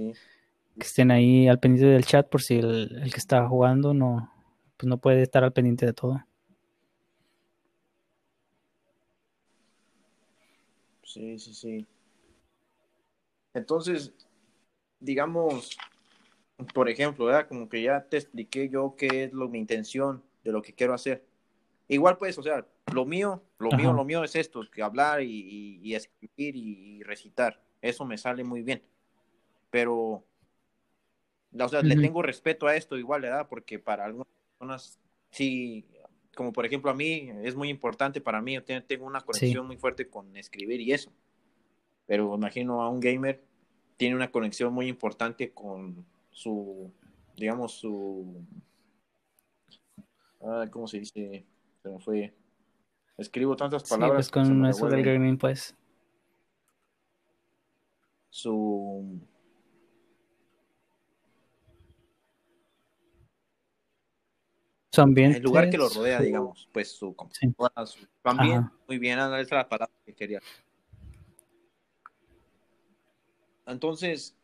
que 0.79 0.87
estén 0.87 1.11
ahí 1.11 1.47
al 1.47 1.59
pendiente 1.59 1.91
del 1.91 2.05
chat 2.05 2.27
por 2.29 2.41
si 2.41 2.55
el, 2.55 3.09
que 3.11 3.17
está 3.17 3.47
jugando 3.47 3.93
no, 3.93 4.31
pues 4.77 4.87
no 4.87 4.97
puede 4.97 5.21
estar 5.21 5.43
al 5.43 5.53
pendiente 5.53 5.85
de 5.85 5.93
todo. 5.93 6.25
Sí, 11.03 11.37
sí, 11.37 11.53
sí. 11.53 11.87
Entonces, 13.53 14.13
digamos, 14.99 15.77
por 16.73 16.89
ejemplo, 16.89 17.25
¿verdad? 17.25 17.47
como 17.47 17.69
que 17.69 17.83
ya 17.83 18.03
te 18.03 18.17
expliqué 18.17 18.67
yo 18.69 18.95
qué 18.97 19.25
es 19.25 19.33
lo, 19.33 19.47
mi 19.47 19.59
intención 19.59 20.23
de 20.43 20.51
lo 20.51 20.61
que 20.61 20.73
quiero 20.73 20.93
hacer. 20.93 21.23
Igual 21.87 22.17
pues, 22.17 22.37
o 22.39 22.43
sea, 22.43 22.65
lo 22.91 23.05
mío, 23.05 23.43
lo 23.59 23.69
mío, 23.71 23.93
lo 23.93 24.05
mío 24.05 24.23
es 24.23 24.35
esto, 24.35 24.61
que 24.71 24.81
hablar 24.81 25.21
y, 25.21 25.93
escribir 25.93 26.55
y 26.55 27.03
recitar 27.03 27.62
eso 27.83 28.05
me 28.05 28.17
sale 28.17 28.43
muy 28.43 28.63
bien. 28.63 28.81
Pero 29.69 30.23
o 31.59 31.69
sea, 31.69 31.83
le 31.83 31.95
tengo 31.95 32.21
respeto 32.21 32.65
a 32.65 32.75
esto 32.75 32.97
igual, 32.97 33.21
¿verdad? 33.21 33.47
Porque 33.47 33.77
para 33.77 34.05
algunas 34.05 34.27
personas 34.57 34.99
sí, 35.29 35.85
como 36.35 36.51
por 36.51 36.65
ejemplo 36.65 36.89
a 36.89 36.95
mí, 36.95 37.29
es 37.43 37.55
muy 37.55 37.69
importante 37.69 38.21
para 38.21 38.41
mí, 38.41 38.59
tengo 38.87 39.05
una 39.05 39.21
conexión 39.21 39.67
muy 39.67 39.77
fuerte 39.77 40.07
con 40.07 40.35
escribir 40.35 40.81
y 40.81 40.93
eso. 40.93 41.11
Pero 42.07 42.33
imagino 42.35 42.81
a 42.81 42.89
un 42.89 42.99
gamer 42.99 43.43
tiene 43.97 44.15
una 44.15 44.31
conexión 44.31 44.73
muy 44.73 44.87
importante 44.87 45.51
con 45.51 46.05
su, 46.31 46.91
digamos, 47.37 47.73
su, 47.73 48.43
¿cómo 50.71 50.87
se 50.87 50.99
dice? 50.99 51.45
Se 51.81 51.89
me 51.89 51.99
fue. 51.99 52.33
Escribo 53.17 53.55
tantas 53.55 53.87
palabras. 53.87 54.25
Sí, 54.25 54.31
pues 54.33 54.47
con 54.47 54.65
eso 54.65 54.87
del 54.87 55.03
gaming, 55.03 55.37
pues. 55.37 55.75
Su 58.33 59.21
su 64.91 65.01
ambiente. 65.01 65.37
El 65.37 65.43
lugar 65.43 65.69
que 65.69 65.77
lo 65.77 65.87
rodea, 65.87 66.19
digamos, 66.19 66.67
pues 66.71 66.91
su, 66.91 67.15
ambiente. 68.23 68.71
Muy 68.87 68.97
bien, 68.97 69.19
esa 69.19 69.39
es 69.39 69.51
la 69.51 69.69
palabra 69.69 69.93
que 70.03 70.15
quería. 70.15 70.39
Entonces, 73.67 74.35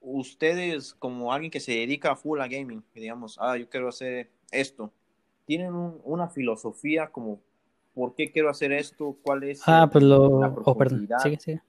ustedes, 0.00 0.94
como 0.94 1.34
alguien 1.34 1.50
que 1.50 1.60
se 1.60 1.72
dedica 1.72 2.12
a 2.12 2.16
full 2.16 2.40
a 2.40 2.48
gaming, 2.48 2.82
digamos, 2.94 3.36
ah, 3.42 3.58
yo 3.58 3.68
quiero 3.68 3.88
hacer 3.88 4.30
esto, 4.50 4.90
¿tienen 5.44 5.74
una 5.74 6.28
filosofía 6.28 7.08
como 7.08 7.42
por 7.92 8.14
qué 8.14 8.32
quiero 8.32 8.48
hacer 8.48 8.72
esto? 8.72 9.18
¿Cuál 9.22 9.42
es? 9.42 9.60
Ah, 9.66 9.86
pues 9.92 10.02
lo. 10.02 10.38
Oh, 10.64 10.78
perdón. 10.78 11.06
Sigue, 11.22 11.38
sigue. 11.38 11.62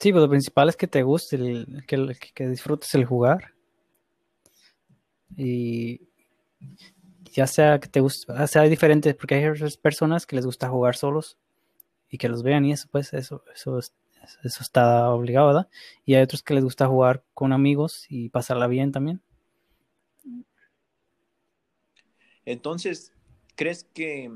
Sí, 0.00 0.12
pues 0.12 0.22
lo 0.22 0.28
principal 0.28 0.68
es 0.68 0.76
que 0.76 0.86
te 0.86 1.02
guste, 1.02 1.36
el, 1.36 1.84
que, 1.86 2.16
que 2.34 2.48
disfrutes 2.48 2.94
el 2.94 3.06
jugar. 3.06 3.54
Y 5.36 6.02
ya 7.32 7.46
sea 7.46 7.80
que 7.80 7.88
te 7.88 8.00
guste, 8.00 8.46
sea 8.46 8.62
diferente, 8.62 9.14
porque 9.14 9.34
hay 9.34 9.50
personas 9.82 10.26
que 10.26 10.36
les 10.36 10.46
gusta 10.46 10.68
jugar 10.68 10.94
solos 10.96 11.36
y 12.08 12.18
que 12.18 12.28
los 12.28 12.42
vean 12.42 12.64
y 12.64 12.72
eso, 12.72 12.86
pues 12.92 13.12
eso, 13.12 13.42
eso, 13.54 13.78
eso 13.78 14.62
está 14.62 15.10
obligado, 15.10 15.48
¿verdad? 15.48 15.68
Y 16.04 16.14
hay 16.14 16.22
otros 16.22 16.42
que 16.42 16.54
les 16.54 16.64
gusta 16.64 16.86
jugar 16.86 17.24
con 17.34 17.52
amigos 17.52 18.06
y 18.08 18.28
pasarla 18.28 18.66
bien 18.66 18.92
también. 18.92 19.20
Entonces, 22.44 23.12
¿crees 23.56 23.84
que 23.84 24.30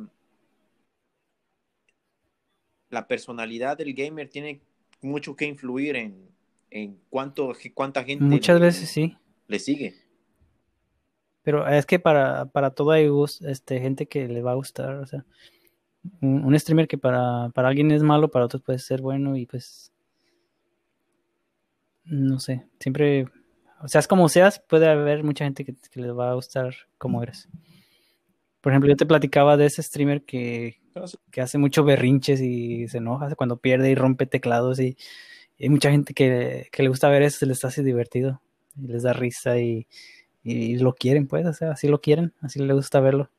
la 2.90 3.06
personalidad 3.06 3.76
del 3.76 3.94
gamer 3.94 4.28
tiene 4.28 4.60
mucho 5.00 5.36
que 5.36 5.46
influir 5.46 5.96
en, 5.96 6.28
en 6.70 6.98
cuánto, 7.10 7.52
cuánta 7.74 8.04
gente 8.04 8.24
Muchas 8.24 8.60
veces 8.60 8.88
sí. 8.88 9.16
le 9.46 9.58
sigue? 9.58 9.94
Pero 11.42 11.66
es 11.66 11.86
que 11.86 11.98
para, 11.98 12.46
para 12.46 12.70
todo 12.70 12.90
hay 12.90 13.08
este, 13.46 13.80
gente 13.80 14.06
que 14.06 14.28
le 14.28 14.42
va 14.42 14.52
a 14.52 14.56
gustar, 14.56 14.96
o 14.96 15.06
sea, 15.06 15.24
un, 16.20 16.58
streamer 16.58 16.88
que 16.88 16.98
para, 16.98 17.50
para 17.50 17.68
alguien 17.68 17.90
es 17.90 18.02
malo, 18.02 18.30
para 18.30 18.44
otros 18.44 18.62
puede 18.62 18.78
ser 18.78 19.00
bueno 19.00 19.36
y 19.36 19.46
pues, 19.46 19.92
no 22.04 22.38
sé, 22.38 22.66
siempre, 22.80 23.26
o 23.80 23.88
sea, 23.88 24.00
es 24.00 24.08
como 24.08 24.28
seas, 24.28 24.60
puede 24.60 24.88
haber 24.88 25.24
mucha 25.24 25.44
gente 25.44 25.64
que, 25.64 25.74
que 25.74 26.00
le 26.00 26.12
va 26.12 26.30
a 26.30 26.34
gustar 26.34 26.74
como 26.98 27.22
eres. 27.22 27.48
Por 28.60 28.72
ejemplo, 28.72 28.88
yo 28.88 28.96
te 28.96 29.06
platicaba 29.06 29.56
de 29.56 29.66
ese 29.66 29.82
streamer 29.82 30.22
que, 30.22 30.78
que 31.30 31.40
hace 31.40 31.58
mucho 31.58 31.84
berrinches 31.84 32.40
y 32.40 32.88
se 32.88 32.98
enoja 32.98 33.34
cuando 33.36 33.58
pierde 33.58 33.90
y 33.90 33.94
rompe 33.94 34.26
teclados 34.26 34.80
y, 34.80 34.96
hay 35.60 35.70
mucha 35.70 35.90
gente 35.90 36.14
que, 36.14 36.68
que, 36.70 36.84
le 36.84 36.88
gusta 36.88 37.08
ver 37.08 37.22
eso, 37.22 37.38
se 37.40 37.46
les 37.46 37.64
hace 37.64 37.82
divertido 37.82 38.40
y 38.80 38.86
les 38.86 39.02
da 39.02 39.12
risa 39.12 39.58
y, 39.58 39.88
y 40.44 40.78
lo 40.78 40.94
quieren, 40.94 41.26
pues, 41.26 41.46
o 41.46 41.52
sea, 41.52 41.72
así 41.72 41.88
lo 41.88 42.00
quieren, 42.00 42.32
así 42.40 42.60
les 42.60 42.74
gusta 42.76 43.00
verlo. 43.00 43.30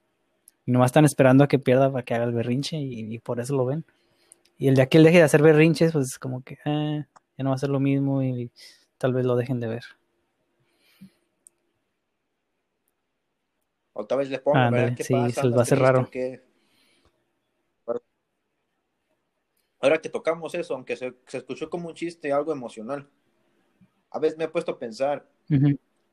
Y 0.65 0.71
nomás 0.71 0.89
están 0.89 1.05
esperando 1.05 1.43
a 1.43 1.47
que 1.47 1.59
pierda 1.59 1.91
para 1.91 2.03
que 2.03 2.13
haga 2.13 2.25
el 2.25 2.33
berrinche 2.33 2.77
y, 2.77 3.17
por 3.19 3.39
eso 3.39 3.55
lo 3.55 3.65
ven. 3.65 3.85
Y 4.57 4.67
el 4.67 4.75
día 4.75 4.87
que 4.87 4.99
él 4.99 5.05
deje 5.05 5.17
de 5.17 5.23
hacer 5.23 5.41
berrinches, 5.41 5.93
pues 5.93 6.07
es 6.09 6.19
como 6.19 6.43
que 6.43 6.59
eh, 6.65 7.05
ya 7.37 7.43
no 7.43 7.51
va 7.51 7.55
a 7.55 7.59
ser 7.59 7.69
lo 7.69 7.79
mismo 7.79 8.21
y 8.21 8.51
tal 8.97 9.13
vez 9.13 9.25
lo 9.25 9.35
dejen 9.35 9.59
de 9.59 9.67
ver. 9.67 9.83
O 13.99 14.05
tal 14.05 14.19
vez 14.19 14.29
le 14.29 14.39
pongan, 14.39 14.71
ver 14.71 14.95
qué 14.95 15.03
sí, 15.03 15.13
se 15.31 15.43
les 15.43 15.53
va 15.53 15.59
a 15.59 15.61
hacer 15.63 15.77
raro. 15.77 16.09
Ahora 19.81 19.99
que 19.99 20.07
tocamos 20.07 20.55
eso, 20.55 20.73
aunque 20.73 20.95
se, 20.95 21.13
escuchó 21.33 21.69
como 21.69 21.89
un 21.89 21.95
chiste, 21.95 22.31
algo 22.31 22.53
emocional, 22.53 23.09
a 24.09 24.19
veces 24.19 24.37
me 24.37 24.45
he 24.45 24.47
puesto 24.47 24.71
a 24.71 24.79
pensar, 24.79 25.29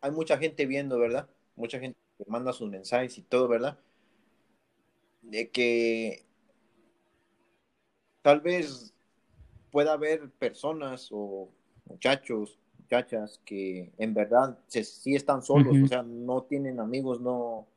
hay 0.01 0.11
mucha 0.11 0.37
gente 0.37 0.67
viendo, 0.67 0.99
¿verdad? 0.99 1.29
Mucha 1.55 1.79
gente 1.79 1.97
que 2.19 2.25
manda 2.27 2.53
sus 2.53 2.69
mensajes 2.69 3.19
y 3.19 3.23
todo, 3.23 3.47
¿verdad? 3.47 3.79
De 5.23 5.49
que 5.51 6.25
tal 8.23 8.41
vez 8.41 8.93
pueda 9.71 9.93
haber 9.93 10.29
personas 10.31 11.09
o 11.13 11.51
muchachos, 11.85 12.59
muchachas 12.81 13.41
que 13.45 13.93
en 13.97 14.13
verdad 14.13 14.59
sí 14.67 15.15
están 15.15 15.41
solos, 15.41 15.77
o 15.85 15.87
sea, 15.87 16.03
no 16.03 16.43
tienen 16.43 16.81
amigos, 16.81 17.21
no, 17.21 17.69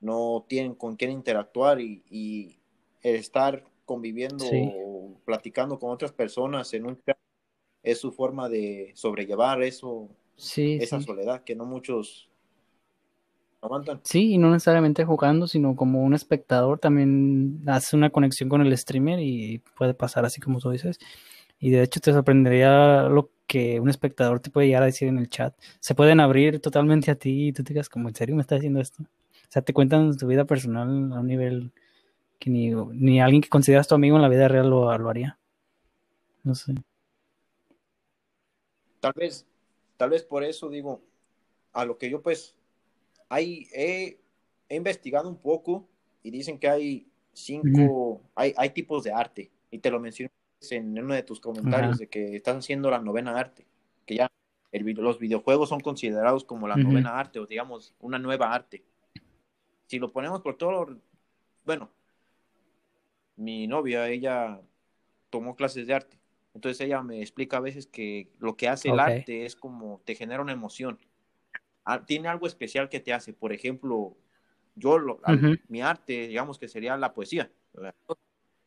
no 0.00 0.44
tienen 0.48 0.74
con 0.74 0.96
quién 0.96 1.10
interactuar 1.10 1.80
y, 1.80 2.54
estar 3.02 3.64
conviviendo 3.84 4.44
o 4.44 5.14
platicando 5.24 5.78
con 5.78 5.90
otras 5.90 6.12
personas 6.12 6.74
en 6.74 6.84
un 6.84 7.00
chat 7.00 7.16
es 7.82 8.00
su 8.00 8.12
forma 8.12 8.48
de 8.48 8.92
sobrellevar 8.94 9.62
eso 9.62 10.10
sí, 10.36 10.76
esa 10.80 11.00
soledad 11.00 11.42
que 11.44 11.54
no 11.54 11.64
muchos 11.64 12.28
aguantan. 13.60 14.00
Sí, 14.04 14.32
y 14.34 14.38
no 14.38 14.50
necesariamente 14.50 15.04
jugando, 15.04 15.46
sino 15.46 15.74
como 15.74 16.02
un 16.02 16.12
espectador 16.12 16.78
también 16.78 17.62
hace 17.66 17.96
una 17.96 18.10
conexión 18.10 18.48
con 18.48 18.60
el 18.60 18.76
streamer 18.76 19.20
y 19.20 19.62
puede 19.76 19.94
pasar 19.94 20.24
así 20.24 20.40
como 20.40 20.58
tú 20.58 20.70
dices. 20.70 20.98
Y 21.58 21.70
de 21.70 21.82
hecho 21.82 22.00
te 22.00 22.12
sorprendería 22.12 23.04
lo 23.04 23.30
que 23.46 23.80
un 23.80 23.88
espectador 23.88 24.40
te 24.40 24.50
puede 24.50 24.68
llegar 24.68 24.82
a 24.82 24.86
decir 24.86 25.08
en 25.08 25.18
el 25.18 25.28
chat. 25.28 25.56
Se 25.80 25.94
pueden 25.94 26.20
abrir 26.20 26.60
totalmente 26.60 27.10
a 27.10 27.16
ti 27.16 27.48
y 27.48 27.52
tú 27.52 27.64
te 27.64 27.72
digas 27.72 27.88
como, 27.88 28.08
¿en 28.08 28.14
serio 28.14 28.36
me 28.36 28.42
estás 28.42 28.60
diciendo 28.60 28.80
esto? 28.80 29.04
O 29.48 29.50
sea, 29.50 29.62
te 29.62 29.72
cuentan 29.72 30.16
tu 30.16 30.26
vida 30.26 30.44
personal 30.44 31.12
a 31.12 31.20
un 31.20 31.26
nivel 31.26 31.72
que 32.38 32.50
ni, 32.50 32.70
ni 32.70 33.20
alguien 33.20 33.42
que 33.42 33.48
consideras 33.48 33.88
tu 33.88 33.94
amigo 33.94 34.16
en 34.16 34.22
la 34.22 34.28
vida 34.28 34.48
real 34.48 34.68
lo, 34.68 34.96
lo 34.98 35.08
haría. 35.08 35.38
No 36.44 36.54
sé. 36.54 36.74
Tal 39.00 39.12
vez 39.16 39.46
Tal 39.98 40.10
vez 40.10 40.22
por 40.22 40.44
eso 40.44 40.70
digo, 40.70 41.02
a 41.72 41.84
lo 41.84 41.98
que 41.98 42.08
yo 42.08 42.22
pues, 42.22 42.56
hay, 43.28 43.66
he, 43.74 44.20
investigado 44.70 45.28
un 45.28 45.36
poco 45.36 45.88
y 46.22 46.30
dicen 46.30 46.58
que 46.58 46.68
hay 46.68 47.08
cinco, 47.32 48.22
hay, 48.36 48.54
hay 48.56 48.70
tipos 48.70 49.02
de 49.02 49.12
arte. 49.12 49.50
Y 49.72 49.78
te 49.78 49.90
lo 49.90 49.98
mencioné 49.98 50.30
en 50.70 50.96
uno 50.98 51.14
de 51.14 51.24
tus 51.24 51.40
comentarios 51.40 51.98
de 51.98 52.08
que 52.08 52.36
estás 52.36 52.56
haciendo 52.56 52.90
la 52.90 53.00
novena 53.00 53.36
arte, 53.36 53.66
que 54.06 54.14
ya 54.14 54.30
el, 54.70 54.84
los 54.94 55.18
videojuegos 55.18 55.68
son 55.68 55.80
considerados 55.80 56.44
como 56.44 56.68
la 56.68 56.76
novena 56.76 57.18
arte 57.18 57.40
o 57.40 57.46
digamos 57.46 57.92
una 57.98 58.20
nueva 58.20 58.54
arte. 58.54 58.84
Si 59.88 59.98
lo 59.98 60.12
ponemos 60.12 60.40
por 60.40 60.56
todo, 60.56 60.96
bueno, 61.64 61.90
mi 63.34 63.66
novia, 63.66 64.08
ella 64.08 64.60
tomó 65.30 65.56
clases 65.56 65.86
de 65.86 65.94
arte 65.94 66.18
entonces 66.58 66.84
ella 66.84 67.02
me 67.04 67.20
explica 67.20 67.58
a 67.58 67.60
veces 67.60 67.86
que 67.86 68.32
lo 68.40 68.56
que 68.56 68.68
hace 68.68 68.88
el 68.88 68.98
arte 68.98 69.46
es 69.46 69.54
como 69.54 70.00
te 70.04 70.16
genera 70.16 70.42
una 70.42 70.50
emoción. 70.50 70.98
Ah, 71.84 72.04
tiene 72.04 72.26
algo 72.26 72.48
especial 72.48 72.88
que 72.88 72.98
te 72.98 73.12
hace. 73.12 73.32
Por 73.32 73.52
ejemplo, 73.52 74.16
yo, 74.74 74.98
lo, 74.98 75.20
mi 75.68 75.80
arte, 75.82 76.26
digamos 76.26 76.58
que 76.58 76.66
sería 76.66 76.96
la 76.96 77.14
poesía. 77.14 77.48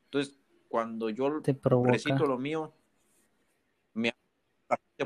Entonces, 0.05 0.39
cuando 0.69 1.09
yo 1.09 1.41
recito 1.83 2.25
lo 2.25 2.37
mío, 2.37 2.73
me 3.93 4.13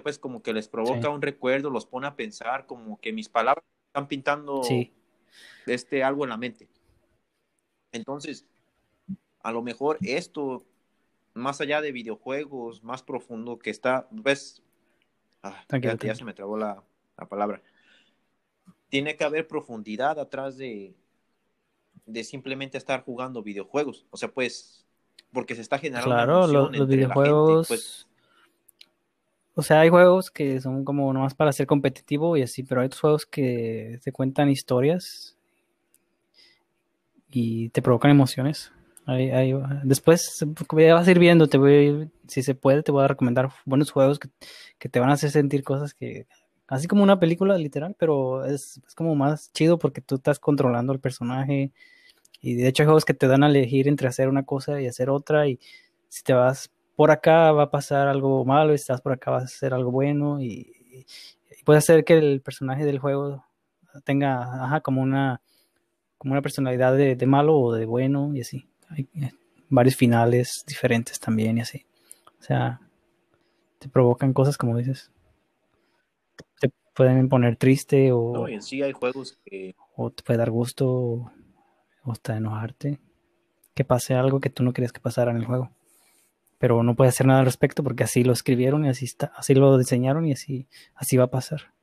pues 0.04 0.20
como 0.20 0.44
que 0.44 0.54
les 0.54 0.68
provoca 0.68 1.10
un 1.10 1.24
recuerdo, 1.24 1.72
los 1.72 1.88
pone 1.88 2.06
a 2.06 2.16
pensar, 2.16 2.68
como 2.68 3.00
que 3.00 3.12
mis 3.12 3.30
palabras 3.30 3.66
están 3.88 4.08
pintando 4.08 4.62
este 5.66 6.04
algo 6.04 6.24
en 6.24 6.30
la 6.30 6.38
mente. 6.38 6.70
Entonces, 7.92 8.46
a 9.42 9.52
lo 9.52 9.62
mejor 9.62 9.98
esto 10.02 10.66
más 11.34 11.62
allá 11.62 11.82
de 11.82 11.92
videojuegos, 11.92 12.84
más 12.84 13.04
profundo, 13.04 13.60
que 13.60 13.70
está, 13.70 14.08
ves, 14.10 14.64
ah, 15.44 15.64
ya, 15.80 16.16
se 16.16 16.24
me 16.24 16.34
trabó 16.34 16.58
la, 16.58 16.84
palabra. 17.30 17.62
Tiene 18.90 19.16
que 19.16 19.24
haber 19.24 19.48
profundidad 19.48 20.20
atrás 20.20 20.58
de, 20.58 20.96
de 22.06 22.24
simplemente 22.24 22.78
estar 22.78 23.04
jugando 23.04 23.44
videojuegos. 23.44 24.06
O 24.12 24.18
sea, 24.18 24.30
pues, 24.30 24.86
porque 25.34 25.56
se 25.56 25.62
está 25.62 25.78
generando. 25.78 26.10
Claro, 26.10 26.48
los, 26.48 26.88
videojuegos. 26.88 27.68
pues... 27.68 28.08
O 29.56 29.62
sea, 29.62 29.80
hay 29.80 29.90
juegos 29.90 30.30
que 30.32 30.60
son 30.60 30.84
como 30.84 31.12
nomás 31.14 31.34
para 31.34 31.54
ser 31.54 31.66
competitivo 31.66 32.36
y 32.36 32.42
así, 32.42 32.64
pero 32.64 32.82
hay 32.82 32.88
otros 32.88 33.02
juegos 33.02 33.26
que 33.26 34.00
te 34.04 34.12
cuentan 34.12 34.50
historias 34.50 35.38
y 37.32 37.70
te 37.70 37.82
provocan 37.82 38.12
emociones. 38.12 38.74
Ahí, 39.06 39.30
ahí 39.32 39.54
va. 39.54 39.82
Después 39.84 40.46
ya 40.78 40.94
vas 40.94 41.08
a 41.08 41.12
ir 41.12 41.20
viendo, 41.20 41.48
te 41.48 41.58
voy, 41.58 42.10
si 42.28 42.44
se 42.44 42.54
puede, 42.54 42.84
te 42.84 42.92
voy 42.92 43.06
a 43.06 43.08
recomendar 43.08 43.50
buenos 43.66 43.92
juegos 43.92 44.20
que, 44.20 44.30
que 44.78 44.90
te 44.90 45.00
van 45.00 45.10
a 45.10 45.14
hacer 45.14 45.32
sentir 45.32 45.64
cosas 45.64 45.94
que, 45.94 46.28
así 46.68 46.88
como 46.88 47.04
una 47.04 47.20
película 47.20 47.58
literal, 47.58 47.96
pero 47.98 48.44
es, 48.46 48.82
es 48.86 48.96
como 48.96 49.16
más 49.16 49.54
chido 49.54 49.80
porque 49.80 50.02
tú 50.02 50.16
estás 50.16 50.40
controlando 50.40 50.92
al 50.92 51.00
personaje 51.00 51.72
y 52.42 52.56
de 52.56 52.68
hecho 52.68 52.84
hay 52.84 52.88
juegos 52.88 53.06
que 53.06 53.14
te 53.14 53.28
dan 53.28 53.44
a 53.44 53.48
elegir 53.48 53.88
entre 53.88 54.08
hacer 54.08 54.28
una 54.28 54.44
cosa 54.44 54.82
y 54.82 54.88
hacer 54.88 55.10
otra 55.10 55.48
y 55.48 55.60
si 56.10 56.24
te 56.24 56.34
vas 56.34 56.72
por 56.96 57.12
acá 57.12 57.52
va 57.52 57.64
a 57.64 57.72
pasar 57.72 58.08
algo 58.08 58.46
malo 58.46 58.74
estás 58.74 59.02
por 59.02 59.14
acá 59.14 59.32
vas 59.32 59.44
a 59.44 59.46
hacer 59.46 59.74
algo 59.74 59.92
bueno 59.92 60.42
y, 60.42 61.06
y 61.60 61.64
puede 61.64 61.82
ser 61.82 62.04
que 62.04 62.18
el 62.18 62.42
personaje 62.42 62.86
del 62.86 63.00
juego 63.00 63.46
tenga 64.04 64.66
ajá, 64.66 64.82
como 64.82 65.02
una 65.02 65.42
como 66.18 66.34
una 66.34 66.42
personalidad 66.42 66.96
de, 66.96 67.16
de 67.16 67.26
malo 67.26 67.58
o 67.58 67.74
de 67.74 67.86
bueno 67.86 68.34
y 68.34 68.42
así. 68.42 68.68
Hay 68.90 69.08
eh, 69.16 69.32
varios 69.70 69.96
finales 69.96 70.64
diferentes 70.68 71.20
también 71.20 71.58
y 71.58 71.62
así. 71.62 71.86
O 72.40 72.44
sea, 72.44 72.80
te 73.80 73.90
provocan 73.90 74.34
cosas 74.34 74.58
como 74.58 74.78
dices. 74.78 75.12
Te 76.60 76.72
pueden 76.94 77.30
poner 77.30 77.58
triste 77.58 78.12
o, 78.12 78.34
No, 78.34 78.48
en 78.48 78.62
sí 78.62 78.82
hay 78.82 78.94
juegos 78.94 79.38
que 79.46 79.76
o 79.96 80.10
te 80.10 80.24
puede 80.24 80.40
dar 80.40 80.52
gusto 80.52 80.90
o, 80.90 81.32
o 82.04 82.12
hasta 82.12 82.38
enojarte. 82.38 83.00
Que 83.74 83.84
pase 83.84 84.14
algo 84.14 84.40
que 84.40 84.50
tú 84.50 84.64
no 84.64 84.72
querías 84.72 84.94
que 84.94 85.02
pasara 85.02 85.32
en 85.32 85.38
el 85.38 85.46
juego. 85.46 85.70
Pero 86.58 86.84
no 86.84 86.96
puedes 86.96 87.14
hacer 87.14 87.28
nada 87.28 87.40
al 87.40 87.46
respecto 87.46 87.84
porque 87.84 88.04
así 88.04 88.24
lo 88.24 88.34
escribieron 88.34 88.86
y 88.86 88.90
así 88.90 89.06
está, 89.06 89.32
así 89.36 89.54
lo 89.54 89.78
diseñaron 89.78 90.26
y 90.26 90.32
así, 90.32 90.68
así 90.96 91.18
va 91.18 91.26
a 91.26 91.32
pasar. 91.32 91.74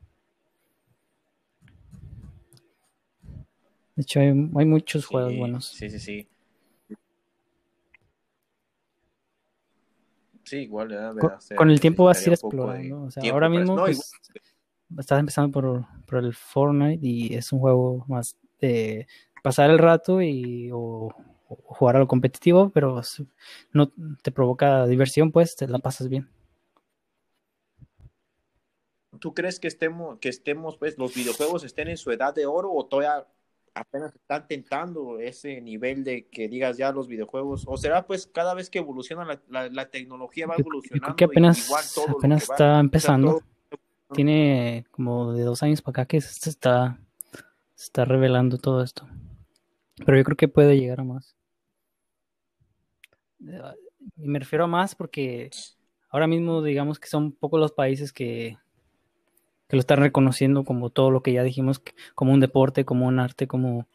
De 3.95 4.03
hecho, 4.03 4.20
hay, 4.20 4.29
hay 4.29 4.64
muchos 4.64 5.05
juegos 5.07 5.33
sí, 5.33 5.39
buenos. 5.39 5.66
sí, 5.68 5.91
sí, 5.91 5.99
sí. 5.99 6.29
Sí, 10.45 10.57
igual 10.59 10.91
ya 10.91 11.14
Con, 11.14 11.31
con 11.57 11.70
el 11.70 11.81
tiempo 11.81 12.05
vas 12.05 12.18
a 12.18 12.20
ir 12.23 12.29
de 12.29 12.35
explorando. 12.35 13.03
O 13.05 13.11
sea, 13.11 13.33
ahora 13.33 13.49
mismo 13.49 13.77
No, 13.77 13.85
pues, 13.85 14.12
estás 14.99 15.20
empezando 15.20 15.53
por, 15.53 15.87
por 16.07 16.25
el 16.25 16.35
Fortnite 16.35 17.07
y 17.07 17.35
es 17.35 17.53
un 17.53 17.61
juego 17.61 18.05
más 18.09 18.37
de 18.61 19.07
pasar 19.43 19.70
el 19.70 19.79
rato 19.79 20.20
y 20.20 20.70
o 20.73 21.14
jugar 21.64 21.96
a 21.96 21.98
lo 21.98 22.09
competitivo, 22.09 22.70
pero 22.70 23.00
no 23.72 23.90
te 24.22 24.30
provoca 24.30 24.86
diversión, 24.86 25.32
pues 25.32 25.57
te 25.57 25.68
la 25.68 25.78
pasas 25.78 26.09
bien. 26.09 26.28
¿Tú 29.18 29.34
crees 29.34 29.61
que 29.61 29.68
estemos, 29.68 30.18
que 30.18 30.28
estemos, 30.28 30.76
pues, 30.76 30.98
los 30.98 31.14
videojuegos 31.14 31.64
estén 31.64 31.88
en 31.88 31.96
su 31.96 32.11
edad 32.11 32.34
de 32.34 32.46
oro 32.46 32.72
o 32.72 32.86
todavía 32.86 33.26
apenas 33.74 34.14
están 34.14 34.46
tentando 34.46 35.18
ese 35.18 35.61
nivel 35.61 36.05
de 36.05 36.26
que 36.26 36.48
digas 36.48 36.76
ya 36.76 36.92
los 36.92 37.09
videojuegos? 37.09 37.64
¿O 37.66 37.76
será 37.76 38.07
pues 38.07 38.26
cada 38.26 38.55
vez 38.55 38.68
que 38.68 38.78
evoluciona 38.78 39.24
la, 39.24 39.40
la, 39.48 39.68
la 39.68 39.90
tecnología 39.90 40.46
va 40.46 40.57
Yo, 40.57 40.59
yo 40.59 40.64
creo 40.64 40.72
evolucionando 40.72 41.16
que 41.16 41.24
apenas, 41.24 41.66
igual 41.66 41.84
todo 41.94 42.07
lo 42.09 42.18
apenas 42.18 42.46
que 42.46 42.53
está 42.53 42.80
empezando. 42.80 43.42
todo 43.68 44.14
Tiene 44.14 44.86
como 44.90 45.32
de 45.32 45.42
dos 45.42 45.62
años 45.62 45.80
para 45.80 46.03
acá 46.03 46.07
que 46.07 46.20
se 46.20 46.50
está, 46.50 46.98
se 47.74 47.84
está 47.84 48.05
revelando 48.05 48.59
todo 48.59 48.82
esto. 48.82 49.07
Pero 50.05 50.18
yo 50.18 50.24
creo 50.24 50.36
que 50.36 50.48
puede 50.48 50.78
llegar 50.78 51.00
a 51.00 51.05
más. 51.05 51.36
Y 54.16 54.28
me 54.28 54.38
refiero 54.38 54.64
a 54.64 54.68
más 54.68 54.95
porque 54.95 55.51
ahora 56.11 56.26
mismo 56.26 56.62
digamos 56.62 56.99
que 56.99 57.09
son 57.09 57.32
pocos 57.32 57.61
los 57.61 57.72
países 57.72 58.12
que, 58.12 58.59
que 59.68 59.76
lo 59.76 59.80
están 59.80 60.01
reconociendo 60.01 60.64
como 60.64 60.90
todo 60.90 61.11
lo 61.11 61.22
que 61.22 61.32
ya 61.32 61.43
dijimos, 61.43 61.82
como 62.14 62.32
un 62.32 62.40
deporte, 62.40 62.84
como 62.84 63.07
un 63.07 63.18
arte, 63.18 63.47
como, 63.47 63.88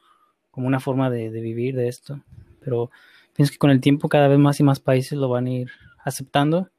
como 0.51 0.67
una 0.67 0.79
forma 0.79 1.09
de, 1.09 1.29
de 1.29 1.41
vivir 1.41 1.75
de 1.75 1.87
esto. 1.87 2.21
Pero 2.61 2.89
pienso 3.35 3.51
que 3.51 3.59
con 3.59 3.69
el 3.69 3.81
tiempo 3.81 4.09
cada 4.09 4.27
vez 4.27 4.39
más 4.39 4.59
y 4.59 4.63
más 4.63 4.79
países 4.79 5.17
lo 5.17 5.29
van 5.29 5.45
a 5.45 5.51
ir 5.51 5.69
aceptando 6.03 6.69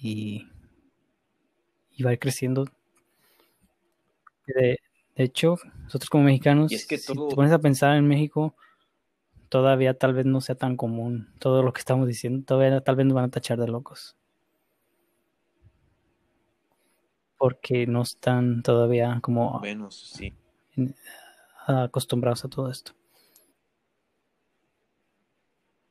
y, 0.00 0.46
y 1.96 2.02
va 2.02 2.10
a 2.10 2.12
ir 2.14 2.18
creciendo. 2.18 2.64
De, 4.46 4.78
de 5.16 5.24
hecho, 5.24 5.56
nosotros 5.82 6.08
como 6.08 6.24
mexicanos, 6.24 6.72
Y 6.72 6.76
es 6.76 6.86
que 6.86 6.96
si 6.96 7.12
te 7.12 7.34
pones 7.34 7.52
a 7.52 7.58
pensar 7.58 7.96
en 7.96 8.06
México, 8.06 8.54
todavía 9.48 9.94
tal 9.94 10.14
vez 10.14 10.26
no 10.26 10.40
sea 10.40 10.54
tan 10.54 10.76
común 10.76 11.32
todo 11.38 11.62
lo 11.62 11.72
que 11.72 11.80
estamos 11.80 12.06
diciendo, 12.06 12.44
todavía 12.44 12.80
tal 12.80 12.96
vez 12.96 13.06
nos 13.06 13.14
van 13.14 13.24
a 13.24 13.30
tachar 13.30 13.58
de 13.58 13.68
locos. 13.68 14.16
Porque 17.36 17.86
no 17.86 18.02
están 18.02 18.62
todavía 18.62 19.18
como 19.22 19.60
menos, 19.60 20.10
sí. 20.14 20.34
en- 20.76 20.94
acostumbrados 21.66 22.44
a 22.44 22.48
todo 22.48 22.70
esto. 22.70 22.92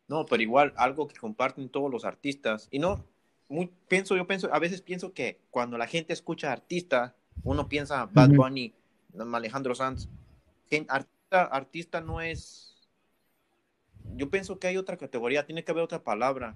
No, 0.07 0.25
pero 0.25 0.41
igual 0.41 0.73
algo 0.77 1.07
que 1.07 1.17
comparten 1.17 1.69
todos 1.69 1.91
los 1.91 2.05
artistas. 2.05 2.67
Y 2.71 2.79
no, 2.79 3.03
muy, 3.49 3.71
pienso, 3.87 4.15
yo 4.15 4.25
pienso, 4.25 4.53
a 4.53 4.59
veces 4.59 4.81
pienso 4.81 5.13
que 5.13 5.41
cuando 5.51 5.77
la 5.77 5.87
gente 5.87 6.13
escucha 6.13 6.51
artista, 6.51 7.15
uno 7.43 7.67
piensa 7.67 8.09
Bad. 8.11 8.29
Bunny, 8.29 8.73
Alejandro 9.33 9.75
Sanz. 9.75 10.07
Artista, 10.87 11.43
artista 11.43 12.01
no 12.01 12.21
es. 12.21 12.76
Yo 14.15 14.29
pienso 14.29 14.57
que 14.59 14.67
hay 14.67 14.77
otra 14.77 14.97
categoría, 14.97 15.45
tiene 15.45 15.63
que 15.63 15.71
haber 15.71 15.83
otra 15.83 16.03
palabra. 16.03 16.55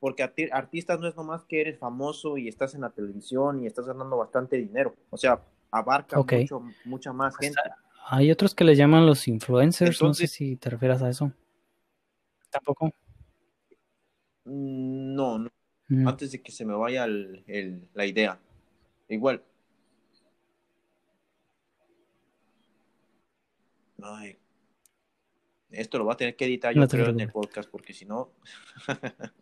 Porque 0.00 0.22
arti- 0.22 0.50
artistas 0.52 1.00
no 1.00 1.08
es 1.08 1.16
nomás 1.16 1.44
que 1.44 1.60
eres 1.60 1.78
famoso 1.78 2.36
y 2.36 2.46
estás 2.48 2.74
en 2.74 2.82
la 2.82 2.90
televisión 2.90 3.62
y 3.62 3.66
estás 3.66 3.86
ganando 3.86 4.16
bastante 4.18 4.56
dinero. 4.56 4.94
O 5.10 5.16
sea, 5.16 5.40
abarca 5.70 6.18
mucho, 6.18 6.62
mucha 6.84 7.12
más 7.12 7.34
Pues, 7.36 7.48
gente. 7.48 7.60
Hay 8.06 8.30
otros 8.30 8.54
que 8.54 8.64
le 8.64 8.76
llaman 8.76 9.06
los 9.06 9.26
influencers, 9.28 9.90
no 10.02 10.12
sé 10.12 10.24
Entonces- 10.24 10.30
si 10.32 10.56
te 10.56 10.68
refieras 10.70 11.02
a 11.02 11.08
eso. 11.08 11.32
Tampoco. 12.50 12.86
Mm, 14.44 15.14
No, 15.14 15.38
no. 15.38 15.50
Mm. 15.88 16.06
antes 16.08 16.32
de 16.32 16.42
que 16.42 16.52
se 16.52 16.64
me 16.64 16.74
vaya 16.74 17.04
el- 17.04 17.42
el- 17.46 17.88
la 17.94 18.04
idea. 18.06 18.38
Igual. 19.08 19.42
Ay. 24.02 24.36
Esto 25.74 25.98
lo 25.98 26.04
va 26.06 26.14
a 26.14 26.16
tener 26.16 26.36
que 26.36 26.44
editar 26.46 26.74
yo 26.74 26.80
No 26.80 26.88
creo 26.88 27.08
en 27.08 27.20
el 27.20 27.30
podcast 27.30 27.68
porque 27.70 27.92
si 27.92 28.04
no... 28.06 28.32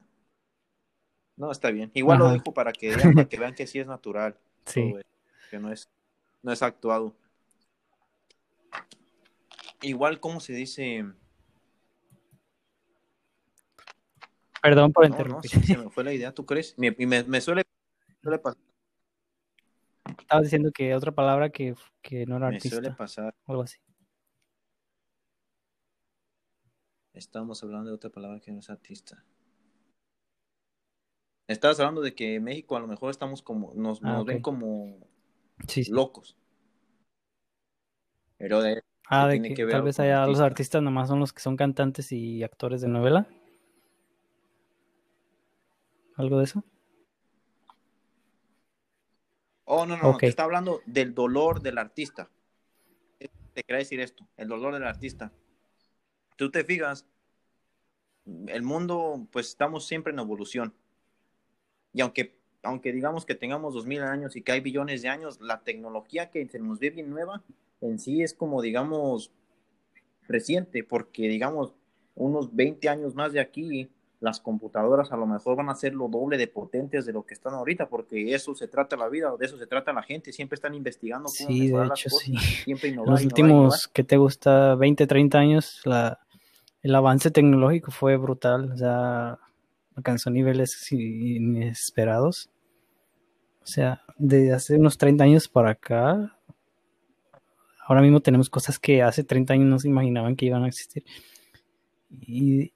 no, 1.36 1.50
está 1.50 1.70
bien. 1.70 1.90
Igual 1.94 2.18
lo 2.18 2.30
dejo 2.30 2.52
para 2.54 2.72
que, 2.72 2.94
vean, 2.96 3.14
para 3.14 3.28
que 3.28 3.38
vean 3.38 3.54
que 3.54 3.66
sí 3.66 3.78
es 3.78 3.86
natural. 3.86 4.36
Sí. 4.64 4.90
todo 4.90 4.98
esto, 5.00 5.10
que 5.50 5.58
no 5.58 5.72
es, 5.72 5.90
no 6.42 6.52
es 6.52 6.62
actuado. 6.62 7.16
Igual, 9.80 10.20
¿cómo 10.20 10.38
se 10.38 10.52
dice? 10.52 11.04
Perdón 14.62 14.92
por 14.92 15.04
No, 15.08 15.10
interrumpir. 15.10 15.50
se 15.50 15.76
me 15.76 15.90
fue 15.90 16.04
la 16.04 16.12
idea, 16.12 16.32
¿tú 16.32 16.46
crees? 16.46 16.74
Me- 16.78 16.94
Y 16.96 17.06
me, 17.06 17.24
me 17.24 17.40
suele, 17.40 17.64
suele 18.22 18.38
pasar. 18.38 18.60
Estaba 20.18 20.42
diciendo 20.42 20.70
que 20.72 20.94
otra 20.94 21.10
palabra 21.12 21.50
que, 21.50 21.74
que 22.00 22.24
no 22.26 22.36
era 22.36 22.50
Me 22.50 22.60
suele 22.60 22.76
artista, 22.76 22.96
pasar. 22.96 23.34
algo 23.46 23.62
así. 23.62 23.78
Estamos 27.14 27.62
hablando 27.62 27.90
de 27.90 27.96
otra 27.96 28.10
palabra 28.10 28.40
que 28.40 28.52
no 28.52 28.60
es 28.60 28.70
artista. 28.70 29.24
Estabas 31.46 31.78
hablando 31.80 32.00
de 32.00 32.14
que 32.14 32.36
en 32.36 32.44
México 32.44 32.76
a 32.76 32.80
lo 32.80 32.86
mejor 32.86 33.10
estamos 33.10 33.42
como, 33.42 33.72
nos, 33.74 34.02
Ah, 34.02 34.16
nos 34.16 34.24
ven 34.24 34.40
como 34.40 34.98
Sí, 35.68 35.84
sí. 35.84 35.90
locos. 35.92 36.36
Pero 38.38 38.60
de, 38.62 38.82
Ah, 39.08 39.26
de 39.28 39.32
tiene 39.34 39.48
que 39.50 39.54
que 39.54 39.64
ver 39.64 39.72
tal 39.74 39.82
vez 39.82 40.00
allá 40.00 40.26
los 40.26 40.40
artista. 40.40 40.44
artistas 40.46 40.82
nomás 40.82 41.08
son 41.08 41.20
los 41.20 41.32
que 41.32 41.40
son 41.40 41.56
cantantes 41.56 42.12
y 42.12 42.42
actores 42.42 42.80
de 42.80 42.88
novela. 42.88 43.26
¿Algo 46.16 46.38
de 46.38 46.44
eso? 46.44 46.64
Oh, 49.64 49.86
no, 49.86 49.96
no, 49.96 50.10
Ok. 50.10 50.20
te 50.20 50.28
está 50.28 50.44
hablando 50.44 50.80
del 50.86 51.14
dolor 51.14 51.60
del 51.62 51.78
artista. 51.78 52.30
Te 53.54 53.62
quería 53.64 53.78
decir 53.78 54.00
esto, 54.00 54.26
el 54.36 54.48
dolor 54.48 54.74
del 54.74 54.84
artista. 54.84 55.32
Tú 56.42 56.50
te 56.50 56.64
fijas, 56.64 57.06
el 58.48 58.62
mundo, 58.62 59.28
pues 59.30 59.46
estamos 59.46 59.86
siempre 59.86 60.12
en 60.12 60.18
evolución. 60.18 60.74
Y 61.92 62.00
aunque, 62.00 62.36
aunque 62.64 62.90
digamos 62.92 63.24
que 63.24 63.36
tengamos 63.36 63.74
dos 63.74 63.86
mil 63.86 64.02
años 64.02 64.34
y 64.34 64.42
que 64.42 64.50
hay 64.50 64.58
billones 64.58 65.02
de 65.02 65.08
años, 65.08 65.40
la 65.40 65.62
tecnología 65.62 66.30
que 66.30 66.44
se 66.48 66.58
nos 66.58 66.80
ve 66.80 66.90
bien 66.90 67.10
nueva 67.10 67.44
en 67.80 68.00
sí 68.00 68.24
es 68.24 68.34
como, 68.34 68.60
digamos, 68.60 69.30
reciente, 70.26 70.82
porque 70.82 71.28
digamos, 71.28 71.74
unos 72.16 72.52
20 72.56 72.88
años 72.88 73.14
más 73.14 73.32
de 73.32 73.38
aquí, 73.38 73.88
las 74.18 74.40
computadoras 74.40 75.12
a 75.12 75.16
lo 75.16 75.26
mejor 75.26 75.54
van 75.54 75.68
a 75.68 75.76
ser 75.76 75.94
lo 75.94 76.08
doble 76.08 76.38
de 76.38 76.48
potentes 76.48 77.06
de 77.06 77.12
lo 77.12 77.24
que 77.24 77.34
están 77.34 77.54
ahorita, 77.54 77.88
porque 77.88 78.34
eso 78.34 78.52
se 78.56 78.66
trata 78.66 78.96
la 78.96 79.08
vida, 79.08 79.32
de 79.38 79.46
eso 79.46 79.58
se 79.58 79.68
trata 79.68 79.92
la 79.92 80.02
gente, 80.02 80.32
siempre 80.32 80.56
están 80.56 80.74
investigando 80.74 81.28
cómo 81.38 81.48
Sí, 81.50 81.58
de 81.58 81.64
mejorar 81.66 81.86
las 81.88 82.00
hecho, 82.00 82.10
cosas, 82.10 82.26
sí. 82.26 82.36
siempre 82.64 82.88
innovar, 82.88 83.10
los 83.12 83.22
innovar, 83.22 83.38
innovar. 83.38 83.66
últimos, 83.66 83.88
¿qué 83.88 84.04
te 84.04 84.16
gusta? 84.16 84.74
20, 84.76 85.06
30 85.06 85.38
años, 85.38 85.80
la, 85.84 86.21
el 86.82 86.94
avance 86.94 87.30
tecnológico 87.30 87.90
fue 87.90 88.16
brutal. 88.16 88.72
O 88.72 88.76
sea, 88.76 89.38
alcanzó 89.96 90.30
niveles 90.30 90.90
inesperados. 90.92 92.50
O 93.62 93.66
sea, 93.66 94.02
de 94.18 94.52
hace 94.52 94.76
unos 94.76 94.98
30 94.98 95.24
años 95.24 95.48
para 95.48 95.70
acá 95.70 96.36
ahora 97.92 98.02
mismo 98.02 98.20
tenemos 98.20 98.48
cosas 98.48 98.78
que 98.78 99.02
hace 99.02 99.24
30 99.24 99.54
años 99.54 99.66
no 99.66 99.78
se 99.78 99.88
imaginaban 99.88 100.36
que 100.36 100.46
iban 100.46 100.64
a 100.64 100.68
existir. 100.68 101.04
Y, 102.10 102.72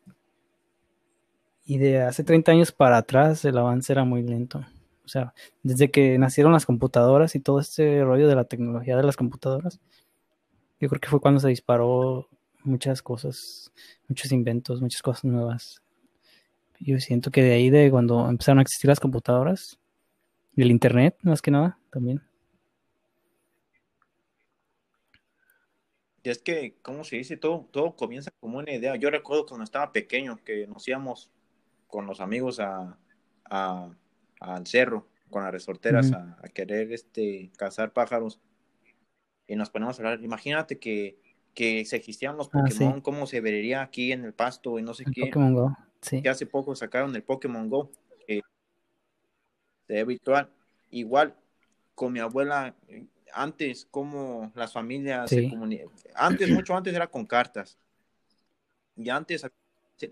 y 1.65 1.79
de 1.79 2.03
hace 2.03 2.25
30 2.25 2.53
años 2.53 2.73
para 2.73 2.99
atrás 2.99 3.45
el 3.45 3.57
avance 3.59 3.93
era 3.93 4.05
muy 4.05 4.23
lento. 4.23 4.65
O 5.05 5.09
sea, 5.09 5.35
desde 5.63 5.91
que 5.91 6.19
nacieron 6.19 6.53
las 6.53 6.67
computadoras 6.67 7.35
y 7.35 7.41
todo 7.41 7.61
este 7.61 8.05
rollo 8.05 8.29
de 8.29 8.35
la 8.35 8.45
tecnología 8.45 8.97
de 8.97 9.05
las 9.05 9.17
computadoras, 9.17 9.81
yo 10.81 10.89
creo 10.89 11.01
que 11.01 11.09
fue 11.09 11.21
cuando 11.21 11.41
se 11.41 11.49
disparó 11.49 12.29
muchas 12.67 13.03
cosas, 13.03 13.73
muchos 14.09 14.33
inventos, 14.33 14.81
muchas 14.81 15.03
cosas 15.03 15.25
nuevas. 15.25 15.83
Yo 16.81 16.99
siento 17.01 17.31
que 17.31 17.43
de 17.43 17.53
ahí, 17.53 17.71
de 17.71 17.91
cuando 17.91 18.29
empezaron 18.29 18.59
a 18.59 18.62
existir 18.62 18.89
las 18.89 19.01
computadoras 19.01 19.79
y 20.55 20.62
el 20.62 20.71
Internet, 20.71 21.17
más 21.23 21.41
que 21.41 21.51
nada, 21.51 21.79
también. 21.91 22.23
Y 26.23 26.29
es 26.29 26.39
que, 26.39 26.77
¿cómo 26.83 27.05
se 27.05 27.17
dice? 27.17 27.37
Todo, 27.37 27.69
todo 27.71 27.95
comienza 27.95 28.33
como 28.41 28.59
una 28.59 28.73
idea. 28.73 28.97
Yo 28.97 29.11
recuerdo 29.11 29.47
cuando 29.47 29.62
estaba 29.62 29.93
pequeño 29.93 30.43
que 30.45 30.67
nos 30.67 30.87
íbamos 30.89 31.31
con 31.87 32.05
los 32.07 32.21
amigos 32.21 32.59
a, 32.59 32.99
al 33.45 34.67
cerro, 34.67 35.09
con 35.31 35.45
las 35.45 35.53
resorteras, 35.53 36.12
a, 36.12 36.37
querer 36.53 36.93
este, 36.93 37.53
cazar 37.57 37.93
pájaros. 37.93 38.41
Y 39.47 39.55
nos 39.55 39.71
ponemos 39.71 39.99
a 39.99 40.03
hablar. 40.03 40.25
Imagínate 40.25 40.81
que, 40.81 41.21
que 41.57 41.87
se 41.87 41.97
existían 41.97 42.37
los 42.37 42.49
ah, 42.53 42.63
Pokémon, 42.63 43.01
cómo 43.01 43.27
se 43.27 43.41
vería 43.41 43.81
aquí 43.81 44.13
en 44.13 44.27
el 44.27 44.35
pasto 44.35 44.79
y 44.79 44.83
no 44.83 44.93
sé 44.93 45.05
qué. 45.07 45.23
Pokémon 45.23 45.55
Go, 45.55 45.77
sí. 46.03 46.21
Que 46.21 46.29
hace 46.29 46.45
poco 46.45 46.77
sacaron 46.77 47.17
el 47.17 47.23
Pokémon 47.23 47.69
Go. 47.71 47.91
Que 48.27 48.43
se 49.87 49.95
ve 49.95 50.05
virtual. 50.05 50.51
Igual, 50.91 51.35
con 51.95 52.13
mi 52.13 52.21
abuela, 52.21 52.77
antes, 53.33 53.89
como 53.91 54.53
las 54.55 54.75
familias 54.75 55.31
se 55.31 55.49
comunicaban. 55.49 55.95
Antes, 56.15 56.51
mucho 56.51 56.77
antes 56.77 56.95
era 56.95 57.07
con 57.07 57.25
cartas. 57.25 57.79
Y 58.95 59.09
antes, 59.09 59.47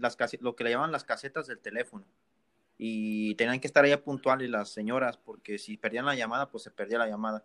las 0.00 0.16
lo 0.40 0.56
que 0.56 0.64
le 0.64 0.70
llaman 0.70 0.92
las 0.92 1.04
casetas 1.04 1.46
del 1.46 1.58
teléfono. 1.58 2.06
Y 2.78 3.34
tenían 3.34 3.60
que 3.60 3.66
estar 3.66 3.84
allá 3.84 4.02
puntuales 4.02 4.48
las 4.48 4.70
señoras, 4.70 5.18
porque 5.18 5.58
si 5.58 5.76
perdían 5.76 6.06
la 6.06 6.14
llamada, 6.14 6.50
pues 6.50 6.64
se 6.64 6.70
perdía 6.70 6.96
la 6.96 7.06
llamada. 7.06 7.44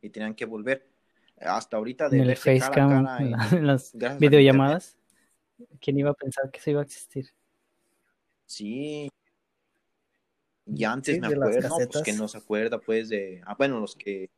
Y 0.00 0.08
tenían 0.08 0.34
que 0.34 0.46
volver. 0.46 0.89
Hasta 1.40 1.76
ahorita 1.78 2.08
de 2.08 2.18
en 2.18 2.30
el 2.30 2.36
facecam, 2.36 3.06
en 3.20 3.30
las 3.66 3.92
videollamadas. 4.18 4.96
¿Quién 5.80 5.98
iba 5.98 6.10
a 6.10 6.14
pensar 6.14 6.50
que 6.50 6.58
eso 6.58 6.70
iba 6.70 6.80
a 6.80 6.84
existir? 6.84 7.30
Sí, 8.46 9.08
y 10.66 10.84
antes 10.84 11.20
me 11.20 11.26
acuerdo, 11.26 11.68
no, 11.68 11.76
pues 11.90 12.04
que 12.04 12.12
no 12.12 12.28
se 12.28 12.38
acuerda, 12.38 12.78
pues, 12.78 13.08
de. 13.08 13.42
Ah, 13.44 13.54
bueno, 13.56 13.80
los 13.80 13.96
que 13.96 14.30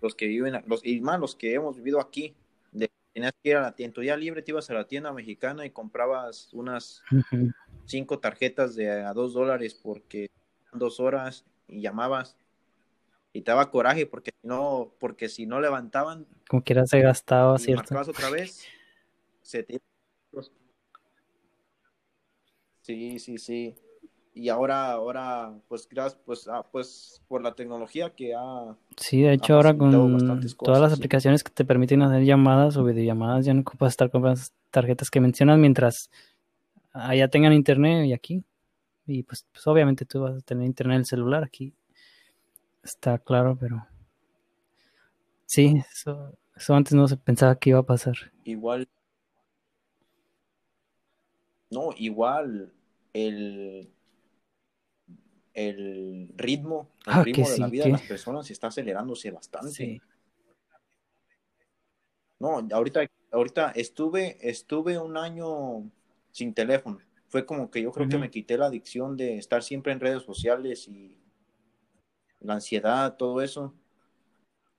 los 0.00 0.14
que 0.14 0.26
viven, 0.26 0.62
los, 0.66 0.84
y 0.84 1.00
más 1.00 1.18
los 1.18 1.34
que 1.34 1.54
hemos 1.54 1.76
vivido 1.76 2.00
aquí, 2.00 2.36
de, 2.72 2.88
tenías 3.12 3.32
que 3.42 3.50
ir 3.50 3.56
a 3.56 3.62
la 3.62 3.74
tienda, 3.74 3.94
tu 3.94 4.00
día 4.00 4.16
libre 4.16 4.42
te 4.42 4.52
ibas 4.52 4.70
a 4.70 4.74
la 4.74 4.86
tienda 4.86 5.12
mexicana 5.12 5.66
y 5.66 5.70
comprabas 5.70 6.52
unas 6.52 7.02
cinco 7.84 8.20
tarjetas 8.20 8.76
de 8.76 8.90
a 8.90 9.12
dos 9.12 9.34
dólares 9.34 9.74
porque 9.74 10.30
dos 10.72 11.00
horas 11.00 11.44
y 11.66 11.80
llamabas 11.80 12.36
y 13.32 13.42
te 13.42 13.50
daba 13.50 13.70
coraje 13.70 14.06
porque 14.06 14.32
no, 14.42 14.94
porque 14.98 15.28
si 15.28 15.46
no 15.46 15.60
levantaban, 15.60 16.26
como 16.48 16.62
quiera 16.62 16.86
se 16.86 17.00
gastaba, 17.00 17.58
¿cierto? 17.58 17.98
otra 17.98 18.30
vez, 18.30 18.64
se 19.42 19.66
Sí, 22.82 23.18
sí, 23.18 23.38
sí 23.38 23.76
y 24.34 24.48
ahora, 24.48 24.92
ahora, 24.92 25.52
pues 25.68 25.88
gracias, 25.88 26.20
pues, 26.24 26.48
ah, 26.48 26.64
pues 26.70 27.20
por 27.26 27.42
la 27.42 27.54
tecnología 27.54 28.10
que 28.14 28.34
ha... 28.34 28.76
Sí, 28.96 29.22
de 29.22 29.32
hecho 29.32 29.54
ahora 29.54 29.76
con 29.76 29.92
todas 30.56 30.80
las 30.80 30.92
aplicaciones 30.92 31.42
que 31.42 31.50
te 31.50 31.64
permiten 31.64 32.02
hacer 32.02 32.24
llamadas 32.24 32.76
o 32.76 32.84
videollamadas, 32.84 33.44
ya 33.44 33.54
no 33.54 33.60
ocupas 33.60 33.92
estar 33.92 34.10
con 34.10 34.22
las 34.22 34.54
tarjetas 34.70 35.10
que 35.10 35.20
mencionas 35.20 35.58
mientras 35.58 36.10
allá 36.92 37.28
tengan 37.28 37.52
internet 37.52 38.06
y 38.06 38.12
aquí. 38.12 38.44
Y 39.06 39.24
pues, 39.24 39.46
pues 39.52 39.66
obviamente 39.66 40.04
tú 40.04 40.20
vas 40.20 40.36
a 40.36 40.40
tener 40.40 40.64
internet 40.64 40.94
en 40.94 41.00
el 41.00 41.06
celular 41.06 41.42
aquí. 41.42 41.74
Está 42.82 43.18
claro, 43.18 43.56
pero... 43.58 43.86
Sí, 45.46 45.82
eso, 45.92 46.38
eso 46.56 46.74
antes 46.74 46.94
no 46.94 47.08
se 47.08 47.16
pensaba 47.16 47.58
que 47.58 47.70
iba 47.70 47.80
a 47.80 47.86
pasar. 47.86 48.14
Igual. 48.44 48.88
No, 51.70 51.90
igual 51.96 52.72
el 53.12 53.92
el 55.54 56.32
ritmo, 56.36 56.90
el 57.06 57.12
ah, 57.12 57.22
ritmo 57.22 57.48
de 57.48 57.58
la 57.58 57.68
vida 57.68 57.84
de 57.84 57.90
las 57.90 58.02
personas 58.02 58.50
está 58.50 58.68
acelerándose 58.68 59.30
bastante. 59.30 60.00
No, 62.38 62.66
ahorita, 62.72 63.10
ahorita 63.32 63.72
estuve, 63.72 64.38
estuve 64.40 64.98
un 64.98 65.16
año 65.16 65.90
sin 66.30 66.54
teléfono. 66.54 66.98
Fue 67.28 67.44
como 67.44 67.70
que 67.70 67.82
yo 67.82 67.92
creo 67.92 68.08
que 68.08 68.18
me 68.18 68.30
quité 68.30 68.56
la 68.56 68.66
adicción 68.66 69.16
de 69.16 69.36
estar 69.36 69.62
siempre 69.62 69.92
en 69.92 70.00
redes 70.00 70.22
sociales 70.22 70.88
y 70.88 71.16
la 72.40 72.54
ansiedad, 72.54 73.16
todo 73.16 73.40
eso. 73.42 73.74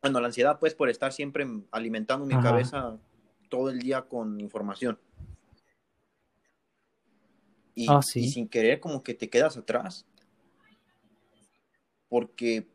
Bueno, 0.02 0.20
la 0.20 0.28
ansiedad 0.28 0.60
pues 0.60 0.74
por 0.74 0.90
estar 0.90 1.14
siempre 1.14 1.48
alimentando 1.72 2.26
mi 2.26 2.40
cabeza 2.42 2.98
todo 3.50 3.70
el 3.70 3.80
día 3.80 4.02
con 4.04 4.40
información. 4.40 5.00
Y, 7.74 7.88
ah, 7.90 8.02
y, 8.16 8.30
sin 8.30 8.48
querer 8.48 8.80
como 8.80 9.02
que 9.02 9.14
te 9.14 9.30
quedas 9.30 9.56
atrás 9.56 10.06
porque 12.12 12.68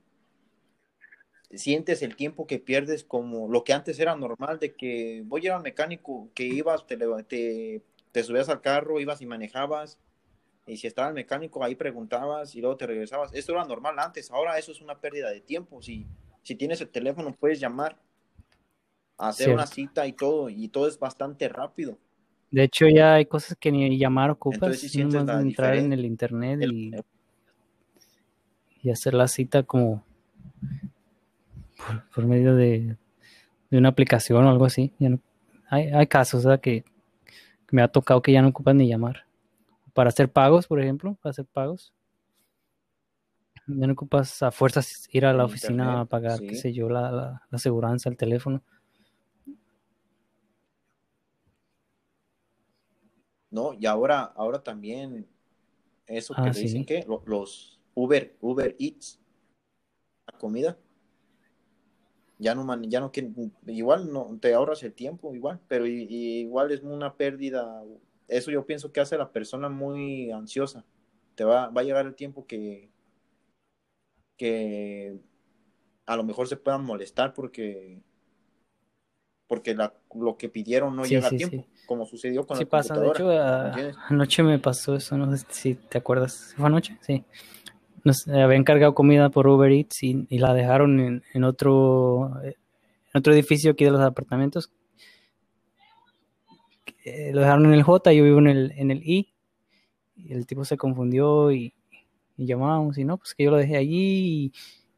sientes 1.51 2.01
el 2.01 2.17
tiempo 2.17 2.47
que 2.47 2.59
pierdes 2.59 3.05
como 3.05 3.49
lo 3.51 3.65
que 3.65 3.75
antes 3.75 3.99
era 3.99 4.17
normal 4.17 4.59
de 4.59 4.75
que 4.75 5.23
voy 5.27 5.43
a 5.43 5.45
ir 5.45 5.53
al 5.53 5.63
mecánico, 5.63 6.31
que 6.35 6.45
ibas, 6.45 6.87
te, 6.87 6.97
te, 8.13 8.23
subías 8.25 8.49
al 8.49 8.63
carro, 8.63 8.99
ibas 8.99 9.21
y 9.21 9.27
manejabas, 9.27 9.99
y 10.67 10.77
si 10.77 10.87
estaba 10.87 11.09
el 11.09 11.15
mecánico 11.15 11.63
ahí 11.63 11.75
preguntabas 11.75 12.55
y 12.55 12.61
luego 12.61 12.77
te 12.77 12.87
regresabas. 12.87 13.33
Esto 13.33 13.53
era 13.53 13.65
normal 13.65 13.99
antes, 13.99 14.31
ahora 14.31 14.59
eso 14.59 14.73
es 14.73 14.81
una 14.81 14.99
pérdida 14.99 15.31
de 15.31 15.41
tiempo. 15.41 15.81
Si, 15.81 16.07
si 16.43 16.55
tienes 16.55 16.81
el 16.81 16.89
teléfono 16.89 17.35
puedes 17.39 17.61
llamar, 17.61 17.97
hacer 19.19 19.51
una 19.51 19.67
cita 19.67 20.07
y 20.07 20.13
todo, 20.13 20.51
y 20.51 20.69
todo 20.69 20.89
es 20.89 20.99
bastante 20.99 21.49
rápido. 21.49 21.99
De 22.51 22.65
hecho 22.65 22.87
ya 22.89 23.15
hay 23.15 23.27
cosas 23.27 23.57
que 23.59 23.73
ni 23.73 23.99
llamar 23.99 24.31
ocupas, 24.31 24.79
si 24.79 25.01
entrar 25.01 25.77
en 25.77 25.93
el 25.93 26.05
internet 26.05 26.61
y 26.63 26.93
y 28.87 28.91
hacer 28.91 29.15
la 29.15 29.27
cita 29.27 29.65
como 29.65 30.05
por, 32.15 32.25
medio 32.25 32.55
de, 32.55 32.97
una 33.73 33.89
aplicación 33.89 34.45
o 34.45 34.49
algo 34.49 34.65
así. 34.65 34.93
hay, 35.69 36.07
casos 36.07 36.47
que, 36.61 36.85
me 37.73 37.83
ha 37.83 37.89
tocado 37.89 38.23
que 38.23 38.31
ya 38.31 38.43
no 38.43 38.49
ocupan 38.49 38.77
ni 38.77 38.87
llamar. 38.87 39.26
Para 39.97 40.11
hacer 40.11 40.31
pagos, 40.31 40.67
por 40.67 40.79
ejemplo, 40.79 41.17
para 41.23 41.31
hacer 41.31 41.47
pagos. 41.47 41.95
Ya 43.67 43.87
no 43.87 43.95
ocupas 43.95 44.43
a 44.43 44.51
fuerzas 44.51 45.09
ir 45.11 45.25
a 45.25 45.33
la 45.33 45.47
oficina 45.47 46.03
a 46.03 46.05
pagar, 46.05 46.39
qué 46.41 46.55
sé 46.55 46.75
yo, 46.75 46.91
la, 46.91 47.11
la, 47.11 47.43
aseguranza, 47.51 48.11
el 48.11 48.19
teléfono. 48.19 48.63
No, 53.51 53.73
y 53.73 53.87
ahora, 53.87 54.21
ahora 54.37 54.63
también 54.63 55.27
eso 56.07 56.35
que 56.35 56.41
ah, 56.43 56.51
dicen 56.51 56.85
que 56.85 57.07
los, 57.25 57.81
Uber, 57.95 58.37
Uber 58.43 58.77
Eats, 58.79 59.19
la 60.31 60.39
comida. 60.39 60.79
Ya 62.39 62.55
no, 62.55 62.83
ya 62.83 63.01
no, 63.01 63.11
igual 63.67 64.13
no, 64.13 64.37
te 64.39 64.53
ahorras 64.53 64.83
el 64.83 64.93
tiempo, 64.93 65.35
igual, 65.35 65.59
pero 65.69 65.87
igual 65.87 66.71
es 66.71 66.83
una 66.83 67.15
pérdida. 67.15 67.83
Eso 68.29 68.51
yo 68.51 68.67
pienso 68.67 68.93
que 68.93 69.01
hace 69.01 69.15
a 69.15 69.19
la 69.19 69.33
persona 69.33 69.69
muy 69.69 70.31
ansiosa. 70.31 70.85
Te 71.35 71.45
va, 71.45 71.69
va 71.69 71.81
a 71.81 71.85
llegar 71.85 72.07
el 72.07 72.15
tiempo 72.15 72.47
que, 72.47 72.89
que 74.37 75.19
a 76.07 76.17
lo 76.17 76.25
mejor 76.25 76.49
se 76.49 76.57
puedan 76.57 76.85
molestar 76.85 77.35
porque 77.35 78.01
porque 79.49 79.75
la, 79.77 79.95
lo 80.15 80.37
que 80.37 80.49
pidieron 80.49 80.97
no 80.97 81.05
llega 81.05 81.29
a 81.29 81.31
tiempo, 81.31 81.67
como 81.87 82.05
sucedió 82.05 82.45
con 82.47 82.57
sí 82.57 82.65
la 82.65 82.71
pasa. 82.71 82.99
De 82.99 83.07
hecho, 83.07 83.31
anoche 84.09 84.43
me 84.43 84.59
pasó 84.59 84.97
eso, 84.97 85.17
no 85.17 85.37
sé 85.37 85.47
si 85.51 85.75
te 85.75 85.99
acuerdas. 85.99 86.53
¿Fue 86.57 86.67
anoche? 86.67 86.99
Sí 87.01 87.25
nos 88.07 88.29
habían 88.29 88.63
cargado 88.63 88.95
comida 88.95 89.31
por 89.31 89.49
Uber 89.49 89.71
Eats 89.73 90.05
y, 90.05 90.39
la 90.39 90.55
dejaron 90.55 91.23
en, 91.35 91.45
otro 91.45 92.41
en 92.45 92.55
otro 93.13 93.33
edificio 93.33 93.73
aquí 93.73 93.85
de 93.85 93.91
los 93.91 94.01
apartamentos. 94.01 94.71
Lo 97.33 97.41
dejaron 97.41 97.67
en 97.67 97.73
el 97.73 97.83
J, 97.83 98.13
yo 98.13 98.25
vivo 98.25 98.39
en 98.39 98.49
el, 98.49 98.73
en 98.77 98.91
el 98.91 99.03
I. 99.05 99.33
Y 100.17 100.33
el 100.33 100.47
tipo 100.47 100.65
se 100.65 100.77
confundió 100.77 101.53
y, 101.53 101.75
y 102.37 102.47
llamábamos 102.47 102.99
y 102.99 103.05
no, 103.05 103.19
pues 103.19 103.35
que 103.35 103.45
yo 103.45 103.51
lo 103.51 103.59
dejé 103.59 103.77
allí 103.77 104.47
y 104.47 104.53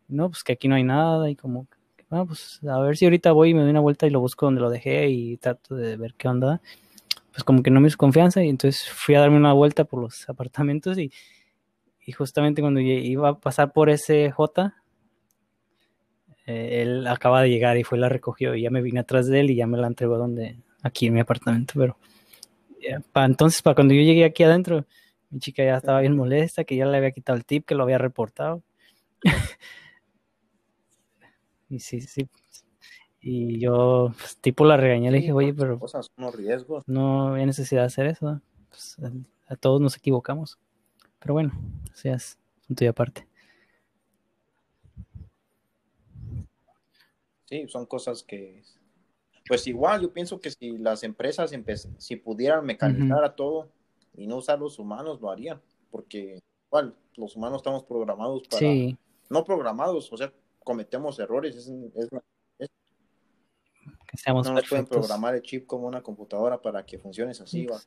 no, 0.08 0.30
pues 0.30 0.44
que 0.44 0.52
aquí 0.52 0.68
no 0.68 0.76
hay 0.76 0.84
nada 0.84 1.28
y 1.28 1.36
como, 1.36 1.66
bueno, 2.08 2.26
pues 2.26 2.60
a 2.64 2.78
ver 2.80 2.96
si 2.96 3.04
ahorita 3.04 3.32
voy 3.32 3.50
y 3.50 3.54
me 3.54 3.62
doy 3.62 3.70
una 3.70 3.80
vuelta 3.80 4.06
y 4.06 4.10
lo 4.10 4.20
busco 4.20 4.46
donde 4.46 4.60
lo 4.60 4.70
dejé 4.70 5.08
y 5.08 5.36
trato 5.36 5.74
de 5.74 5.96
ver 5.96 6.14
qué 6.14 6.28
onda. 6.28 6.60
Pues 7.32 7.44
como 7.44 7.62
que 7.62 7.70
no 7.70 7.80
me 7.80 7.88
hizo 7.88 7.98
confianza 7.98 8.42
y 8.42 8.48
entonces 8.48 8.88
fui 8.90 9.14
a 9.14 9.20
darme 9.20 9.36
una 9.36 9.52
vuelta 9.52 9.84
por 9.84 10.00
los 10.00 10.28
apartamentos 10.28 10.98
y 10.98 11.10
y 12.08 12.12
justamente 12.12 12.62
cuando 12.62 12.80
iba 12.80 13.28
a 13.28 13.38
pasar 13.38 13.70
por 13.74 13.90
ese 13.90 14.30
J, 14.30 14.74
eh, 16.46 16.80
él 16.80 17.06
acaba 17.06 17.42
de 17.42 17.50
llegar 17.50 17.76
y 17.76 17.84
fue 17.84 17.98
la 17.98 18.08
recogió 18.08 18.54
y 18.54 18.62
ya 18.62 18.70
me 18.70 18.80
vine 18.80 19.00
atrás 19.00 19.26
de 19.26 19.40
él 19.40 19.50
y 19.50 19.56
ya 19.56 19.66
me 19.66 19.76
la 19.76 19.88
entregó 19.88 20.16
donde, 20.16 20.56
aquí 20.82 21.06
en 21.06 21.14
mi 21.14 21.20
apartamento, 21.20 21.74
pero 21.76 21.96
para 23.12 23.26
entonces, 23.26 23.62
para 23.62 23.74
cuando 23.74 23.94
yo 23.94 24.02
llegué 24.02 24.24
aquí 24.24 24.42
adentro, 24.42 24.86
mi 25.30 25.40
chica 25.40 25.64
ya 25.64 25.76
estaba 25.76 26.00
bien 26.00 26.16
molesta, 26.16 26.64
que 26.64 26.76
ya 26.76 26.86
le 26.86 26.96
había 26.96 27.10
quitado 27.10 27.36
el 27.36 27.44
tip, 27.44 27.66
que 27.66 27.74
lo 27.74 27.82
había 27.82 27.98
reportado. 27.98 28.62
y 31.68 31.80
sí, 31.80 32.00
sí. 32.00 32.28
Y 33.20 33.58
yo, 33.58 34.14
pues, 34.16 34.38
tipo, 34.38 34.64
la 34.64 34.76
regañé, 34.76 35.10
le 35.10 35.18
dije, 35.18 35.32
oye, 35.32 35.52
pero. 35.52 35.78
Cosas, 35.78 36.10
unos 36.16 36.34
riesgos. 36.34 36.84
No 36.86 37.34
hay 37.34 37.44
necesidad 37.46 37.82
de 37.82 37.86
hacer 37.86 38.06
eso. 38.06 38.40
Pues, 38.70 38.96
a, 39.48 39.56
todos 39.56 39.80
nos 39.80 39.96
equivocamos. 39.96 40.58
Pero 41.18 41.34
bueno, 41.34 41.52
así 41.92 42.08
es, 42.08 42.38
punto 42.66 42.84
y 42.84 42.86
aparte. 42.86 43.26
Sí, 47.46 47.66
son 47.68 47.86
cosas 47.86 48.22
que. 48.22 48.62
Pues 49.48 49.66
igual, 49.66 50.02
yo 50.02 50.12
pienso 50.12 50.40
que 50.40 50.50
si 50.50 50.78
las 50.78 51.02
empresas 51.02 51.50
si 51.98 52.16
pudieran 52.16 52.64
mecanizar 52.64 53.24
a 53.24 53.34
todo 53.34 53.70
y 54.16 54.26
no 54.26 54.36
usar 54.36 54.58
los 54.58 54.78
humanos, 54.78 55.20
lo 55.20 55.30
harían. 55.30 55.60
Porque 55.90 56.40
igual, 56.66 56.94
los 57.16 57.34
humanos 57.34 57.58
estamos 57.58 57.84
programados 57.84 58.42
para. 58.48 58.60
Sí. 58.60 58.96
No 59.30 59.44
programados, 59.44 60.12
o 60.12 60.16
sea, 60.16 60.32
cometemos 60.62 61.18
errores. 61.18 61.56
Es, 61.56 61.68
es, 61.68 62.08
que 64.06 64.16
seamos 64.16 64.46
no 64.46 64.54
nos 64.54 64.68
pueden 64.68 64.86
programar 64.86 65.34
el 65.34 65.42
chip 65.42 65.66
como 65.66 65.86
una 65.86 66.02
computadora 66.02 66.60
para 66.60 66.84
que 66.84 66.98
funcione 66.98 67.32
así. 67.32 67.66
Va. 67.66 67.78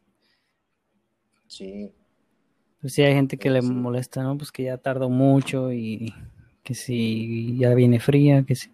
Sí. 1.48 1.92
Pues 2.80 2.94
sí, 2.94 3.04
hay 3.04 3.14
gente 3.14 3.38
que 3.38 3.50
le 3.50 3.62
molesta, 3.62 4.24
¿no? 4.24 4.38
Pues 4.38 4.52
que 4.52 4.64
ya 4.64 4.78
tardó 4.78 5.10
mucho 5.10 5.72
y 5.72 6.14
que 6.64 6.74
si 6.74 7.58
ya 7.58 7.74
viene 7.74 8.00
fría, 8.00 8.44
que 8.44 8.56
si, 8.56 8.72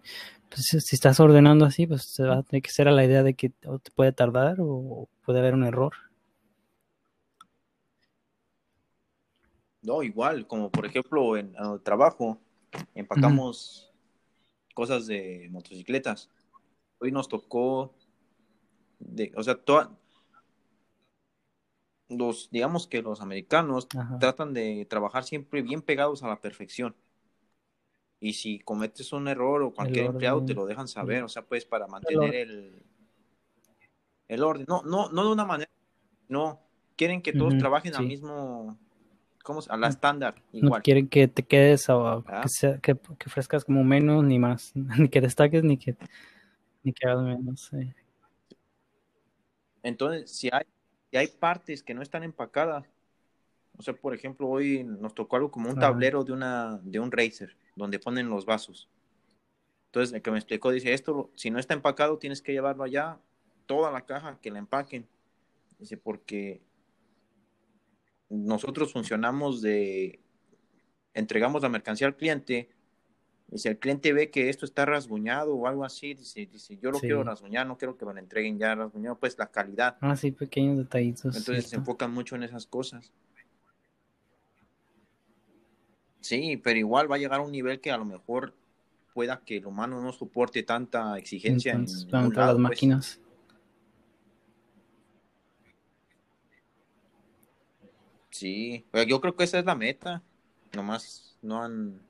pues 0.48 0.84
si 0.84 0.96
estás 0.96 1.20
ordenando 1.20 1.64
así, 1.64 1.86
pues 1.86 2.02
se 2.02 2.24
va 2.24 2.38
a 2.38 2.42
tener 2.42 2.62
que 2.62 2.70
ser 2.70 2.88
a 2.88 2.92
la 2.92 3.04
idea 3.04 3.22
de 3.22 3.34
que 3.34 3.50
te 3.50 3.90
puede 3.94 4.12
tardar 4.12 4.56
o 4.60 5.08
puede 5.24 5.38
haber 5.40 5.54
un 5.54 5.64
error. 5.64 5.92
No, 9.82 10.02
igual, 10.02 10.46
como 10.46 10.70
por 10.70 10.86
ejemplo 10.86 11.36
en, 11.36 11.54
el 11.56 11.80
trabajo, 11.82 12.38
empacamos 12.94 13.92
cosas 14.74 15.06
de 15.06 15.48
motocicletas. 15.50 16.28
Hoy 16.98 17.12
nos 17.12 17.28
tocó, 17.28 17.94
de, 18.98 19.32
o 19.36 19.42
sea, 19.42 19.54
toda, 19.54 19.96
los, 22.08 22.50
digamos 22.50 22.86
que 22.86 23.02
los 23.02 23.20
americanos 23.20 23.88
tratan 24.18 24.52
de 24.54 24.86
trabajar 24.88 25.24
siempre 25.24 25.62
bien 25.62 25.82
pegados 25.82 26.22
a 26.22 26.28
la 26.28 26.40
perfección. 26.40 26.94
Y 28.20 28.32
si 28.32 28.58
cometes 28.58 29.12
un 29.12 29.28
error 29.28 29.62
o 29.62 29.72
cualquier 29.72 30.06
empleado 30.06 30.44
te 30.44 30.54
lo 30.54 30.66
dejan 30.66 30.88
saber, 30.88 31.22
o 31.22 31.28
sea, 31.28 31.42
pues 31.42 31.64
para 31.64 31.86
mantener 31.86 32.34
el, 32.34 32.82
el, 34.26 34.42
orden. 34.42 34.66
No, 34.68 34.82
no, 34.82 35.08
no 35.10 35.24
de 35.24 35.32
una 35.32 35.44
manera, 35.44 35.70
no, 36.28 36.60
quieren 36.96 37.22
que 37.22 37.32
todos 37.32 37.56
trabajen 37.58 37.94
al 37.94 38.06
mismo 38.06 38.76
¿cómo? 39.48 39.60
A 39.70 39.78
la 39.78 39.88
estándar, 39.88 40.34
igual. 40.52 40.80
No 40.80 40.82
quieren 40.82 41.08
que 41.08 41.26
te 41.26 41.42
quedes 41.42 41.88
o 41.88 42.06
ah. 42.06 42.40
que, 42.42 42.48
sea, 42.50 42.78
que, 42.78 42.94
que, 42.94 43.28
ofrezcas 43.28 43.64
como 43.64 43.82
menos 43.82 44.22
ni 44.22 44.38
más, 44.38 44.72
ni 44.74 45.08
que 45.08 45.22
destaques 45.22 45.64
ni 45.64 45.78
que, 45.78 45.96
ni 46.82 46.92
que 46.92 47.08
hagas 47.08 47.24
menos. 47.24 47.70
Entonces, 49.82 50.30
si 50.30 50.50
hay, 50.52 50.64
si 51.10 51.16
hay 51.16 51.28
partes 51.28 51.82
que 51.82 51.94
no 51.94 52.02
están 52.02 52.24
empacadas, 52.24 52.84
o 53.78 53.82
sea, 53.82 53.94
por 53.94 54.12
ejemplo, 54.12 54.48
hoy 54.48 54.82
nos 54.82 55.14
tocó 55.14 55.36
algo 55.36 55.50
como 55.52 55.70
un 55.70 55.78
tablero 55.78 56.24
de, 56.24 56.32
una, 56.32 56.80
de 56.82 56.98
un 56.98 57.12
racer, 57.12 57.56
donde 57.76 58.00
ponen 58.00 58.28
los 58.28 58.44
vasos. 58.44 58.88
Entonces, 59.86 60.12
el 60.14 60.20
que 60.20 60.32
me 60.32 60.38
explicó 60.38 60.72
dice, 60.72 60.92
esto, 60.92 61.30
si 61.36 61.50
no 61.50 61.60
está 61.60 61.74
empacado, 61.74 62.18
tienes 62.18 62.42
que 62.42 62.52
llevarlo 62.52 62.82
allá, 62.82 63.20
toda 63.66 63.92
la 63.92 64.04
caja, 64.04 64.38
que 64.42 64.50
la 64.50 64.58
empaquen. 64.58 65.06
Dice, 65.78 65.96
porque 65.96 66.60
nosotros 68.28 68.92
funcionamos 68.92 69.62
de, 69.62 70.20
entregamos 71.14 71.62
la 71.62 71.68
mercancía 71.68 72.08
al 72.08 72.16
cliente, 72.16 72.70
y 73.50 73.58
si 73.58 73.68
el 73.68 73.78
cliente 73.78 74.12
ve 74.12 74.30
que 74.30 74.50
esto 74.50 74.66
está 74.66 74.86
rasguñado 74.86 75.54
o 75.54 75.68
algo 75.68 75.84
así, 75.84 76.14
dice, 76.14 76.46
dice 76.46 76.76
yo 76.82 76.90
lo 76.90 76.98
quiero 76.98 77.22
rasguñar, 77.22 77.66
no 77.66 77.78
quiero 77.78 77.96
que 77.96 78.04
me 78.04 78.12
lo 78.12 78.18
entreguen 78.18 78.58
ya 78.58 78.74
rasguñado, 78.74 79.16
pues 79.18 79.38
la 79.38 79.46
calidad. 79.46 79.96
Ah, 80.00 80.16
sí, 80.16 80.32
pequeños 80.32 80.76
detallitos. 80.76 81.36
Entonces 81.36 81.66
se 81.66 81.76
enfocan 81.76 82.12
mucho 82.12 82.34
en 82.34 82.42
esas 82.42 82.66
cosas. 82.66 83.12
Sí, 86.20 86.56
pero 86.56 86.78
igual 86.78 87.10
va 87.10 87.16
a 87.16 87.18
llegar 87.18 87.40
a 87.40 87.42
un 87.42 87.52
nivel 87.52 87.80
que 87.80 87.90
a 87.90 87.96
lo 87.96 88.04
mejor 88.04 88.54
pueda 89.14 89.40
que 89.40 89.56
el 89.56 89.66
humano 89.66 90.00
no 90.00 90.12
soporte 90.12 90.62
tanta 90.62 91.18
exigencia 91.18 91.72
en, 91.72 91.86
las 91.86 92.06
pues. 92.08 92.58
máquinas. 92.58 93.20
Sí, 98.30 98.84
yo 99.08 99.20
creo 99.20 99.34
que 99.34 99.44
esa 99.44 99.58
es 99.58 99.64
la 99.64 99.74
meta. 99.74 100.22
Nomás 100.76 101.36
no 101.42 101.62
han, 101.62 102.00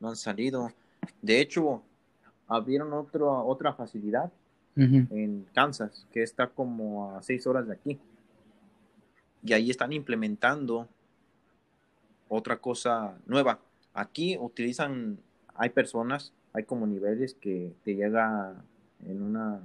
no 0.00 0.10
han 0.10 0.16
salido. 0.16 0.70
De 1.22 1.40
hecho, 1.40 1.82
abrieron 2.46 2.92
otro, 2.92 3.46
otra 3.46 3.72
facilidad 3.72 4.30
en 4.76 5.46
Kansas, 5.54 6.06
que 6.12 6.22
está 6.22 6.48
como 6.48 7.16
a 7.16 7.22
seis 7.22 7.46
horas 7.46 7.66
de 7.66 7.74
aquí. 7.74 7.98
Y 9.42 9.52
ahí 9.54 9.70
están 9.70 9.92
implementando 9.92 10.88
otra 12.34 12.58
cosa 12.58 13.18
nueva. 13.26 13.60
Aquí 13.94 14.36
utilizan, 14.38 15.18
hay 15.54 15.70
personas, 15.70 16.32
hay 16.52 16.64
como 16.64 16.86
niveles 16.86 17.34
que 17.34 17.72
te 17.84 17.94
llega 17.94 18.54
en 19.06 19.22
una, 19.22 19.60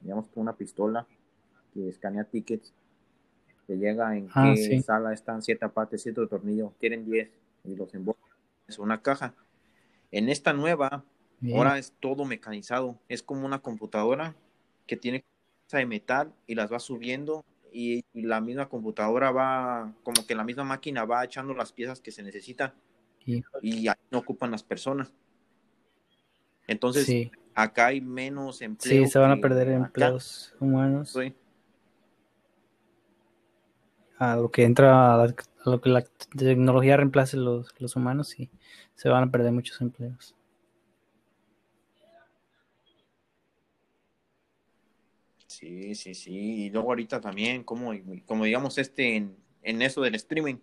digamos, 0.00 0.28
con 0.28 0.42
una 0.42 0.54
pistola 0.54 1.06
que 1.74 1.88
escanea 1.88 2.24
tickets 2.24 2.72
llega 3.76 4.16
en 4.16 4.28
ah, 4.34 4.52
qué 4.54 4.80
sala 4.82 5.12
están 5.12 5.42
cierta 5.42 5.68
parte, 5.68 5.98
cierto 5.98 6.26
tornillo, 6.28 6.72
quieren 6.78 7.04
10 7.04 7.28
y 7.64 7.76
los 7.76 7.94
embocan 7.94 8.22
es 8.68 8.78
una 8.78 9.02
caja. 9.02 9.34
En 10.10 10.28
esta 10.28 10.52
nueva, 10.52 11.04
ahora 11.54 11.78
es 11.78 11.92
todo 12.00 12.24
mecanizado, 12.24 12.98
es 13.08 13.22
como 13.22 13.46
una 13.46 13.60
computadora 13.60 14.34
que 14.86 14.96
tiene 14.96 15.24
de 15.70 15.86
metal 15.86 16.34
y 16.46 16.54
las 16.54 16.70
va 16.70 16.78
subiendo 16.78 17.46
y, 17.72 18.04
la 18.14 18.40
misma 18.40 18.68
computadora 18.68 19.30
va, 19.30 19.92
como 20.02 20.26
que 20.26 20.34
la 20.34 20.44
misma 20.44 20.64
máquina 20.64 21.04
va 21.04 21.24
echando 21.24 21.54
las 21.54 21.72
piezas 21.72 22.00
que 22.00 22.12
se 22.12 22.22
necesitan 22.22 22.72
y 23.24 23.88
ahí 23.88 23.94
no 24.10 24.18
ocupan 24.18 24.50
las 24.50 24.62
personas. 24.62 25.12
Entonces, 26.66 27.30
acá 27.54 27.86
hay 27.86 28.00
menos 28.00 28.62
empleos. 28.62 29.06
Sí, 29.06 29.10
se 29.10 29.18
van 29.18 29.32
a 29.32 29.40
perder 29.40 29.68
empleos 29.68 30.54
humanos 30.60 31.16
a 34.18 34.36
lo 34.36 34.50
que 34.52 34.62
entra, 34.62 35.14
a, 35.14 35.34
lo 35.64 35.80
que 35.80 35.90
la 35.90 36.04
tecnología 36.36 36.96
reemplace 36.96 37.36
los, 37.36 37.74
los 37.80 37.96
humanos 37.96 38.38
y 38.38 38.50
se 38.94 39.08
van 39.08 39.24
a 39.24 39.30
perder 39.32 39.50
muchos 39.50 39.80
empleos. 39.80 40.36
Sí, 45.62 45.94
sí, 45.94 46.14
sí. 46.16 46.64
Y 46.64 46.70
luego 46.70 46.88
ahorita 46.88 47.20
también, 47.20 47.62
como, 47.62 47.92
como 48.26 48.44
digamos, 48.44 48.78
este 48.78 49.14
en, 49.14 49.36
en 49.62 49.80
eso 49.80 50.00
del 50.00 50.16
streaming, 50.16 50.56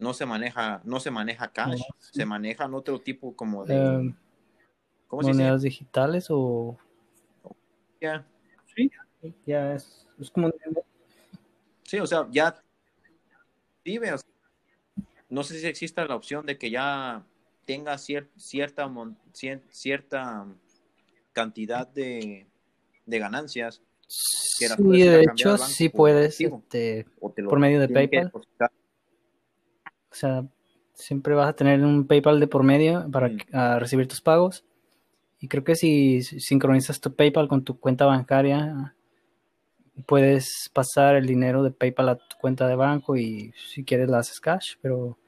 no 0.00 0.12
se 0.12 0.26
maneja, 0.26 0.80
no 0.82 0.98
se 0.98 1.12
maneja 1.12 1.52
cash, 1.52 1.80
se 2.00 2.26
manejan 2.26 2.74
otro 2.74 3.00
tipo 3.00 3.36
como 3.36 3.64
de 3.64 3.76
em, 3.76 4.14
monedas 5.08 5.62
digitales 5.62 6.26
o 6.30 6.76
ya 8.00 8.26
sí, 8.74 8.90
ya 9.46 9.74
es, 9.74 10.08
es 10.18 10.30
como 10.30 10.50
Sí, 11.84 12.00
o 12.00 12.06
sea, 12.06 12.26
ya 12.32 12.60
vive. 13.84 14.10
no 15.28 15.44
sé 15.44 15.60
si 15.60 15.66
exista 15.68 16.04
la 16.04 16.16
opción 16.16 16.44
de 16.44 16.58
que 16.58 16.70
ya 16.70 17.24
tenga 17.64 17.96
cierta, 17.98 18.32
cierta 19.70 20.46
cantidad 21.32 21.86
de, 21.86 22.48
ganancias. 23.06 23.82
Sí, 24.12 25.02
de 25.02 25.22
hecho, 25.22 25.56
sí 25.58 25.88
puedes, 25.88 26.40
este, 26.40 27.06
por 27.20 27.58
medio 27.58 27.80
de 27.80 27.88
PayPal. 27.88 28.30
O 28.34 30.14
sea, 30.14 30.44
siempre 30.92 31.34
vas 31.34 31.48
a 31.48 31.52
tener 31.54 31.82
un 31.82 32.06
PayPal 32.06 32.38
de 32.38 32.46
por 32.46 32.62
medio 32.62 33.08
para 33.10 33.28
mm. 33.28 33.78
recibir 33.78 34.06
tus 34.06 34.20
pagos. 34.20 34.64
Y 35.40 35.48
creo 35.48 35.64
que 35.64 35.74
si 35.74 36.22
sincronizas 36.22 37.00
tu 37.00 37.14
PayPal 37.14 37.48
con 37.48 37.64
tu 37.64 37.78
cuenta 37.80 38.06
bancaria, 38.06 38.94
puedes 40.06 40.70
pasar 40.72 41.16
el 41.16 41.26
dinero 41.26 41.62
de 41.62 41.70
PayPal 41.70 42.10
a 42.10 42.16
tu 42.16 42.36
cuenta 42.40 42.68
de 42.68 42.76
banco 42.76 43.16
y 43.16 43.52
si 43.72 43.84
quieres 43.84 44.08
la 44.08 44.18
haces 44.18 44.40
cash, 44.40 44.74
pero 44.80 45.18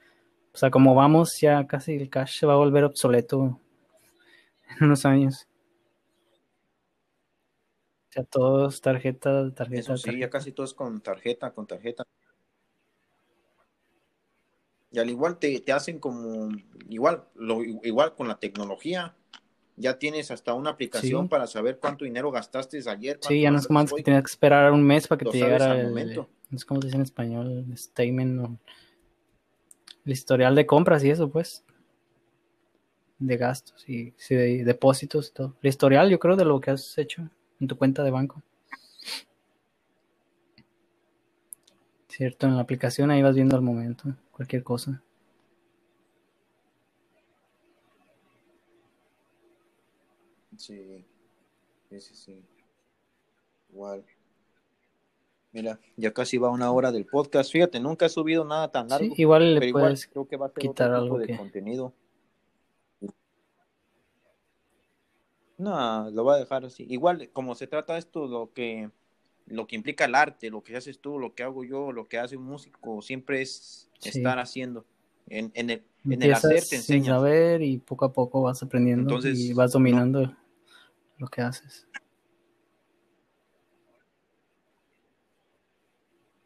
o 0.54 0.56
sea, 0.56 0.70
como 0.70 0.94
vamos, 0.94 1.36
ya 1.40 1.66
casi 1.66 1.94
el 1.94 2.08
cash 2.08 2.38
se 2.38 2.46
va 2.46 2.52
a 2.52 2.58
volver 2.58 2.84
obsoleto 2.84 3.58
en 4.70 4.86
unos 4.86 5.04
años. 5.04 5.48
O 8.14 8.22
sea, 8.22 8.22
todos 8.22 8.80
tarjeta, 8.80 9.52
tarjeta. 9.52 9.96
sí, 9.96 10.20
ya 10.20 10.30
casi 10.30 10.52
todos 10.52 10.72
con 10.72 11.00
tarjeta, 11.00 11.50
con 11.52 11.66
tarjeta. 11.66 12.04
Y 14.92 15.00
al 15.00 15.10
igual 15.10 15.36
te, 15.40 15.58
te 15.58 15.72
hacen 15.72 15.98
como, 15.98 16.48
igual, 16.88 17.24
lo, 17.34 17.64
igual 17.64 18.14
con 18.14 18.28
la 18.28 18.38
tecnología, 18.38 19.16
ya 19.74 19.98
tienes 19.98 20.30
hasta 20.30 20.54
una 20.54 20.70
aplicación 20.70 21.24
Sí. 21.24 21.28
para 21.28 21.48
saber 21.48 21.80
cuánto 21.80 22.04
dinero 22.04 22.30
gastaste 22.30 22.80
ayer. 22.88 23.18
Sí, 23.20 23.40
ya 23.40 23.50
no 23.50 23.58
es 23.58 23.68
antes 23.68 23.92
que 23.92 24.04
tenías 24.04 24.22
que 24.22 24.30
esperar 24.30 24.70
un 24.70 24.84
mes 24.84 25.08
para 25.08 25.18
que 25.18 25.30
te 25.30 25.38
llegara 25.38 25.76
el, 25.76 25.88
momento. 25.88 26.28
no 26.50 26.58
sé 26.60 26.66
cómo 26.66 26.80
se 26.80 26.86
dice 26.86 26.96
en 26.96 27.02
español, 27.02 27.64
el 27.68 27.76
statement 27.76 28.46
o 28.46 28.58
el 30.04 30.12
historial 30.12 30.54
de 30.54 30.66
compras 30.66 31.02
y 31.02 31.10
eso, 31.10 31.28
pues, 31.28 31.64
de 33.18 33.36
gastos 33.36 33.88
y 33.88 34.14
sí, 34.18 34.36
de 34.36 34.62
depósitos 34.62 35.30
y 35.30 35.32
todo. 35.32 35.56
El 35.60 35.68
historial, 35.68 36.08
yo 36.08 36.20
creo, 36.20 36.36
de 36.36 36.44
lo 36.44 36.60
que 36.60 36.70
has 36.70 36.96
hecho 36.96 37.28
en 37.60 37.68
tu 37.68 37.76
cuenta 37.76 38.02
de 38.02 38.10
banco. 38.10 38.42
Cierto, 42.08 42.46
en 42.46 42.54
la 42.56 42.62
aplicación 42.62 43.10
ahí 43.10 43.22
vas 43.22 43.34
viendo 43.34 43.56
al 43.56 43.62
momento 43.62 44.14
cualquier 44.32 44.62
cosa. 44.62 45.02
Sí, 50.56 51.04
sí, 51.90 52.00
sí, 52.00 52.14
sí. 52.14 52.44
Igual. 53.70 54.04
Mira, 55.52 55.78
ya 55.96 56.12
casi 56.12 56.38
va 56.38 56.50
una 56.50 56.70
hora 56.72 56.92
del 56.92 57.06
podcast. 57.06 57.52
Fíjate, 57.52 57.80
nunca 57.80 58.06
he 58.06 58.08
subido 58.08 58.44
nada 58.44 58.70
tan 58.70 58.88
largo. 58.88 59.14
Sí, 59.14 59.22
igual 59.22 59.54
le 59.54 59.66
igual 59.66 59.84
puedes 59.84 60.06
creo 60.06 60.26
que 60.26 60.36
va 60.36 60.46
a 60.46 60.48
ser 60.50 60.58
quitar 60.58 60.90
otro 60.90 61.02
algo 61.02 61.18
de 61.18 61.26
que- 61.26 61.36
contenido. 61.36 61.92
No, 65.56 66.10
lo 66.10 66.24
voy 66.24 66.34
a 66.34 66.38
dejar 66.38 66.64
así. 66.64 66.84
Igual, 66.88 67.30
como 67.32 67.54
se 67.54 67.66
trata 67.66 67.96
esto, 67.96 68.26
lo 68.26 68.52
que 68.52 68.90
lo 69.46 69.66
que 69.66 69.76
implica 69.76 70.06
el 70.06 70.14
arte, 70.14 70.48
lo 70.48 70.62
que 70.64 70.74
haces 70.74 70.98
tú, 71.00 71.18
lo 71.18 71.34
que 71.34 71.42
hago 71.42 71.64
yo, 71.64 71.92
lo 71.92 72.08
que 72.08 72.18
hace 72.18 72.36
un 72.36 72.44
músico, 72.44 73.02
siempre 73.02 73.42
es 73.42 73.90
Sí. 73.98 74.08
estar 74.08 74.38
haciendo. 74.38 74.84
En, 75.28 75.50
en 75.54 75.70
el, 75.70 75.82
en 76.06 76.12
el 76.12 76.14
Empiezas 76.22 76.44
hacer 76.44 76.60
te 76.60 76.64
sin 76.64 76.76
enseñas. 76.78 77.06
saber 77.08 77.62
y 77.62 77.78
poco 77.78 78.06
a 78.06 78.12
poco 78.12 78.42
vas 78.42 78.62
aprendiendo 78.62 79.02
Entonces, 79.02 79.38
y 79.38 79.52
vas 79.52 79.70
no- 79.70 79.78
dominando 79.78 80.34
lo 81.18 81.28
que 81.28 81.42
haces. 81.42 81.86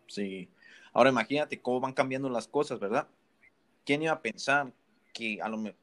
Sí. 0.06 0.48
Ahora 0.92 1.11
imagínate 1.11 1.61
cómo 1.61 1.80
van 1.80 1.92
cambiando 1.92 2.28
las 2.28 2.48
cosas, 2.48 2.80
¿verdad? 2.80 3.06
¿Quién 3.84 4.02
iba 4.02 4.12
a 4.12 4.22
pensar 4.22 4.72
que 5.12 5.40
a 5.40 5.48
lo 5.48 5.59
me- 5.59 5.74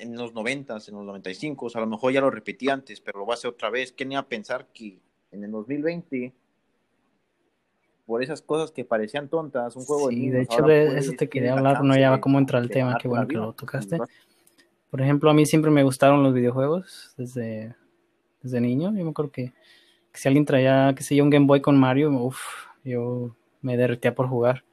en 0.00 0.16
los 0.16 0.34
90, 0.34 0.78
en 0.88 0.94
los 0.94 1.04
95, 1.04 1.68
a 1.74 1.80
lo 1.80 1.86
mejor 1.86 2.12
ya 2.12 2.20
lo 2.20 2.30
repetí 2.30 2.68
antes, 2.68 3.00
pero 3.00 3.20
lo 3.20 3.26
voy 3.26 3.32
a 3.32 3.34
hacer 3.34 3.50
otra 3.50 3.70
vez? 3.70 3.92
¿Quién 3.92 4.12
iba 4.12 4.20
a 4.20 4.26
pensar 4.28 4.66
que 4.72 4.98
en 5.30 5.44
el 5.44 5.50
2020, 5.50 6.32
por 8.06 8.22
esas 8.22 8.42
cosas 8.42 8.72
que 8.72 8.84
parecían 8.84 9.28
tontas, 9.28 9.76
un 9.76 9.84
juego 9.84 10.08
de 10.08 10.14
Sí, 10.14 10.20
niños, 10.20 10.34
de 10.34 10.42
hecho 10.42 10.62
de 10.62 10.98
eso 10.98 11.12
te 11.12 11.28
quería 11.28 11.52
la 11.52 11.58
hablar, 11.58 11.84
no 11.84 11.96
ya 11.96 12.14
de- 12.16 12.20
cómo 12.20 12.38
entra 12.38 12.58
el 12.58 12.68
de 12.68 12.74
tema, 12.74 12.98
qué 13.00 13.08
bueno 13.08 13.28
que 13.28 13.34
lo 13.36 13.52
tocaste. 13.52 13.98
Por 14.90 15.00
ejemplo, 15.00 15.30
a 15.30 15.34
mí 15.34 15.46
siempre 15.46 15.70
me 15.70 15.84
gustaron 15.84 16.22
los 16.24 16.34
videojuegos 16.34 17.14
desde, 17.16 17.76
desde 18.42 18.60
niño. 18.60 18.92
Yo 18.96 19.04
me 19.04 19.10
acuerdo 19.10 19.30
que, 19.30 19.52
que 20.12 20.18
si 20.18 20.26
alguien 20.26 20.44
traía, 20.44 20.92
qué 20.96 21.04
sé 21.04 21.14
yo, 21.14 21.22
un 21.22 21.30
Game 21.30 21.46
Boy 21.46 21.60
con 21.60 21.78
Mario, 21.78 22.10
uff, 22.10 22.40
yo 22.82 23.36
me 23.62 23.76
derretía 23.76 24.14
por 24.14 24.26
jugar. 24.28 24.64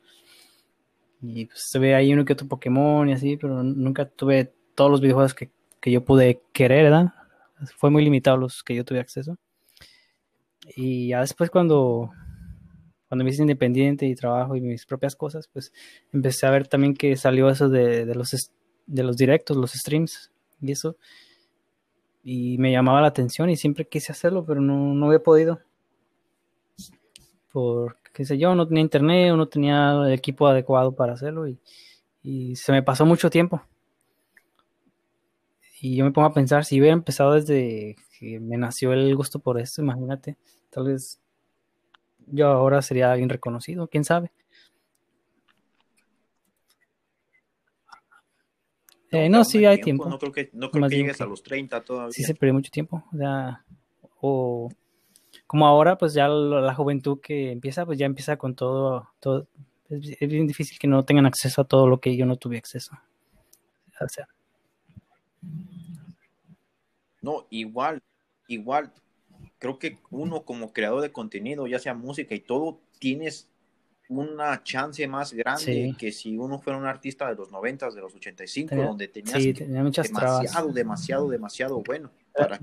Y 1.22 1.46
pues 1.46 1.70
tuve 1.72 1.94
ahí 1.94 2.14
uno 2.14 2.26
que 2.26 2.34
otro 2.34 2.48
Pokémon 2.48 3.08
y 3.10 3.14
así, 3.14 3.38
pero 3.38 3.62
nunca 3.64 4.06
tuve 4.08 4.54
todos 4.78 4.92
los 4.92 5.02
videojuegos 5.02 5.34
que, 5.34 5.50
que 5.82 5.92
yo 5.92 6.06
pude 6.06 6.44
querer, 6.54 6.84
¿verdad? 6.84 7.08
Fue 7.78 7.90
muy 7.90 8.04
limitado 8.04 8.38
los 8.38 8.62
que 8.62 8.76
yo 8.76 8.86
tuve 8.86 9.00
acceso. 9.00 9.40
Y 10.76 11.10
ya 11.10 11.22
después 11.22 11.50
cuando, 11.50 12.12
cuando 13.08 13.26
me 13.26 13.32
hice 13.32 13.42
independiente 13.42 14.06
y 14.06 14.14
trabajo 14.14 14.56
y 14.56 14.62
mis 14.62 14.86
propias 14.86 15.16
cosas, 15.16 15.50
pues 15.52 15.74
empecé 16.14 16.46
a 16.46 16.52
ver 16.52 16.68
también 16.68 16.94
que 16.94 17.16
salió 17.16 17.50
eso 17.50 17.70
de, 17.70 18.06
de 18.06 18.14
los, 18.14 18.52
de 18.86 19.04
los 19.04 19.18
directos, 19.18 19.58
los 19.58 19.72
streams 19.72 20.32
y 20.62 20.72
eso. 20.72 20.96
Y 22.24 22.60
me 22.60 22.72
llamaba 22.72 23.02
la 23.02 23.08
atención 23.08 23.50
y 23.50 23.56
siempre 23.58 23.88
quise 23.88 24.12
hacerlo, 24.12 24.46
pero 24.46 24.62
no, 24.62 24.94
no 24.94 25.08
había 25.08 25.24
podido. 25.24 25.60
Por, 27.52 27.98
qué 28.14 28.26
sé 28.26 28.38
yo, 28.38 28.54
no 28.54 28.68
tenía 28.68 28.84
internet 28.84 29.34
no 29.36 29.48
tenía 29.48 30.04
el 30.06 30.14
equipo 30.14 30.46
adecuado 30.46 30.96
para 30.96 31.14
hacerlo 31.14 31.48
y, 31.48 31.58
y 32.22 32.56
se 32.58 32.72
me 32.72 32.84
pasó 32.84 33.08
mucho 33.08 33.32
tiempo. 33.32 33.64
Y 35.80 35.96
yo 35.96 36.06
me 36.06 36.12
pongo 36.12 36.28
a 36.28 36.34
pensar, 36.34 36.66
si 36.66 36.80
hubiera 36.80 36.94
empezado 36.94 37.34
desde 37.34 37.96
que 38.20 38.40
me 38.40 38.58
nació 38.58 38.94
el 38.94 39.16
gusto 39.16 39.40
por 39.40 39.60
esto, 39.60 39.82
imagínate, 39.82 40.38
tal 40.70 40.86
vez 40.86 41.22
yo 42.28 42.48
ahora 42.48 42.82
sería 42.82 43.12
alguien 43.12 43.30
reconocido, 43.30 43.88
quién 43.88 44.04
sabe. 44.04 44.32
Eh, 49.12 49.30
no, 49.30 49.38
aún 49.38 49.46
sí 49.46 49.66
hay 49.66 49.80
tiempo. 49.80 50.10
No 50.10 50.20
creo 50.20 50.32
que, 50.32 50.50
no 50.54 50.70
creo 50.70 50.90
que 50.90 50.96
llegues 50.98 51.18
que 51.18 51.24
a 51.24 51.28
los 51.28 51.42
30 51.42 51.82
todavía. 51.84 52.12
Sí 52.12 52.24
se 52.24 52.36
perdió 52.36 52.54
mucho 52.54 52.72
tiempo. 52.72 53.04
O 53.14 53.18
sea, 53.18 53.64
o 54.20 54.70
como 55.46 55.66
ahora, 55.66 55.98
pues 55.98 56.14
ya 56.14 56.28
la, 56.28 56.60
la 56.60 56.76
juventud 56.76 57.20
que 57.22 57.52
empieza, 57.52 57.86
pues 57.86 57.98
ya 57.98 58.06
empieza 58.06 58.38
con 58.38 58.56
todo, 58.56 59.10
todo. 59.22 59.48
Es, 59.90 60.18
es 60.20 60.30
bien 60.30 60.46
difícil 60.46 60.78
que 60.78 60.88
no 60.88 61.06
tengan 61.06 61.26
acceso 61.26 61.62
a 61.62 61.66
todo 61.66 61.88
lo 61.88 62.02
que 62.02 62.18
yo 62.18 62.26
no 62.26 62.36
tuve 62.36 62.58
acceso. 62.58 62.98
O 64.02 64.10
sea, 64.10 64.28
No, 67.22 67.48
igual, 67.50 68.02
igual. 68.48 68.92
Creo 69.60 69.80
que 69.80 69.98
uno 70.12 70.44
como 70.44 70.72
creador 70.72 71.02
de 71.02 71.12
contenido, 71.12 71.68
ya 71.68 71.80
sea 71.80 71.94
música 71.94 72.36
y 72.36 72.40
todo, 72.40 72.80
tienes 73.00 73.48
una 74.10 74.64
chance 74.64 75.06
más 75.08 75.34
grande 75.34 75.64
Sí. 75.64 75.96
que 75.98 76.12
si 76.12 76.38
uno 76.38 76.60
fuera 76.60 76.80
un 76.80 76.86
artista 76.86 77.28
de 77.28 77.36
los 77.36 77.52
90, 77.52 77.90
de 77.90 78.00
los 78.02 78.16
85, 78.16 78.70
Tenía- 78.70 78.86
donde 78.86 79.08
tenías 79.10 79.42
sí, 79.44 79.54
que- 79.54 79.66
tenía 79.66 79.84
muchas 79.84 80.10
trabas. 80.12 80.40
demasiado, 80.42 80.72
demasiado, 80.72 81.30
demasiado 81.30 81.84
bueno. 81.84 82.12
Para 82.34 82.60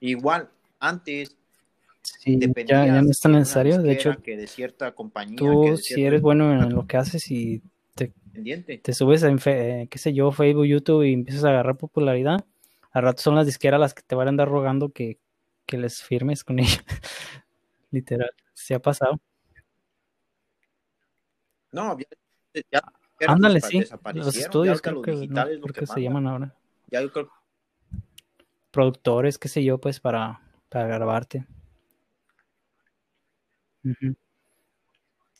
Igual, 0.00 0.50
antes 0.80 1.36
Sí, 2.02 2.38
ya, 2.66 2.84
ya 2.84 3.00
no 3.00 3.10
es 3.10 3.18
tan 3.20 3.32
necesario. 3.32 3.80
De 3.80 3.92
hecho, 3.92 4.14
que 4.22 4.36
de 4.36 4.46
cierta 4.46 4.92
compañía, 4.94 5.36
que 5.38 5.44
tú, 5.44 5.76
si 5.78 6.04
eres 6.04 6.20
bueno 6.20 6.52
en 6.52 6.74
lo 6.74 6.86
que 6.86 6.98
haces 6.98 7.30
y 7.30 7.62
te, 8.82 8.92
subes 8.92 9.22
en, 9.22 9.38
eh, 9.46 9.88
qué 9.90 9.98
sé 9.98 10.12
yo, 10.12 10.30
Facebook, 10.32 10.66
YouTube 10.66 11.04
y 11.04 11.12
empiezas 11.12 11.44
a 11.44 11.50
agarrar 11.50 11.76
popularidad, 11.76 12.44
al 12.90 13.02
rato 13.02 13.22
son 13.22 13.34
las 13.34 13.46
disqueras 13.46 13.80
las 13.80 13.94
que 13.94 14.02
te 14.02 14.14
van 14.14 14.28
a 14.28 14.30
andar 14.30 14.48
rogando 14.48 14.90
que, 14.90 15.18
que 15.66 15.78
les 15.78 16.02
firmes 16.02 16.44
con 16.44 16.58
ellos. 16.60 16.82
Literal, 17.90 18.30
se 18.52 18.74
ha 18.74 18.80
pasado. 18.80 19.20
No, 21.72 21.96
ya, 21.98 22.06
ya- 22.70 22.92
Ándale, 23.26 23.60
sí. 23.60 23.82
Los 24.12 24.36
estudios, 24.36 24.82
creo 24.82 25.00
que, 25.00 25.12
no, 25.12 25.44
creo 25.72 25.86
se 25.86 26.02
llaman 26.02 26.26
ahora. 26.26 26.54
Ya 26.90 27.00
yo 27.00 27.10
creo 27.12 27.30
Productores, 28.70 29.38
qué 29.38 29.48
sé 29.48 29.62
yo, 29.62 29.78
pues 29.78 30.00
para, 30.00 30.40
para 30.68 30.88
grabarte. 30.88 31.46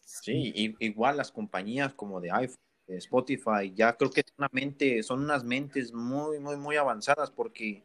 Sí, 0.05 0.77
igual 0.79 1.17
las 1.17 1.33
compañías 1.33 1.95
como 1.95 2.21
de 2.21 2.31
iPhone, 2.31 2.57
Spotify, 2.87 3.73
ya 3.75 3.97
creo 3.97 4.11
que 4.11 4.21
es 4.21 4.27
una 4.37 4.49
mente, 4.53 5.03
son 5.03 5.23
unas 5.23 5.43
mentes 5.45 5.93
muy, 5.93 6.39
muy, 6.39 6.57
muy 6.57 6.77
avanzadas 6.77 7.31
porque 7.31 7.83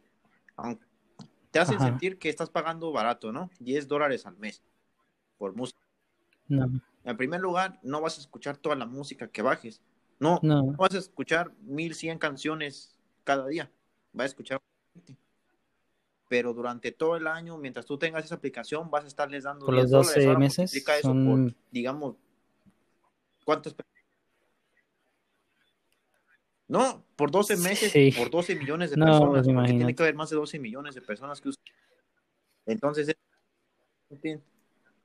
te 1.50 1.58
hacen 1.58 1.76
Ajá. 1.76 1.86
sentir 1.86 2.18
que 2.18 2.28
estás 2.28 2.50
pagando 2.50 2.92
barato, 2.92 3.32
¿no? 3.32 3.50
10 3.58 3.88
dólares 3.88 4.26
al 4.26 4.36
mes 4.36 4.62
por 5.38 5.54
música. 5.54 5.80
No, 6.48 6.70
En 7.04 7.16
primer 7.16 7.40
lugar, 7.40 7.78
no 7.82 8.00
vas 8.00 8.18
a 8.18 8.20
escuchar 8.20 8.56
toda 8.58 8.76
la 8.76 8.84
música 8.86 9.28
que 9.28 9.40
bajes. 9.42 9.80
No, 10.18 10.38
no, 10.42 10.62
no 10.62 10.72
vas 10.76 10.94
a 10.94 10.98
escuchar 10.98 11.52
1100 11.62 12.18
canciones 12.18 12.98
cada 13.24 13.46
día. 13.46 13.70
Vas 14.12 14.24
a 14.24 14.26
escuchar. 14.26 14.60
Pero 16.28 16.52
durante 16.52 16.92
todo 16.92 17.16
el 17.16 17.26
año, 17.26 17.56
mientras 17.56 17.86
tú 17.86 17.98
tengas 17.98 18.24
esa 18.24 18.36
aplicación, 18.36 18.90
vas 18.90 19.04
a 19.04 19.08
estarles 19.08 19.44
dando 19.44 19.66
Por 19.66 19.74
10 19.74 19.84
los 19.84 19.90
dólares. 19.90 20.16
12 20.16 20.26
Ahora 20.28 20.38
meses 20.38 20.84
son- 21.02 21.24
por, 21.24 21.54
digamos, 21.70 22.16
¿cuántas? 23.44 23.74
pe- 23.74 23.84
No, 26.70 27.04
por 27.16 27.32
12 27.32 27.56
meses, 27.56 27.90
Sí. 27.90 28.12
por 28.16 28.30
12 28.30 28.54
millones 28.54 28.90
de 28.92 28.96
No, 28.96 29.06
personas. 29.06 29.44
pues, 29.44 29.54
porque 29.56 29.72
tiene 29.72 29.92
que 29.92 30.02
haber 30.04 30.14
más 30.14 30.30
de 30.30 30.36
12 30.36 30.56
millones 30.60 30.94
de 30.94 31.02
personas 31.02 31.40
que 31.40 31.48
usan. 31.48 31.64
Entonces, 32.64 33.08
es- 33.08 34.38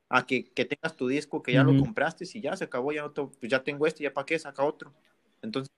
a 0.07 0.23
que, 0.27 0.45
que 0.51 0.63
tengas 0.65 0.95
tu 0.95 1.07
disco 1.07 1.41
que 1.41 1.53
ya 1.53 1.63
lo 1.63 1.71
Ujú. 1.71 1.85
compraste 1.85 2.23
y 2.31 2.39
ya 2.39 2.55
se 2.55 2.65
acabó, 2.65 2.91
ya, 2.91 3.01
no 3.01 3.11
te- 3.11 3.25
pues 3.25 3.49
ya 3.51 3.63
tengo 3.63 3.87
este, 3.87 4.03
ya 4.03 4.13
para 4.13 4.27
qué 4.27 4.37
saca 4.37 4.63
otro. 4.63 4.93
Entonces, 5.41 5.71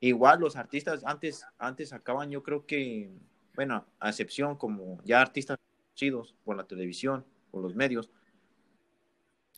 igual 0.00 0.40
los 0.40 0.56
artistas 0.56 1.04
antes, 1.04 1.44
antes 1.58 1.90
sacaban, 1.90 2.30
yo 2.30 2.42
creo 2.42 2.64
que, 2.64 3.10
bueno, 3.54 3.84
a 4.00 4.08
excepción 4.08 4.56
como 4.56 4.98
ya 5.04 5.20
artistas 5.20 5.58
conocidos 5.90 6.34
por 6.46 6.56
la 6.56 6.64
televisión, 6.64 7.22
por 7.50 7.62
los 7.62 7.74
medios, 7.74 8.08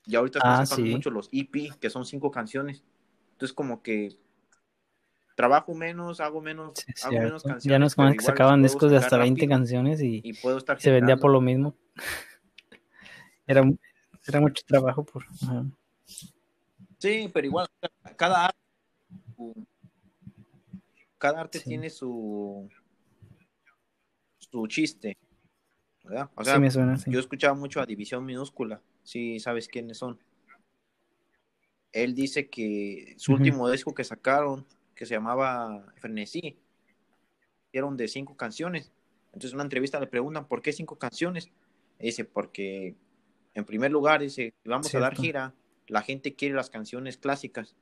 y 0.04 0.16
ahorita 0.16 0.40
Ah, 0.42 0.66
sacando 0.66 0.86
sí. 0.86 0.90
mucho 0.90 1.10
los 1.10 1.28
EP, 1.30 1.70
que 1.78 1.90
son 1.90 2.04
cinco 2.04 2.32
canciones. 2.32 2.82
Entonces, 3.32 3.54
como 3.54 3.84
que 3.84 4.18
trabajo 5.40 5.74
menos, 5.74 6.20
hago 6.20 6.40
menos, 6.42 6.72
sí, 6.76 6.92
hago 7.02 7.12
menos 7.14 7.42
cierto. 7.42 7.48
canciones. 7.48 7.64
Ya 7.64 7.78
no 7.78 7.86
es 7.86 7.94
como 7.94 8.04
pero 8.06 8.10
antes 8.12 8.26
que 8.26 8.32
sacaban 8.32 8.62
discos 8.62 8.90
de 8.90 8.98
hasta 8.98 9.16
20 9.16 9.40
rápido 9.40 9.56
canciones 9.56 10.02
y, 10.02 10.20
y 10.22 10.32
puedo 10.34 10.58
estar 10.58 10.78
se 10.80 10.90
vendía 10.90 11.16
por 11.16 11.30
lo 11.32 11.40
mismo. 11.40 11.74
Era, 13.46 13.62
era 14.28 14.40
mucho 14.40 14.62
trabajo 14.64 15.04
por... 15.04 15.24
ajá. 15.42 15.64
Sí, 16.98 17.28
pero 17.32 17.46
igual, 17.46 17.66
cada 18.16 18.44
arte, 18.44 18.58
cada 21.18 21.40
arte 21.40 21.58
Sí. 21.58 21.64
tiene 21.70 21.90
su 21.90 22.68
su 24.38 24.66
chiste, 24.68 25.16
¿verdad? 26.04 26.30
O 26.36 26.44
sea, 26.44 26.54
sí, 26.54 26.60
me 26.60 26.70
suena, 26.70 26.96
sí. 26.96 27.10
yo 27.10 27.18
escuchaba 27.18 27.54
mucho 27.54 27.80
a 27.80 27.86
División 27.86 28.24
Minúscula, 28.24 28.80
si 29.02 29.40
sabes 29.40 29.66
quiénes 29.66 29.98
son. 29.98 30.18
Él 31.92 32.14
dice 32.14 32.48
que 32.48 33.14
su 33.18 33.32
último 33.32 33.68
disco 33.68 33.92
que 33.94 34.04
sacaron, 34.04 34.64
que 35.00 35.06
se 35.06 35.14
llamaba 35.14 35.82
Frenesí, 35.96 36.58
eran 37.72 37.96
de 37.96 38.06
cinco 38.06 38.36
canciones. 38.36 38.92
Entonces 39.28 39.52
en 39.52 39.56
una 39.56 39.62
entrevista 39.64 39.98
le 39.98 40.06
preguntan, 40.06 40.46
¿por 40.46 40.60
qué 40.60 40.74
cinco 40.74 40.98
canciones? 40.98 41.50
Y 41.98 42.04
dice, 42.08 42.26
porque 42.26 42.96
en 43.54 43.64
primer 43.64 43.90
lugar, 43.90 44.20
dice, 44.20 44.52
vamos 44.62 44.94
a 44.94 44.98
dar 45.00 45.16
gira, 45.16 45.54
la 45.86 46.02
gente 46.02 46.34
quiere 46.34 46.54
las 46.54 46.68
canciones 46.68 47.16
clásicas. 47.16 47.76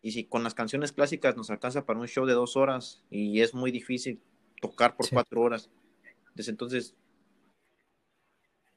Y 0.00 0.12
si 0.12 0.26
con 0.26 0.44
las 0.44 0.54
canciones 0.54 0.92
clásicas 0.92 1.36
nos 1.36 1.50
alcanza 1.50 1.84
para 1.86 1.98
un 1.98 2.06
show 2.06 2.24
de 2.24 2.34
dos 2.34 2.56
horas 2.56 3.02
y 3.10 3.40
es 3.40 3.52
muy 3.52 3.72
difícil 3.72 4.22
tocar 4.62 4.94
por 4.94 5.06
Sí. 5.06 5.14
cuatro 5.16 5.40
horas. 5.40 5.70
Desde 6.36 6.52
entonces, 6.52 6.94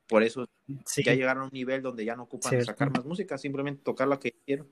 por 0.08 0.24
eso 0.24 0.48
Sí, 0.88 1.04
ya 1.04 1.14
llegaron 1.14 1.44
a 1.44 1.46
un 1.46 1.52
nivel 1.54 1.84
donde 1.84 2.06
ya 2.06 2.16
no 2.16 2.24
ocupan 2.24 2.50
Cierto. 2.50 2.66
sacar 2.66 2.90
más 2.90 3.06
música, 3.06 3.38
simplemente 3.38 3.84
tocar 3.84 4.08
la 4.08 4.20
que 4.20 4.32
quiero. 4.48 4.66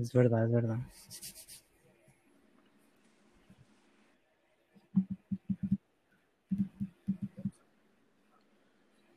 Es 0.00 0.12
verdad, 0.12 0.44
es 0.44 0.52
verdad. 0.52 0.78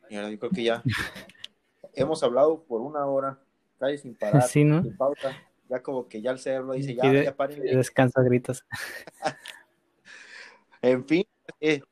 Y 0.10 0.16
yo 0.16 0.40
creo 0.40 0.52
que 0.52 0.64
ya 0.64 0.84
hemos 1.94 2.22
hablado 2.24 2.64
por 2.64 2.82
una 2.82 3.06
hora, 3.06 3.40
casi 3.80 3.98
sin 4.00 4.16
parar, 4.16 4.44
Sí, 4.44 4.64
¿no? 4.64 4.82
sin 4.82 4.96
pausa. 4.96 5.38
Ya 5.70 5.82
como 5.82 6.08
que 6.08 6.22
ya 6.22 6.32
el 6.32 6.40
cerebro 6.40 6.74
dice, 6.74 6.96
ya, 6.96 7.04
Pide- 7.04 7.24
ya 7.24 7.36
paren. 7.36 7.62
pide 7.62 7.76
descanso 7.78 8.20
a 8.20 8.24
gritos. 8.24 8.66
En 10.84 11.06
fin, 11.08 11.24
es, 11.60 11.84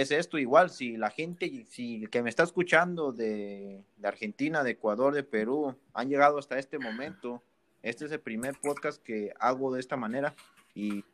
es- 0.00 0.10
es 0.10 0.18
esto 0.18 0.38
igual, 0.38 0.70
si 0.70 0.96
la 0.96 1.10
gente, 1.10 1.64
si 1.68 2.02
el 2.04 2.10
que 2.10 2.22
me 2.22 2.30
está 2.30 2.42
escuchando 2.42 3.12
de, 3.12 3.82
de 3.96 4.08
Argentina, 4.08 4.62
de 4.64 4.72
Ecuador, 4.72 5.14
de 5.14 5.22
Perú, 5.22 5.74
han 5.92 6.08
llegado 6.08 6.38
hasta 6.38 6.58
este 6.58 6.78
momento, 6.78 7.42
este 7.82 8.06
es 8.06 8.12
el 8.12 8.20
primer 8.20 8.54
podcast 8.60 9.02
que 9.02 9.32
hago 9.38 9.72
de 9.72 9.80
esta 9.80 9.96
manera 9.96 10.34
y, 10.74 11.04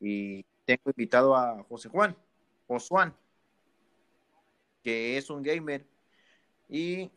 y 0.00 0.44
tengo 0.64 0.82
invitado 0.86 1.36
a 1.36 1.62
José 1.64 1.88
Juan, 1.88 2.16
Josuán, 2.66 3.14
que 4.82 5.16
es 5.18 5.28
un 5.30 5.42
gamer 5.42 5.84
y 6.68 7.10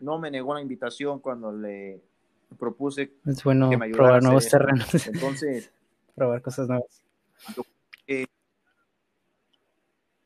no 0.00 0.18
me 0.18 0.30
negó 0.30 0.54
la 0.54 0.60
invitación 0.60 1.20
cuando 1.20 1.52
le 1.52 2.00
propuse 2.58 3.12
Es 3.26 3.42
bueno 3.44 3.70
que 3.70 3.76
me 3.76 3.90
probar 3.90 4.22
nuevos 4.22 4.48
terrenos, 4.48 5.06
Entonces, 5.06 5.70
probar 6.14 6.42
cosas 6.42 6.68
nuevas. 6.68 7.02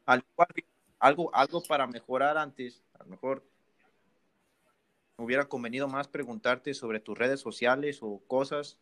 Al 0.09 0.25
algo, 1.01 1.31
algo 1.35 1.63
para 1.69 1.87
mejorar 1.87 2.37
antes, 2.39 2.83
a 2.99 3.05
lo 3.05 3.11
mejor 3.11 3.45
me 5.17 5.25
hubiera 5.25 5.45
convenido 5.49 5.87
más 5.87 6.09
preguntarte 6.09 6.75
sobre 6.75 6.99
tus 7.01 7.17
redes 7.17 7.41
sociales 7.41 7.99
o 8.03 8.21
cosas 8.27 8.79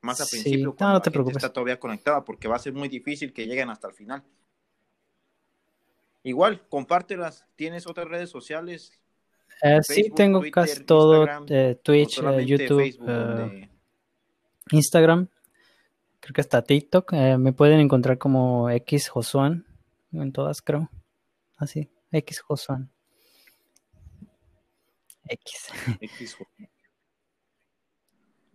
más 0.00 0.20
a 0.20 0.24
Sí, 0.24 0.36
principio 0.40 0.66
no, 0.66 0.74
cuando 0.76 0.92
no 0.94 0.98
la 0.98 1.02
te 1.02 1.10
preocupes. 1.10 1.36
está 1.36 1.52
todavía 1.52 1.78
conectada 1.78 2.24
porque 2.24 2.48
va 2.48 2.56
a 2.56 2.60
ser 2.60 2.72
muy 2.72 2.88
difícil 2.88 3.32
que 3.32 3.46
lleguen 3.46 3.70
hasta 3.70 3.88
el 3.88 3.94
final. 3.94 4.22
Igual, 6.24 6.62
compártelas. 6.68 7.46
¿Tienes 7.56 7.86
otras 7.86 8.08
redes 8.08 8.30
sociales? 8.30 8.92
Eh, 9.62 9.80
sí, 9.82 10.10
tengo 10.14 10.40
Twitter, 10.40 10.52
casi 10.52 10.84
todo, 10.84 11.26
eh, 11.48 11.76
¿O 11.78 11.82
Twitch, 11.82 12.18
eh, 12.22 12.46
YouTube, 12.46 12.80
Facebook, 12.82 13.06
donde- 13.06 13.68
Instagram, 14.70 15.28
creo 16.20 16.32
que 16.34 16.40
hasta 16.40 16.62
TikTok. 16.62 17.12
me 17.38 17.52
pueden 17.52 17.80
encontrar 17.80 18.18
como 18.18 18.70
X 18.70 19.08
Josuan, 19.08 19.64
en 20.22 20.32
todas 20.32 20.62
creo. 20.62 20.90
Así, 21.56 21.90
X 22.12 22.40
Josuan. 22.40 22.90
X. 25.28 25.68
X, 26.00 26.36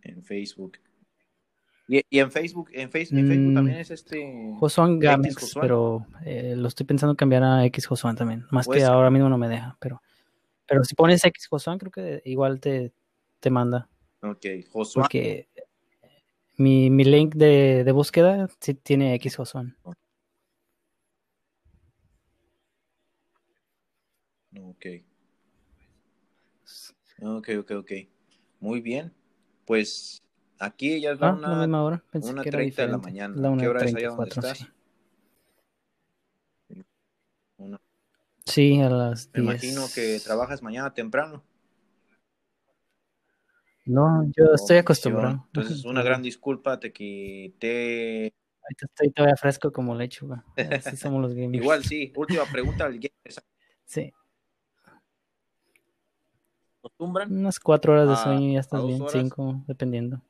en 0.02 0.24
Facebook. 0.24 0.74
Y, 1.88 2.02
y 2.10 2.20
en 2.20 2.32
Facebook, 2.32 2.70
en 2.74 2.90
Facebook, 2.90 3.20
en 3.20 3.28
Facebook 3.28 3.52
Mm, 3.52 3.56
también 3.56 3.78
es 3.80 3.92
este. 3.92 4.54
Josuan 4.58 5.00
Gamex, 5.00 5.38
Josuan. 5.38 5.62
pero 5.62 6.08
eh, 6.26 6.56
lo 6.56 6.68
estoy 6.68 6.86
pensando 6.86 7.16
cambiar 7.16 7.44
a 7.44 7.66
X 7.66 7.86
Josuan 7.86 8.16
también. 8.16 8.46
Más 8.52 8.66
Pues- 8.66 8.80
que 8.80 8.86
ahora 8.86 9.10
mismo 9.12 9.30
no 9.30 9.38
me 9.38 9.48
deja, 9.50 9.78
pero 9.80 10.02
pero 10.66 10.84
si 10.86 10.96
pones 10.96 11.24
X 11.26 11.48
Josuan 11.48 11.78
creo 11.78 11.92
que 11.92 12.22
igual 12.26 12.60
te, 12.62 12.94
te 13.42 13.50
manda. 13.50 13.90
Ok, 14.22 14.46
Josuán. 14.72 15.04
Porque 15.04 15.50
mi, 16.56 16.90
mi 16.90 17.04
link 17.04 17.36
de, 17.36 17.84
de 17.84 17.92
búsqueda 17.92 18.48
sí 18.62 18.74
tiene 18.74 19.14
X 19.16 19.36
Josuan. 19.36 19.76
Ok. 24.60 24.86
Ok, 27.22 27.50
ok, 27.60 27.72
ok. 27.72 27.92
Muy 28.60 28.82
bien. 28.82 29.14
Pues 29.66 30.22
aquí 30.60 31.00
ya 31.02 31.12
es 31.12 31.20
la 31.20 31.28
Ah, 31.28 31.32
la 31.32 31.38
una, 31.38 31.60
misma 31.60 31.84
hora. 31.84 32.04
Pensé 32.12 32.30
una 32.32 32.44
que 32.44 32.50
era 32.50 32.58
30 32.60 32.82
de 32.84 32.88
la 32.90 32.98
mañana. 32.98 33.36
La 33.36 33.42
¿Qué 33.48 33.54
una 33.54 33.70
hora 33.70 33.80
es 33.86 33.96
allá 33.96 34.10
donde 34.10 34.30
34, 34.30 34.42
estás? 34.42 34.58
sí. 36.68 36.84
Una- 37.58 37.82
Sí, 38.46 38.82
a 38.82 38.90
las 38.90 39.30
Me 39.34 39.40
10. 39.42 39.54
imagino 39.64 39.88
que 39.94 40.20
trabajas 40.24 40.62
mañana 40.62 40.94
temprano. 40.94 41.44
No, 43.86 44.24
yo 44.36 44.54
estoy 44.54 44.78
acostumbrado. 44.78 45.44
Entonces, 45.48 45.84
una 45.86 46.04
gran 46.04 46.22
disculpa, 46.22 46.80
te 46.80 46.92
quité. 46.94 48.34
Ahorita 48.62 48.86
estoy 48.86 49.12
todavía 49.12 49.36
fresco 49.36 49.72
como 49.72 49.94
lechuga. 49.96 50.46
Así 50.56 50.96
somos 50.96 51.22
los 51.22 51.34
gamers. 51.36 51.56
Igual, 51.56 51.84
sí. 51.84 52.14
Última 52.16 52.46
pregunta 52.50 52.86
al 52.86 52.94
gamer. 52.94 53.12
¿Se 53.26 53.42
Sí, 53.86 54.14
acostumbran? 56.84 57.32
unas 57.32 57.60
cuatro 57.60 57.94
horas 57.94 58.10
de 58.10 58.16
sueño 58.16 58.50
y 58.50 58.54
ya 58.54 58.60
estás 58.60 58.86
bien, 58.86 59.02
horas. 59.02 59.12
cinco, 59.14 59.64
dependiendo. 59.68 60.22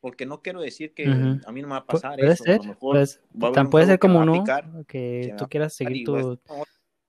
Porque 0.00 0.26
no 0.26 0.40
quiero 0.40 0.60
decir 0.60 0.94
que 0.94 1.06
a 1.06 1.52
mí 1.52 1.62
no 1.62 1.68
me 1.68 1.72
va 1.72 1.78
a 1.78 1.86
pasar 1.86 2.18
puede 2.18 2.32
eso. 2.32 2.44
ser, 2.44 2.54
a 2.54 2.58
lo 2.58 2.64
mejor 2.64 2.96
pues, 2.96 3.20
va 3.42 3.46
a 3.46 3.48
haber 3.48 3.54
tan 3.54 3.66
un 3.66 3.70
puede 3.70 3.86
ser 3.86 3.98
como 3.98 4.18
va 4.18 4.22
a 4.22 4.26
no, 4.26 4.32
picar, 4.34 4.64
que 4.86 5.20
que 5.28 5.34
tú 5.36 5.48
quieras 5.48 5.74
seguir 5.74 6.06
tu, 6.06 6.38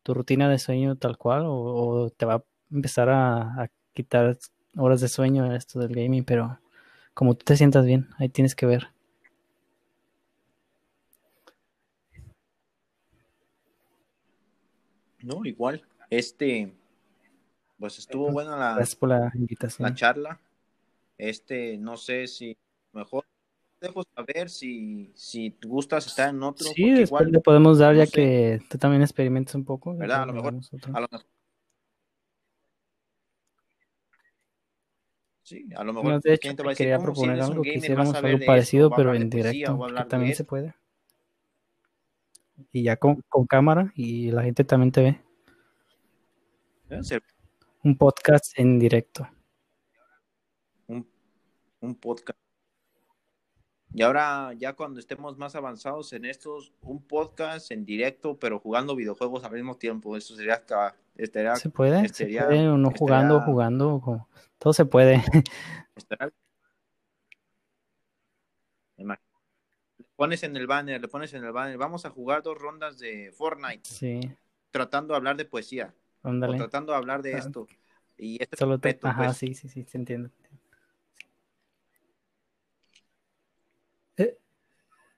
tu 0.02 0.14
rutina 0.14 0.50
de 0.50 0.58
sueño 0.58 0.96
tal 0.96 1.18
cual, 1.18 1.44
o, 1.46 1.54
o 1.54 2.10
te 2.10 2.26
va 2.26 2.36
a 2.36 2.44
empezar 2.72 3.10
a, 3.10 3.64
a 3.64 3.70
quitar 3.94 4.38
horas 4.78 5.02
de 5.02 5.10
sueño 5.10 5.54
esto 5.54 5.80
del 5.80 5.94
gaming, 5.94 6.24
pero 6.24 6.60
como 7.14 7.36
tú 7.36 7.46
te 7.46 7.56
sientas 7.56 7.86
bien, 7.86 8.10
ahí 8.18 8.30
tienes 8.30 8.56
que 8.56 8.66
ver. 8.66 8.90
No, 15.28 15.44
igual. 15.46 15.84
Este, 16.10 16.72
pues 17.78 18.00
estuvo 18.00 18.32
buena 18.32 18.56
la, 18.56 18.76
Gracias 18.76 18.96
por 18.96 19.10
la 19.10 19.20
la 19.20 19.32
invitación. 19.36 19.94
charla. 19.94 20.40
Este, 21.18 21.78
no 21.78 21.98
sé 21.98 22.28
si 22.28 22.56
mejor 22.94 23.26
dejo 23.82 24.04
saber 24.16 24.50
si, 24.50 25.12
si 25.16 25.54
gustas 25.66 26.08
estar 26.08 26.30
en 26.30 26.42
otro. 26.42 26.68
Sí, 26.70 26.90
después 26.92 27.08
igual, 27.10 27.32
le 27.32 27.40
podemos 27.42 27.78
dar 27.78 27.94
no 27.94 28.00
ya 28.00 28.06
sé. 28.06 28.12
que 28.14 28.62
tú 28.70 28.78
también 28.78 29.02
experimentes 29.02 29.54
un 29.56 29.66
poco. 29.66 29.96
¿Verdad? 29.98 30.24
A 30.24 30.26
lo 30.28 30.34
mejor- 30.34 30.54
a 30.94 31.00
lo 31.02 31.08
mejor. 31.12 31.28
Sí, 35.44 35.66
a 35.76 35.84
lo 35.84 35.94
mejor 35.94 36.12
No, 36.12 36.20
de 36.20 36.34
hecho, 36.34 36.56
te 36.56 36.64
decir, 36.64 36.76
quería 36.78 36.98
¿cómo 36.98 37.08
si 37.16 37.22
proponer 37.22 37.42
algo, 37.42 37.62
ver 37.64 37.98
algo 37.98 38.46
parecido, 38.46 38.92
pero 38.96 39.14
en 39.14 39.30
directo, 39.30 39.88
que 39.96 40.04
también 40.06 40.36
se 40.36 40.44
puede. 40.46 40.74
Y 42.72 42.84
ya 42.84 42.98
con, 42.98 43.22
con 43.30 43.46
cámara 43.46 43.92
y 43.96 44.32
la 44.32 44.44
gente 44.44 44.64
también 44.64 44.92
te 44.92 45.02
ve. 45.02 45.22
¿Eh? 46.90 47.20
Un 47.84 47.98
podcast 47.98 48.58
en 48.58 48.80
directo. 48.80 49.28
un, 50.88 51.08
un 51.82 51.96
podcast. 51.96 52.40
Y 53.94 54.02
ahora, 54.02 54.54
ya 54.54 54.74
cuando 54.74 55.00
estemos 55.00 55.38
más 55.38 55.56
avanzados 55.56 56.12
en 56.14 56.26
estos, 56.26 56.74
un 56.82 57.02
podcast 57.02 57.72
en 57.72 57.86
directo, 57.86 58.38
pero 58.38 58.60
jugando 58.60 58.96
videojuegos 58.96 59.44
al 59.44 59.54
mismo 59.54 59.76
tiempo. 59.78 60.18
Eso 60.18 60.36
sería 60.36 60.56
hasta. 60.56 60.96
Estaría, 61.16 61.56
Se 61.56 61.70
puede, 61.70 62.06
estaría- 62.06 62.42
se 62.42 62.48
puede, 62.48 62.68
o 62.68 62.78
no 62.78 62.90
estaría- 62.90 63.00
jugando, 63.00 63.42
jugando, 63.42 64.28
todo 64.60 64.74
se 64.74 64.86
puede. 64.86 65.24
pones 70.18 70.44
en 70.44 70.58
el 70.58 70.68
banner, 70.68 71.00
le 71.00 71.08
pones 71.08 71.34
en 71.34 71.46
el 71.46 71.54
banner. 71.54 71.78
Vamos 71.78 72.06
a 72.06 72.10
jugar 72.10 72.44
dos 72.44 72.58
rondas 72.58 73.00
de 73.00 73.32
Fortnite, 73.32 73.88
Sí, 73.90 74.20
tratando 74.72 75.14
de 75.14 75.18
hablar 75.18 75.38
de 75.38 75.46
poesía, 75.46 75.94
o 76.22 76.40
tratando 76.58 76.92
de 76.92 76.98
hablar 76.98 77.22
de 77.22 77.36
Ah, 77.36 77.38
esto. 77.38 77.68
Y 78.18 78.34
este 78.42 78.56
es 78.56 78.60
Solo 78.60 78.80
te- 78.80 79.00
Ajá, 79.04 79.26
pues. 79.28 79.38
sí, 79.38 79.54
sí, 79.54 79.70
sí, 79.70 79.84
te 79.86 79.98
entiendo. 79.98 80.30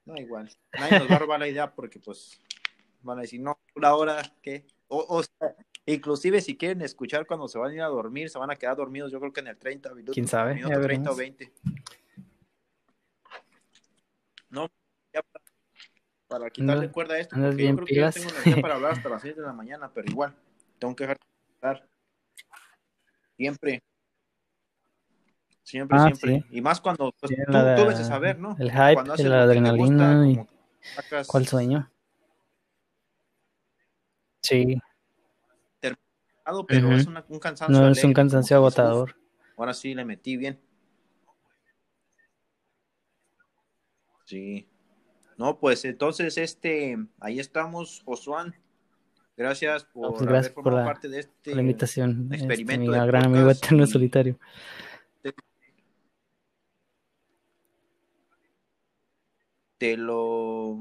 No, 0.05 0.17
igual. 0.17 0.49
Nadie 0.73 0.97
nos 0.97 1.11
va 1.11 1.17
a 1.17 1.19
robar 1.19 1.39
la 1.39 1.47
idea 1.47 1.71
porque, 1.71 1.99
pues, 1.99 2.41
van 3.03 3.19
a 3.19 3.21
decir, 3.21 3.39
no, 3.39 3.59
una 3.75 3.93
hora, 3.93 4.21
¿qué? 4.41 4.65
O, 4.87 5.05
o 5.07 5.23
sea, 5.23 5.55
Inclusive 5.85 6.41
si 6.41 6.55
quieren 6.55 6.81
escuchar 6.83 7.25
cuando 7.25 7.47
se 7.47 7.57
van 7.57 7.71
a 7.71 7.73
ir 7.73 7.81
a 7.81 7.87
dormir, 7.87 8.29
se 8.29 8.37
van 8.37 8.51
a 8.51 8.55
quedar 8.55 8.75
dormidos, 8.77 9.11
yo 9.11 9.19
creo 9.19 9.33
que 9.33 9.39
en 9.39 9.47
el 9.47 9.57
30 9.57 9.89
minutos. 9.93 10.13
¿Quién 10.13 10.27
sabe? 10.27 10.53
Minuto 10.55 10.73
Ya 10.75 10.81
30 10.81 11.11
o 11.11 11.15
veremos. 11.15 11.17
20. 11.17 11.51
No, 14.51 14.67
para, 15.13 15.43
para 16.27 16.49
quitarle 16.49 16.91
cuerda 16.91 17.15
a 17.15 17.19
esto, 17.19 17.35
porque 17.35 17.55
bien 17.55 17.69
yo 17.71 17.75
creo 17.75 17.87
que 17.87 17.93
yo 17.95 17.99
pilas. 18.01 18.15
tengo 18.15 18.29
energía 18.29 18.61
para 18.61 18.75
hablar 18.75 18.91
hasta 19.03 19.09
las 19.09 19.21
6 19.21 19.35
de 19.35 19.41
la 19.41 19.53
mañana, 19.53 19.91
pero 19.93 20.07
igual, 20.09 20.35
tengo 20.79 20.95
que 20.95 21.03
dejar 21.03 21.17
de 21.17 21.67
hablar. 21.67 21.89
Siempre. 23.37 23.83
Siempre, 25.63 25.97
Ah, 25.99 26.05
siempre. 26.05 26.45
sí. 26.49 26.57
Y 26.57 26.61
más 26.61 26.81
cuando 26.81 27.11
pues, 27.19 27.29
Sí, 27.29 27.35
tú, 27.45 27.51
la- 27.51 27.75
tú 27.75 27.81
debes 27.81 27.97
de 27.99 28.03
saber, 28.03 28.39
¿no? 28.39 28.55
El 28.59 28.71
hype, 28.71 28.93
Cuando 28.93 29.15
la 29.29 29.37
gusta, 29.37 29.43
adrenalina 29.43 30.27
y 30.27 30.35
sacas- 30.95 31.27
cuál 31.27 31.47
sueño. 31.47 31.91
Sí, 34.41 34.79
pero 36.67 36.87
Ujú. 36.87 36.95
es 36.95 37.05
una- 37.07 37.25
un 37.29 37.39
cansancio. 37.39 37.79
no 37.79 37.87
es 37.89 37.97
un 37.97 38.03
alegre, 38.09 38.13
cansancio 38.13 38.57
como 38.57 38.69
que 38.69 38.71
dices, 38.71 38.79
"Uf, 38.81 38.89
agotador. 38.89 39.15
Ahora 39.57 39.73
sí 39.73 39.93
le 39.93 40.05
metí 40.05 40.37
bien. 40.37 40.59
Sí. 44.25 44.68
No, 45.39 45.57
pues 45.57 45.85
entonces 45.85 46.37
este, 46.37 46.97
ahí 47.21 47.39
estamos, 47.39 48.01
Josuán. 48.03 48.53
Gracias 49.37 49.85
por 49.85 50.09
pues, 50.09 50.23
gracias 50.23 50.47
haber 50.47 50.53
por 50.53 50.63
formado 50.65 50.85
la- 50.85 50.93
parte 50.93 51.07
de 51.07 51.19
este 51.21 51.51
Por 51.51 51.55
la 51.55 51.61
invitación, 51.61 52.23
este, 52.33 52.35
experimento 52.35 52.91
mi 52.91 52.97
del 52.97 53.07
gran 53.07 53.25
amigo 53.27 53.49
eterno 53.49 53.85
y- 53.85 53.87
solitario. 53.87 54.37
Te 59.77 59.95
lo 59.95 60.77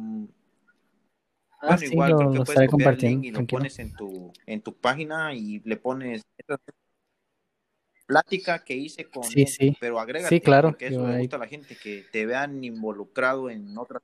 Ah, 1.60 1.66
bueno, 1.66 1.78
sí, 1.78 1.86
igual 1.86 2.10
lo, 2.10 2.16
creo 2.18 2.30
que 2.32 2.38
lo 2.38 2.44
puedes 2.44 2.48
estaré 2.62 2.66
copiar 2.68 2.94
el 2.94 3.00
link 3.00 3.24
y 3.24 3.30
lo 3.30 3.34
tranquilo. 3.36 3.58
pones 3.60 3.78
en 3.78 3.94
tu 3.94 4.32
en 4.46 4.60
tu 4.62 4.74
página 4.76 5.34
y 5.34 5.60
le 5.60 5.76
pones 5.76 6.22
plática 8.06 8.64
que 8.64 8.74
hice 8.74 9.04
con 9.08 9.22
Sí, 9.22 9.42
él, 9.42 9.48
sí. 9.48 9.76
pero 9.78 10.00
agrégate 10.00 10.34
Sí, 10.34 10.40
claro, 10.40 10.70
porque 10.70 10.88
eso 10.88 10.96
yo 11.00 11.06
le 11.06 11.14
ahí- 11.14 11.20
gusta 11.20 11.36
a 11.36 11.40
la 11.40 11.46
gente 11.46 11.76
que 11.80 12.04
te 12.10 12.26
vean 12.26 12.64
involucrado 12.64 13.50
en 13.50 13.76
otras 13.78 14.02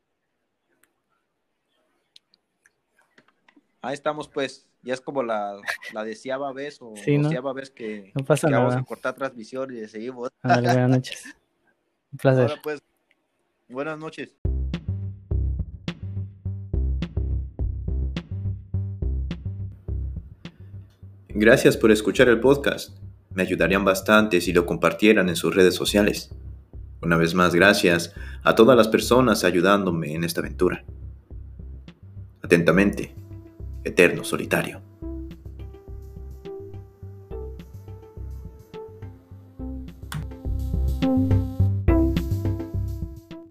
Ahí 3.85 3.93
estamos 3.93 4.29
pues, 4.29 4.67
ya 4.83 4.95
es 4.95 5.01
como 5.03 5.23
la, 5.23 5.61
la 5.93 6.05
deseaba 6.05 6.55
vez 6.55 6.79
o 6.81 6.95
Sí, 6.97 7.19
¿no? 7.19 7.25
doceava 7.25 7.53
vez 7.53 7.71
que, 7.71 8.13
No 8.15 8.25
pasa 8.25 8.49
que 8.49 8.55
vamos 8.55 8.71
nada. 8.71 8.81
a 8.81 8.85
cortar 8.87 9.15
transmisión 9.15 9.77
y 9.77 9.87
seguimos. 9.87 10.31
Buenas 10.43 10.89
noches. 10.89 11.23
Un 12.13 12.19
placer. 12.19 12.49
Ahora 12.49 12.63
pues, 12.63 12.83
buenas 13.69 13.99
noches. 13.99 14.35
Gracias 21.29 21.77
por 21.77 21.91
escuchar 21.91 22.29
el 22.29 22.41
podcast. 22.41 22.97
Me 23.35 23.43
ayudarían 23.43 23.85
bastante 23.85 24.41
si 24.41 24.53
lo 24.53 24.65
compartieran 24.67 25.29
en 25.29 25.37
sus 25.37 25.55
redes 25.55 25.75
sociales. 25.75 26.31
Una 27.03 27.17
vez 27.17 27.35
más, 27.35 27.55
gracias 27.55 28.15
a 28.45 28.55
todas 28.55 28.77
las 28.77 28.89
personas 28.89 29.45
ayudándome 29.45 30.15
en 30.15 30.25
esta 30.25 30.41
aventura. 30.41 30.85
Atentamente, 32.43 33.15
Eterno 33.85 34.25
Solitario. 34.25 34.94